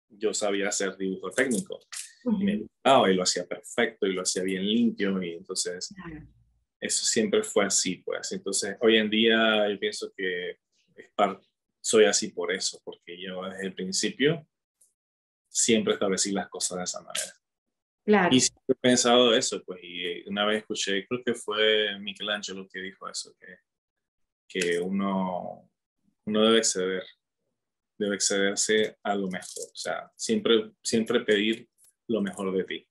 yo 0.08 0.34
sabía 0.34 0.68
hacer 0.68 0.96
dibujo 0.96 1.30
técnico. 1.30 1.78
Y 2.24 2.44
me 2.44 2.56
gustaba 2.58 3.10
y 3.10 3.14
lo 3.14 3.22
hacía 3.22 3.46
perfecto 3.46 4.06
y 4.06 4.12
lo 4.12 4.22
hacía 4.22 4.42
bien 4.42 4.66
limpio 4.66 5.22
y 5.22 5.34
entonces 5.34 5.94
eso 6.80 7.04
siempre 7.04 7.42
fue 7.42 7.64
así, 7.66 7.96
pues. 7.96 8.32
Entonces, 8.32 8.76
hoy 8.80 8.96
en 8.96 9.10
día 9.10 9.68
yo 9.68 9.78
pienso 9.78 10.12
que 10.16 10.58
es 10.96 11.10
soy 11.82 12.04
así 12.04 12.28
por 12.28 12.52
eso, 12.52 12.80
porque 12.84 13.20
yo 13.20 13.42
desde 13.44 13.66
el 13.66 13.74
principio 13.74 14.46
siempre 15.48 15.94
establecí 15.94 16.32
las 16.32 16.48
cosas 16.48 16.78
de 16.78 16.84
esa 16.84 17.00
manera. 17.00 17.32
Claro. 18.04 18.34
Y 18.34 18.40
siempre 18.40 18.64
he 18.68 18.74
pensado 18.74 19.34
eso, 19.34 19.62
pues, 19.64 19.80
y 19.82 20.28
una 20.28 20.44
vez 20.44 20.58
escuché, 20.58 21.06
creo 21.06 21.22
que 21.24 21.34
fue 21.34 21.98
Michelangelo 21.98 22.68
que 22.68 22.80
dijo 22.80 23.08
eso, 23.08 23.34
que 23.38 23.58
que 24.50 24.80
uno, 24.80 25.70
uno 26.26 26.44
debe 26.44 26.58
exceder, 26.58 27.04
debe 27.96 28.16
excederse 28.16 28.98
a 29.02 29.14
lo 29.14 29.28
mejor. 29.28 29.64
O 29.72 29.76
sea, 29.76 30.10
siempre, 30.16 30.72
siempre 30.82 31.20
pedir 31.20 31.68
lo 32.08 32.20
mejor 32.20 32.52
de 32.54 32.64
ti. 32.64 32.88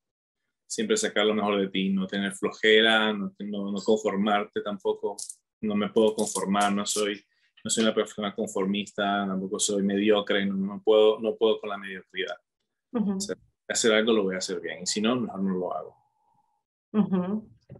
Siempre 0.70 0.98
sacar 0.98 1.26
lo 1.26 1.34
mejor 1.34 1.60
de 1.60 1.68
ti, 1.70 1.90
no 1.90 2.06
tener 2.06 2.32
flojera, 2.34 3.12
no, 3.12 3.34
no, 3.40 3.74
conformarte 3.84 4.62
tampoco. 4.62 5.18
No 5.62 5.74
me 5.74 5.90
puedo 5.90 6.14
conformar, 6.14 6.72
no 6.72 6.86
soy, 6.86 7.20
no 7.64 7.72
soy 7.72 7.86
una 7.86 7.96
persona 7.96 8.36
conformista, 8.36 9.26
tampoco 9.28 9.58
soy 9.60 9.82
mediocre, 9.82 10.46
no, 10.46 10.80
puedo, 10.86 11.20
no 11.20 11.36
puedo 11.36 11.60
con 11.60 11.72
la 11.72 11.78
mediocridad. 11.80 12.36
hacer 13.68 13.94
algo 13.94 14.14
lo 14.14 14.24
voy 14.24 14.36
a 14.36 14.38
hacer 14.38 14.62
bien 14.62 14.84
y 14.84 14.86
si 14.86 15.02
no, 15.02 15.16
mejor 15.16 15.42
no 15.42 15.56
lo 15.56 15.74
hago. 15.74 15.96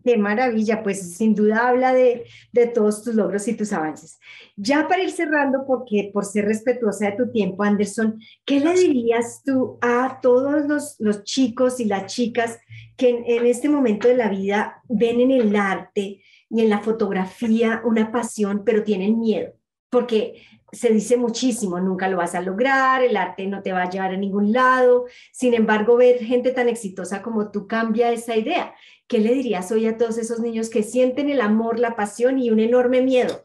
Qué 0.04 0.18
maravilla, 0.18 0.84
pues 0.84 1.18
sin 1.18 1.34
duda 1.34 1.68
habla 1.68 1.94
de, 1.94 2.26
de, 2.52 2.68
todos 2.68 3.04
tus 3.04 3.16
logros 3.16 3.48
y 3.48 3.56
tus 3.56 3.74
avances. 3.74 4.20
Ya 4.56 4.88
para 4.88 5.04
ir 5.04 5.12
cerrando, 5.12 5.66
porque 5.68 6.12
por 6.14 6.26
ser 6.26 6.46
respetuosa 6.46 7.08
de 7.08 7.18
tu 7.18 7.32
tiempo, 7.32 7.64
Anderson, 7.64 8.20
¿qué 8.46 8.60
le 8.60 8.74
dirías 8.74 9.42
tú 9.44 9.78
a 9.82 10.20
todos 10.22 10.68
los, 10.68 10.96
los 11.00 11.24
chicos 11.24 11.80
y 11.80 11.86
las 11.86 12.06
chicas 12.06 12.60
que 12.98 13.10
en, 13.10 13.24
en, 13.26 13.46
este 13.48 13.68
momento 13.68 14.08
de 14.08 14.16
la 14.16 14.30
vida 14.30 14.82
ven 14.88 15.22
en 15.22 15.32
el 15.32 15.56
arte 15.56 16.22
y 16.50 16.62
en 16.62 16.70
la 16.70 16.80
fotografía 16.80 17.82
una 17.84 18.12
pasión, 18.12 18.64
pero 18.64 18.84
tienen 18.84 19.20
miedo? 19.20 19.54
Porque 19.90 20.44
se 20.72 20.90
dice 20.90 21.18
muchísimo, 21.18 21.80
nunca 21.80 22.08
lo 22.08 22.18
vas 22.18 22.36
a 22.36 22.42
lograr, 22.42 23.04
el 23.04 23.18
arte 23.18 23.48
no 23.48 23.62
te 23.62 23.72
va 23.72 23.84
a 23.84 23.90
llevar 23.90 24.12
a 24.12 24.18
ningún 24.18 24.52
lado. 24.52 25.06
Sin 25.32 25.54
embargo, 25.54 25.98
ver 25.98 26.20
gente 26.20 26.52
tan 26.52 26.70
exitosa 26.70 27.22
como 27.22 27.50
tú 27.52 27.68
cambia 27.68 28.12
esa 28.12 28.36
idea. 28.36 28.74
¿Qué 29.10 29.18
le 29.18 29.34
dirías 29.34 29.72
hoy 29.72 29.88
a 29.88 29.98
todos 29.98 30.20
esos 30.20 30.40
niños 30.40 30.70
que 30.70 30.84
sienten 30.84 31.32
el 31.32 31.42
amor, 31.42 31.80
la 31.80 31.96
pasión 31.96 32.38
y 32.38 32.52
un 32.52 32.60
enorme 32.60 33.02
miedo? 33.02 33.44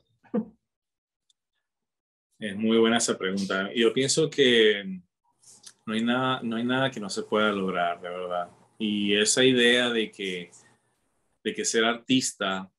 Es 2.39 2.55
muy 2.55 2.77
buena 2.77 2.99
esa 2.99 3.17
pregunta. 3.17 3.71
Yo 3.75 3.95
pienso 3.95 4.29
que 4.29 5.01
no 5.87 5.95
hay 5.95 6.05
nada, 6.05 6.41
no 6.43 6.57
hay 6.57 6.65
nada 6.65 6.91
que 6.91 7.01
no 7.01 7.09
se 7.09 7.23
pueda 7.23 7.51
lograr, 7.51 7.99
de 8.03 8.11
verdad. 8.11 8.51
Y 8.79 9.17
esa 9.17 9.43
idea 9.43 9.89
de 9.89 10.11
que, 10.11 10.51
de 11.43 11.55
que 11.55 11.65
ser 11.65 11.87
artista 11.87 12.71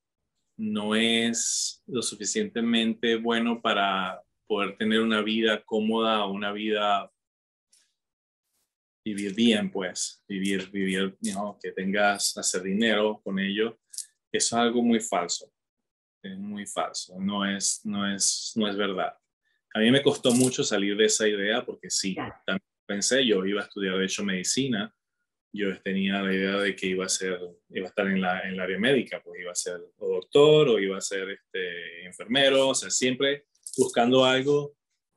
no 0.56 0.94
es 0.94 1.82
lo 1.88 2.04
suficientemente 2.04 3.16
bueno 3.16 3.64
para 3.64 4.22
poder 4.46 4.78
tener 4.78 5.02
una 5.02 5.24
vida 5.24 5.64
cómoda, 5.64 6.28
una 6.28 6.52
vida 6.52 7.12
vivir 9.06 9.36
bien, 9.36 9.72
pues, 9.72 10.24
vivir, 10.28 10.72
vivir, 10.72 11.16
que 11.62 11.72
tengas, 11.72 12.36
hacer 12.38 12.64
dinero 12.64 13.22
con 13.24 13.38
ello, 13.38 13.80
eso 14.32 14.56
es 14.58 14.62
algo 14.62 14.82
muy 14.82 15.00
falso, 15.00 15.54
es 16.24 16.36
muy 16.38 16.66
falso, 16.66 17.16
no 17.20 17.46
es, 17.46 17.82
no 17.86 18.12
es, 18.12 18.54
no 18.56 18.68
es 18.68 18.76
verdad. 18.76 19.14
A 19.76 19.80
mí 19.80 19.92
me 19.92 20.02
costó 20.02 20.32
mucho 20.32 20.64
salir 20.64 20.98
de 20.98 21.06
esa 21.06 21.28
idea 21.28 21.64
porque 21.64 21.90
sí, 21.92 22.16
también 22.46 22.68
pensé, 22.88 23.24
yo 23.26 23.46
iba 23.46 23.62
a 23.62 23.66
estudiar 23.66 23.98
de 23.98 24.06
hecho 24.06 24.24
medicina, 24.24 24.94
yo 25.54 25.80
tenía 25.82 26.22
la 26.22 26.34
idea 26.34 26.58
de 26.58 26.76
que 26.76 26.88
iba 26.88 27.06
a 27.06 27.10
ser, 27.10 27.40
iba 27.70 27.86
a 27.86 27.90
estar 27.90 28.08
en 28.08 28.20
la, 28.20 28.42
en 28.42 28.54
el 28.54 28.60
área 28.60 28.80
médica, 28.80 29.22
pues 29.24 29.40
iba 29.40 29.52
a 29.52 29.56
ser 29.56 29.80
o 29.98 30.16
doctor 30.16 30.70
o 30.70 30.80
iba 30.80 30.98
a 30.98 31.02
ser 31.02 31.30
este, 31.30 32.06
enfermero, 32.06 32.70
o 32.70 32.76
sea, 32.76 32.90
siempre 32.90 33.46
buscando 33.78 34.26
algo 34.26 34.76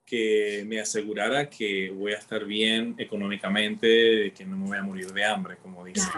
que 0.09 0.65
me 0.67 0.81
asegurara 0.81 1.51
que 1.51 1.91
voy 1.91 2.13
a 2.13 2.19
estar 2.19 2.45
bien 2.47 2.95
económicamente, 2.97 4.33
que 4.33 4.45
no 4.47 4.57
me 4.57 4.69
voy 4.69 4.79
a 4.79 4.83
morir 4.83 5.13
de 5.13 5.25
hambre, 5.25 5.59
como 5.59 5.85
dicen. 5.85 6.11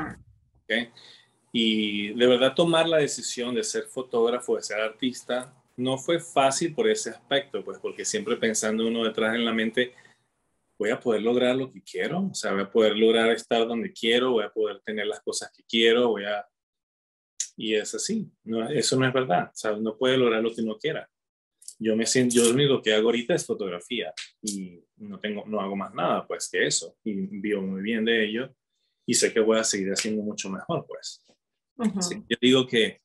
Y 1.53 2.15
de 2.15 2.27
verdad 2.29 2.55
tomar 2.55 2.89
la 2.89 2.99
decisión 2.99 3.57
de 3.57 3.65
ser 3.65 3.85
fotógrafo, 3.85 4.55
de 4.55 4.63
ser 4.63 4.81
artista, 4.81 5.53
no 5.77 5.99
fue 5.99 6.21
fácil 6.21 6.73
por 6.73 6.89
ese 6.89 7.11
aspecto, 7.11 7.65
pues 7.65 7.79
porque 7.81 8.05
siempre 8.05 8.37
pensando 8.37 8.87
uno 8.87 9.03
detrás 9.03 9.35
en 9.35 9.45
la 9.45 9.53
mente, 9.53 9.93
voy 10.79 10.91
a 10.91 11.01
poder 11.01 11.23
lograr 11.23 11.57
lo 11.57 11.73
que 11.73 11.83
quiero, 11.83 12.29
o 12.31 12.35
sea, 12.35 12.53
voy 12.53 12.63
a 12.63 12.71
poder 12.71 12.97
lograr 12.97 13.29
estar 13.31 13.67
donde 13.67 13.93
quiero, 13.93 14.33
voy 14.33 14.45
a 14.45 14.53
poder 14.53 14.81
tener 14.83 15.07
las 15.09 15.21
cosas 15.21 15.51
que 15.51 15.65
quiero, 15.65 16.11
voy 16.11 16.25
a... 16.25 16.47
Y 17.57 17.75
es 17.75 17.93
así, 17.93 18.31
no, 18.45 18.69
eso 18.69 18.97
no 18.97 19.07
es 19.07 19.13
verdad, 19.13 19.51
o 19.53 19.57
sea, 19.57 19.73
no 19.73 19.97
puede 19.99 20.17
lograr 20.17 20.41
lo 20.43 20.55
que 20.55 20.63
uno 20.63 20.79
quiera 20.79 21.11
yo 21.81 21.97
me 21.97 22.07
siento, 22.07 22.37
yo 22.37 22.45
lo 22.45 22.55
único 22.55 22.83
que 22.83 22.93
hago 22.93 23.09
ahorita 23.09 23.35
es 23.35 23.47
fotografía 23.47 24.13
y 24.43 24.85
no 24.99 25.19
tengo, 25.19 25.45
no 25.47 25.61
hago 25.61 25.75
más 25.75 25.95
nada 25.95 26.27
pues 26.27 26.49
que 26.51 26.67
eso 26.67 26.97
y 27.03 27.15
vivo 27.41 27.63
muy 27.63 27.81
bien 27.81 28.05
de 28.05 28.25
ello 28.25 28.55
y 29.07 29.15
sé 29.15 29.33
que 29.33 29.41
voy 29.41 29.59
a 29.59 29.65
seguir 29.65 29.89
haciendo 29.91 30.23
mucho 30.23 30.51
mejor 30.51 30.87
pues. 30.87 31.25
yo 32.29 32.37
digo 32.41 32.67
que 32.67 33.01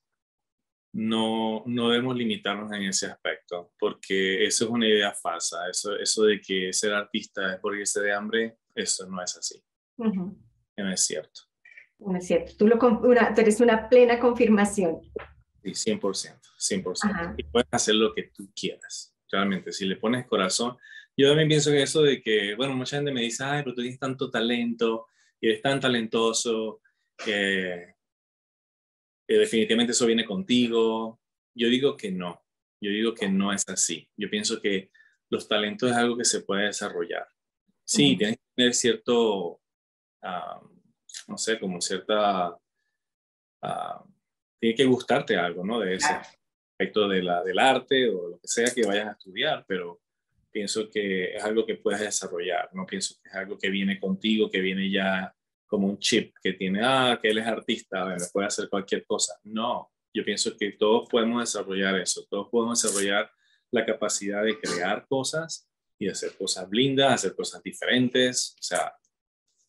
no, 0.94 1.64
no 1.66 1.90
debemos 1.90 2.18
limitarnos 2.18 2.72
en 2.74 2.84
ese 2.84 3.08
aspecto 3.08 3.72
porque 3.80 4.46
eso 4.46 4.66
es 4.66 4.72
una 4.72 4.88
idea 4.88 5.14
falsa, 5.14 5.70
eso, 5.70 5.96
eso 5.98 6.24
de 6.24 6.42
que 6.42 6.74
ser 6.74 6.94
artista 6.94 7.56
es 7.56 7.64
morirse 7.64 8.02
de 8.02 8.14
hambre, 8.14 8.58
eso 8.74 9.08
no 9.08 9.22
es 9.24 9.38
así. 9.38 9.62
No 9.98 10.92
es 10.92 11.06
cierto. 11.06 11.42
No 12.00 12.18
es 12.18 12.28
cierto, 12.28 12.54
tú, 12.58 12.68
lo, 12.68 12.78
tú 12.78 13.42
eres 13.42 13.62
una 13.62 13.88
plena 13.88 14.20
confirmación. 14.20 15.00
Sí, 15.74 15.92
100%, 15.92 16.40
100%. 16.58 17.36
Y 17.38 17.44
puedes 17.44 17.68
hacer 17.72 17.96
lo 17.96 18.14
que 18.14 18.24
tú 18.24 18.52
quieras, 18.56 19.16
realmente, 19.32 19.72
si 19.72 19.86
le 19.86 19.96
pones 19.96 20.28
corazón. 20.28 20.78
Yo 21.18 21.30
también 21.30 21.48
pienso 21.48 21.72
que 21.72 21.82
eso 21.82 22.02
de 22.04 22.22
que, 22.22 22.56
bueno, 22.56 22.76
mucha 22.76 22.98
gente 22.98 23.12
me 23.12 23.22
dice, 23.22 23.44
ay, 23.44 23.64
pero 23.64 23.74
tú 23.76 23.82
tienes 23.82 24.00
tanto 24.00 24.30
talento 24.30 25.08
y 25.40 25.48
eres 25.48 25.62
tan 25.62 25.80
talentoso 25.80 26.82
que, 27.18 27.96
definitivamente 29.28 29.94
eso 29.94 30.06
viene 30.06 30.26
contigo. 30.26 31.22
Yo 31.56 31.70
digo 31.70 31.96
que 31.96 32.12
no, 32.12 32.46
yo 32.82 32.92
digo 32.92 33.14
que 33.14 33.30
no 33.30 33.52
es 33.54 33.68
así. 33.68 34.08
Yo 34.18 34.30
pienso 34.30 34.62
que 34.62 34.92
los 35.30 35.48
talentos 35.48 35.90
es 35.90 35.98
algo 35.98 36.18
que 36.18 36.26
se 36.26 36.42
puede 36.42 36.66
desarrollar. 36.66 37.28
Sí, 37.84 38.18
tienes 38.18 38.38
que 38.38 38.44
tener 38.56 38.74
cierto, 38.74 39.62
ah, 40.22 40.62
no 41.28 41.38
sé, 41.38 41.60
como 41.60 41.82
cierta... 41.82 42.58
Uh, 43.64 44.15
tiene 44.60 44.76
que 44.76 44.86
gustarte 44.86 45.38
algo, 45.38 45.66
¿no? 45.66 45.80
De 45.80 45.96
ese 45.96 46.14
aspecto 46.72 47.08
de 47.08 47.24
la, 47.24 47.44
del 47.44 47.60
arte 47.60 48.10
o 48.10 48.30
lo 48.30 48.40
que 48.40 48.48
sea 48.48 48.74
que 48.74 48.86
vayas 48.86 49.08
a 49.08 49.12
estudiar, 49.12 49.66
pero 49.68 50.02
pienso 50.52 50.90
que 50.90 51.36
es 51.36 51.44
algo 51.44 51.66
que 51.66 51.76
puedes 51.76 52.00
desarrollar, 52.00 52.70
no 52.74 52.86
pienso 52.86 53.16
que 53.22 53.30
es 53.30 53.36
algo 53.36 53.58
que 53.58 53.70
viene 53.70 54.00
contigo, 54.00 54.50
que 54.50 54.62
viene 54.62 54.90
ya 54.90 55.34
como 55.68 55.88
un 55.88 56.00
chip 56.00 56.34
que 56.42 56.54
tiene, 56.54 56.80
ah, 56.84 57.20
que 57.22 57.30
él 57.30 57.40
es 57.40 57.48
artista, 57.48 58.16
puede 58.32 58.48
hacer 58.48 58.70
cualquier 58.70 59.06
cosa. 59.06 59.34
No, 59.44 59.92
yo 60.14 60.24
pienso 60.24 60.56
que 60.58 60.72
todos 60.72 61.10
podemos 61.10 61.42
desarrollar 61.42 62.00
eso, 62.00 62.26
todos 62.30 62.48
podemos 62.50 62.82
desarrollar 62.82 63.30
la 63.72 63.86
capacidad 63.86 64.44
de 64.44 64.58
crear 64.58 65.06
cosas 65.08 65.68
y 66.00 66.08
hacer 66.08 66.38
cosas 66.38 66.70
lindas, 66.72 67.14
hacer 67.14 67.36
cosas 67.36 67.62
diferentes, 67.62 68.56
o 68.60 68.64
sea, 68.64 68.94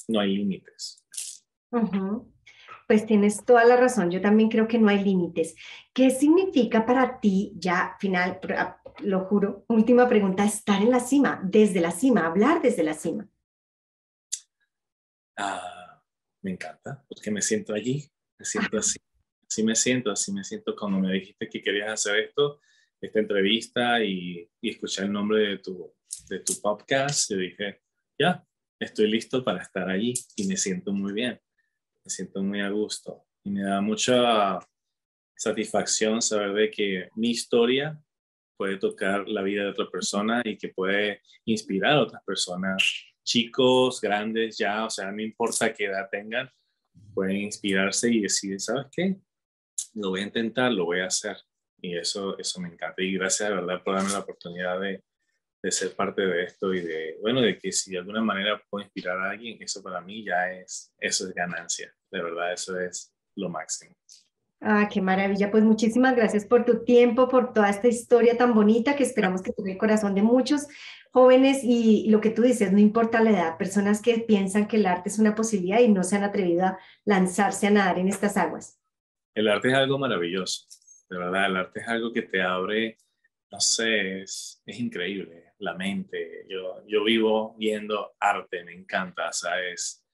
no 0.08 0.20
hay 0.20 0.36
límites. 0.36 1.04
Pues 2.86 3.04
tienes 3.06 3.44
toda 3.44 3.64
la 3.64 3.76
razón, 3.76 4.10
yo 4.10 4.20
también 4.20 4.48
creo 4.48 4.68
que 4.68 4.78
no 4.78 4.88
hay 4.88 5.02
límites. 5.02 5.56
¿Qué 5.92 6.10
significa 6.10 6.86
para 6.86 7.20
ti, 7.20 7.52
ya 7.56 7.96
final, 7.98 8.38
lo 9.00 9.24
juro, 9.24 9.64
última 9.68 10.08
pregunta, 10.08 10.44
estar 10.44 10.80
en 10.80 10.90
la 10.90 11.00
cima, 11.00 11.40
desde 11.42 11.80
la 11.80 11.90
cima, 11.90 12.26
hablar 12.26 12.62
desde 12.62 12.84
la 12.84 12.94
cima? 12.94 13.28
Ah, 15.36 16.02
me 16.42 16.52
encanta, 16.52 17.04
porque 17.08 17.30
me 17.30 17.42
siento 17.42 17.74
allí, 17.74 18.08
me 18.38 18.44
siento 18.44 18.78
así. 18.78 18.98
así 19.48 19.62
me 19.62 19.74
siento, 19.74 20.10
así 20.10 20.32
me 20.32 20.44
siento 20.44 20.76
cuando 20.76 21.00
me 21.00 21.12
dijiste 21.12 21.48
que 21.48 21.60
querías 21.60 21.92
hacer 21.92 22.20
esto, 22.20 22.60
esta 23.00 23.18
entrevista 23.18 24.02
y, 24.02 24.48
y 24.60 24.70
escuchar 24.70 25.06
el 25.06 25.12
nombre 25.12 25.40
de 25.40 25.58
tu, 25.58 25.92
de 26.28 26.40
tu 26.40 26.60
podcast. 26.60 27.30
Yo 27.30 27.36
dije, 27.36 27.80
ya, 28.18 28.46
estoy 28.78 29.08
listo 29.10 29.44
para 29.44 29.62
estar 29.62 29.88
allí 29.88 30.14
y 30.36 30.46
me 30.46 30.56
siento 30.56 30.92
muy 30.92 31.12
bien, 31.12 31.40
me 32.06 32.10
siento 32.10 32.40
muy 32.40 32.60
a 32.60 32.70
gusto 32.70 33.24
y 33.42 33.50
me 33.50 33.62
da 33.64 33.80
mucha 33.80 34.60
satisfacción 35.34 36.22
saber 36.22 36.52
de 36.52 36.70
que 36.70 37.08
mi 37.16 37.30
historia 37.30 38.00
puede 38.56 38.76
tocar 38.76 39.28
la 39.28 39.42
vida 39.42 39.64
de 39.64 39.70
otra 39.70 39.90
persona 39.90 40.40
y 40.44 40.56
que 40.56 40.68
puede 40.68 41.20
inspirar 41.46 41.94
a 41.94 42.02
otras 42.02 42.22
personas, 42.22 42.80
chicos, 43.24 44.00
grandes, 44.00 44.56
ya, 44.56 44.84
o 44.84 44.90
sea, 44.90 45.10
no 45.10 45.20
importa 45.20 45.74
qué 45.74 45.86
edad 45.86 46.08
tengan, 46.08 46.48
pueden 47.12 47.38
inspirarse 47.38 48.08
y 48.08 48.20
decir, 48.20 48.60
¿sabes 48.60 48.86
qué? 48.92 49.16
Lo 49.94 50.10
voy 50.10 50.20
a 50.20 50.26
intentar, 50.26 50.72
lo 50.72 50.84
voy 50.84 51.00
a 51.00 51.06
hacer. 51.06 51.36
Y 51.82 51.96
eso, 51.96 52.38
eso 52.38 52.60
me 52.60 52.68
encanta. 52.68 53.02
Y 53.02 53.14
gracias, 53.14 53.48
de 53.48 53.54
verdad, 53.56 53.82
por 53.82 53.96
darme 53.96 54.12
la 54.12 54.20
oportunidad 54.20 54.80
de, 54.80 55.02
de 55.60 55.72
ser 55.72 55.92
parte 55.96 56.22
de 56.22 56.44
esto 56.44 56.72
y 56.72 56.82
de, 56.82 57.18
bueno, 57.20 57.40
de 57.40 57.58
que 57.58 57.72
si 57.72 57.90
de 57.90 57.98
alguna 57.98 58.22
manera 58.22 58.62
puedo 58.70 58.84
inspirar 58.84 59.18
a 59.18 59.30
alguien, 59.30 59.60
eso 59.60 59.82
para 59.82 60.00
mí 60.00 60.24
ya 60.24 60.52
es, 60.52 60.94
eso 61.00 61.28
es 61.28 61.34
ganancia. 61.34 61.92
De 62.10 62.22
verdad, 62.22 62.52
eso 62.52 62.78
es 62.78 63.12
lo 63.34 63.48
máximo. 63.48 63.94
Ah, 64.60 64.88
qué 64.90 65.00
maravilla. 65.00 65.50
Pues 65.50 65.64
muchísimas 65.64 66.16
gracias 66.16 66.44
por 66.46 66.64
tu 66.64 66.82
tiempo, 66.84 67.28
por 67.28 67.52
toda 67.52 67.68
esta 67.68 67.88
historia 67.88 68.36
tan 68.36 68.54
bonita 68.54 68.96
que 68.96 69.02
esperamos 69.02 69.42
que 69.42 69.52
toque 69.52 69.72
el 69.72 69.78
corazón 69.78 70.14
de 70.14 70.22
muchos 70.22 70.66
jóvenes 71.12 71.60
y 71.62 72.08
lo 72.10 72.20
que 72.20 72.30
tú 72.30 72.42
dices, 72.42 72.72
no 72.72 72.78
importa 72.78 73.22
la 73.22 73.30
edad, 73.30 73.58
personas 73.58 74.02
que 74.02 74.18
piensan 74.18 74.68
que 74.68 74.76
el 74.76 74.86
arte 74.86 75.08
es 75.08 75.18
una 75.18 75.34
posibilidad 75.34 75.80
y 75.80 75.88
no 75.88 76.02
se 76.02 76.16
han 76.16 76.24
atrevido 76.24 76.66
a 76.66 76.78
lanzarse 77.04 77.66
a 77.66 77.70
nadar 77.70 77.98
en 77.98 78.08
estas 78.08 78.36
aguas. 78.36 78.78
El 79.34 79.48
arte 79.48 79.68
es 79.68 79.74
algo 79.74 79.98
maravilloso, 79.98 80.66
de 81.08 81.18
verdad, 81.18 81.46
el 81.46 81.56
arte 81.56 81.80
es 81.80 81.88
algo 81.88 82.12
que 82.12 82.22
te 82.22 82.42
abre, 82.42 82.98
no 83.50 83.60
sé, 83.60 84.22
es, 84.22 84.62
es 84.66 84.80
increíble, 84.80 85.52
la 85.58 85.74
mente. 85.74 86.44
Yo, 86.48 86.86
yo 86.86 87.04
vivo 87.04 87.54
viendo 87.58 88.14
arte, 88.20 88.64
me 88.64 88.74
encanta, 88.74 89.32
¿sabes? 89.32 89.72
es 89.72 90.05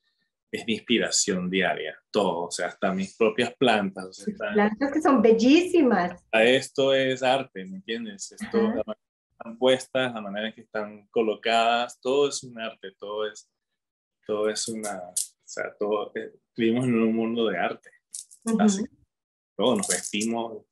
mi 0.66 0.74
inspiración 0.74 1.48
diaria, 1.48 1.98
todo, 2.10 2.44
o 2.44 2.50
sea, 2.50 2.68
hasta 2.68 2.92
mis 2.92 3.16
propias 3.16 3.54
plantas. 3.56 4.06
O 4.06 4.12
sea, 4.12 4.52
plantas 4.52 4.92
que 4.92 5.00
son 5.00 5.22
bellísimas. 5.22 6.22
Esto 6.30 6.92
es 6.92 7.22
arte, 7.22 7.64
¿me 7.64 7.76
entiendes? 7.76 8.32
Esto, 8.32 8.58
la 8.58 8.82
manera 8.84 9.00
que 9.00 9.32
están 9.32 9.58
puestas, 9.58 10.14
la 10.14 10.20
manera 10.20 10.48
en 10.48 10.54
que 10.54 10.60
están 10.60 11.06
colocadas, 11.08 11.98
todo 12.00 12.28
es 12.28 12.42
un 12.44 12.60
arte, 12.60 12.92
todo 12.98 13.26
es, 13.26 13.50
todo 14.26 14.50
es 14.50 14.68
una, 14.68 14.98
o 14.98 15.14
sea, 15.44 15.74
todo, 15.78 16.12
eh, 16.14 16.32
vivimos 16.54 16.84
en 16.84 16.94
un 16.96 17.14
mundo 17.14 17.46
de 17.46 17.58
arte, 17.58 17.90
así. 18.58 18.84
Todo, 19.56 19.76
nos 19.76 19.88
vestimos 19.88 20.64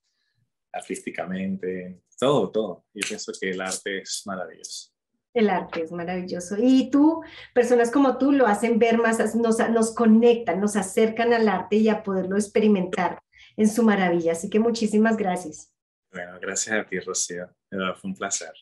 artísticamente, 0.73 2.03
todo, 2.19 2.51
todo. 2.51 2.85
Yo 2.93 3.09
pienso 3.09 3.33
que 3.39 3.51
el 3.51 3.61
arte 3.61 4.03
es 4.03 4.23
maravilloso. 4.27 4.90
El 5.33 5.49
arte 5.49 5.83
es 5.83 5.93
maravilloso. 5.93 6.57
Y 6.59 6.91
tú, 6.91 7.23
personas 7.55 7.91
como 7.91 8.19
tú, 8.19 8.33
lo 8.33 8.47
hacen 8.47 8.79
ver 8.79 8.99
más, 8.99 9.35
nos, 9.37 9.59
nos 9.71 9.95
conectan, 9.95 10.61
nos 10.61 10.77
acercan 10.77 11.33
al 11.33 11.49
arte 11.49 11.77
y 11.77 11.89
a 11.89 12.03
poderlo 12.03 12.37
experimentar 12.37 13.21
en 13.57 13.69
su 13.69 13.83
maravilla. 13.83 14.33
Así 14.33 14.51
que 14.51 14.59
muchísimas 14.59 15.17
gracias. 15.17 15.73
Bueno, 16.13 16.39
gracias 16.41 16.77
a 16.77 16.85
ti, 16.85 16.99
Rocío. 16.99 17.49
Fue 17.71 18.11
un 18.11 18.15
placer. 18.15 18.53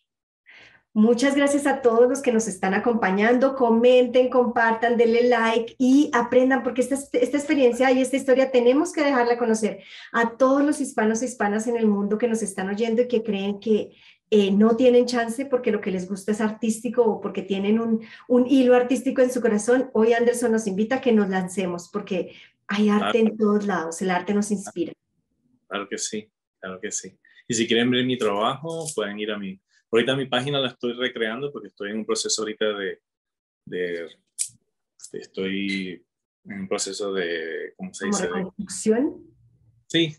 Muchas 0.94 1.36
gracias 1.36 1.66
a 1.66 1.80
todos 1.80 2.08
los 2.08 2.22
que 2.22 2.32
nos 2.32 2.48
están 2.48 2.74
acompañando. 2.74 3.54
Comenten, 3.54 4.28
compartan, 4.30 4.96
denle 4.96 5.28
like 5.28 5.76
y 5.78 6.10
aprendan, 6.12 6.62
porque 6.62 6.80
esta, 6.80 6.96
esta 6.96 7.36
experiencia 7.36 7.90
y 7.92 8.00
esta 8.00 8.16
historia 8.16 8.50
tenemos 8.50 8.92
que 8.92 9.04
dejarla 9.04 9.38
conocer 9.38 9.80
a 10.12 10.36
todos 10.36 10.64
los 10.64 10.80
hispanos 10.80 11.22
e 11.22 11.26
hispanas 11.26 11.66
en 11.66 11.76
el 11.76 11.86
mundo 11.86 12.18
que 12.18 12.26
nos 12.26 12.42
están 12.42 12.68
oyendo 12.68 13.02
y 13.02 13.08
que 13.08 13.22
creen 13.22 13.60
que 13.60 13.92
eh, 14.30 14.50
no 14.50 14.76
tienen 14.76 15.06
chance 15.06 15.46
porque 15.46 15.70
lo 15.70 15.80
que 15.80 15.90
les 15.90 16.08
gusta 16.08 16.32
es 16.32 16.40
artístico 16.40 17.02
o 17.02 17.20
porque 17.20 17.42
tienen 17.42 17.80
un, 17.80 18.06
un, 18.28 18.46
hilo 18.46 18.74
artístico 18.74 19.22
en 19.22 19.32
su 19.32 19.40
corazón, 19.40 19.90
hoy 19.94 20.12
Anderson 20.12 20.52
nos 20.52 20.66
invita 20.66 20.96
a 20.96 21.00
que 21.00 21.12
nos 21.12 21.28
lancemos 21.28 21.88
porque 21.90 22.34
hay 22.66 22.90
arte 22.90 23.20
en 23.20 23.36
todos 23.36 23.66
lados, 23.66 24.02
el 24.02 24.10
arte 24.10 24.34
nos 24.34 24.50
inspira. 24.50 24.92
Claro 25.66 25.88
que 25.88 25.96
sí, 25.96 26.30
claro 26.60 26.78
que 26.80 26.90
sí. 26.90 27.18
Y 27.46 27.54
si 27.54 27.66
quieren 27.66 27.90
ver 27.90 28.04
mi 28.04 28.18
trabajo, 28.18 28.86
pueden 28.94 29.18
ir 29.18 29.30
a 29.30 29.38
mi... 29.38 29.58
Ahorita 29.90 30.14
mi 30.14 30.26
página 30.26 30.60
la 30.60 30.68
estoy 30.68 30.92
recreando 30.92 31.50
porque 31.50 31.68
estoy 31.68 31.90
en 31.90 31.98
un 31.98 32.04
proceso 32.04 32.42
ahorita 32.42 32.66
de... 32.66 33.00
de, 33.64 34.08
estoy 35.14 36.04
en 36.44 36.60
un 36.60 36.68
proceso 36.68 37.14
de... 37.14 37.72
¿Cómo 37.76 37.94
se 37.94 38.06
dice? 38.06 38.26
¿Reconstrucción? 38.28 39.26
Sí, 39.86 40.14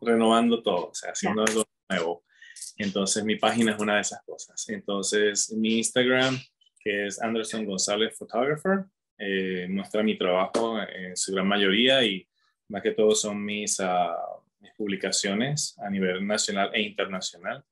renovando 0.00 0.62
todo, 0.62 0.88
o 0.88 0.94
sea, 0.94 1.10
haciendo 1.10 1.42
algo 1.42 1.64
nuevo. 1.90 2.23
Entonces 2.76 3.24
mi 3.24 3.36
página 3.36 3.72
es 3.72 3.80
una 3.80 3.96
de 3.96 4.00
esas 4.02 4.22
cosas. 4.24 4.68
Entonces 4.68 5.52
mi 5.52 5.78
Instagram, 5.78 6.38
que 6.80 7.06
es 7.06 7.20
Anderson 7.22 7.64
González 7.64 8.16
Photographer, 8.18 8.84
eh, 9.18 9.66
muestra 9.70 10.02
mi 10.02 10.18
trabajo 10.18 10.80
en 10.80 11.16
su 11.16 11.32
gran 11.32 11.46
mayoría 11.46 12.02
y 12.04 12.26
más 12.68 12.82
que 12.82 12.90
todo 12.90 13.14
son 13.14 13.44
mis, 13.44 13.78
uh, 13.78 14.42
mis 14.60 14.72
publicaciones 14.72 15.78
a 15.78 15.88
nivel 15.88 16.26
nacional 16.26 16.70
e 16.72 16.82
internacional. 16.82 17.64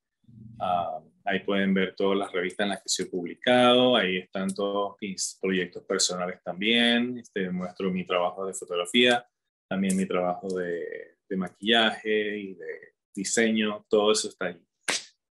Uh, 0.58 1.10
ahí 1.24 1.40
pueden 1.40 1.74
ver 1.74 1.94
todas 1.96 2.16
las 2.16 2.30
revistas 2.30 2.64
en 2.64 2.70
las 2.70 2.82
que 2.82 3.02
he 3.02 3.06
publicado, 3.06 3.96
ahí 3.96 4.18
están 4.18 4.54
todos 4.54 4.96
mis 5.00 5.38
proyectos 5.40 5.82
personales 5.84 6.40
también, 6.44 7.18
este, 7.18 7.50
muestro 7.50 7.90
mi 7.90 8.04
trabajo 8.04 8.46
de 8.46 8.54
fotografía, 8.54 9.26
también 9.68 9.96
mi 9.96 10.06
trabajo 10.06 10.46
de, 10.54 11.16
de 11.28 11.36
maquillaje 11.36 12.38
y 12.38 12.54
de 12.54 12.94
diseño, 13.14 13.84
todo 13.88 14.12
eso 14.12 14.28
está 14.28 14.46
ahí 14.46 14.60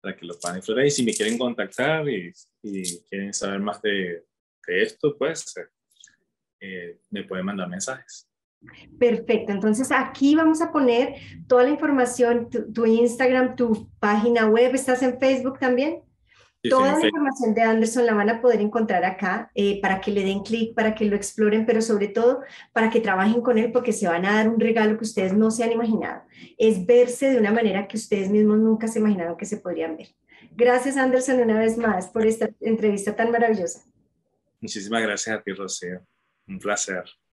para 0.01 0.15
que 0.15 0.25
lo 0.25 0.37
puedan 0.39 0.57
disfrutar. 0.57 0.85
Y 0.85 0.91
si 0.91 1.03
me 1.03 1.13
quieren 1.13 1.37
contactar 1.37 2.07
y, 2.09 2.33
quieren 3.09 3.33
saber 3.33 3.59
más 3.59 3.81
de, 3.81 4.23
esto, 4.67 5.17
pues 5.17 5.55
eh, 6.59 6.99
me 7.09 7.23
pueden 7.23 7.45
mandar 7.45 7.67
mensajes. 7.67 8.29
Perfecto, 8.99 9.51
entonces 9.51 9.89
aquí 9.91 10.35
vamos 10.35 10.61
a 10.61 10.71
poner 10.71 11.15
toda 11.47 11.63
la 11.63 11.69
información, 11.69 12.49
tu 12.49 12.85
Instagram, 12.85 13.55
tu 13.55 13.89
página 13.99 14.47
web, 14.47 14.75
¿estás 14.75 15.01
en 15.01 15.17
Facebook 15.17 15.57
también? 15.57 16.03
Toda 16.61 16.99
la 16.99 17.05
información 17.05 17.53
de 17.53 17.61
Anderson 17.61 18.05
la 18.05 18.13
van 18.13 18.29
a 18.29 18.41
poder 18.41 18.59
encontrar 18.59 19.05
acá 19.05 19.49
eh, 19.55 19.79
para 19.81 20.01
que 20.01 20.11
le 20.11 20.23
den 20.23 20.43
clic, 20.43 20.75
para 20.75 20.93
que 20.93 21.05
lo 21.05 21.15
exploren, 21.15 21.65
pero 21.65 21.81
sobre 21.81 22.09
todo 22.09 22.41
para 22.73 22.89
que 22.89 22.99
trabajen 22.99 23.41
con 23.41 23.57
él 23.57 23.71
porque 23.71 23.93
se 23.93 24.07
van 24.07 24.25
a 24.25 24.33
dar 24.33 24.49
un 24.49 24.59
regalo 24.59 24.97
que 24.97 25.05
ustedes 25.05 25.33
no 25.33 25.51
se 25.51 25.63
han 25.63 25.71
imaginado. 25.71 26.23
Es 26.57 26.85
verse 26.85 27.29
de 27.29 27.37
una 27.37 27.53
manera 27.53 27.87
que 27.87 27.95
ustedes 27.95 28.29
mismos 28.29 28.59
nunca 28.59 28.89
se 28.89 28.99
imaginaron 28.99 29.37
que 29.37 29.45
se 29.45 29.57
podrían 29.57 29.95
ver. 29.95 30.09
Gracias 30.51 30.97
Anderson 30.97 31.39
una 31.39 31.57
vez 31.57 31.77
más 31.77 32.07
por 32.07 32.27
esta 32.27 32.49
entrevista 32.59 33.15
tan 33.15 33.31
maravillosa. 33.31 33.85
Muchísimas 34.59 35.01
gracias 35.01 35.37
a 35.37 35.41
ti, 35.41 35.53
Rocío. 35.53 36.05
Un 36.45 36.59
placer. 36.59 37.05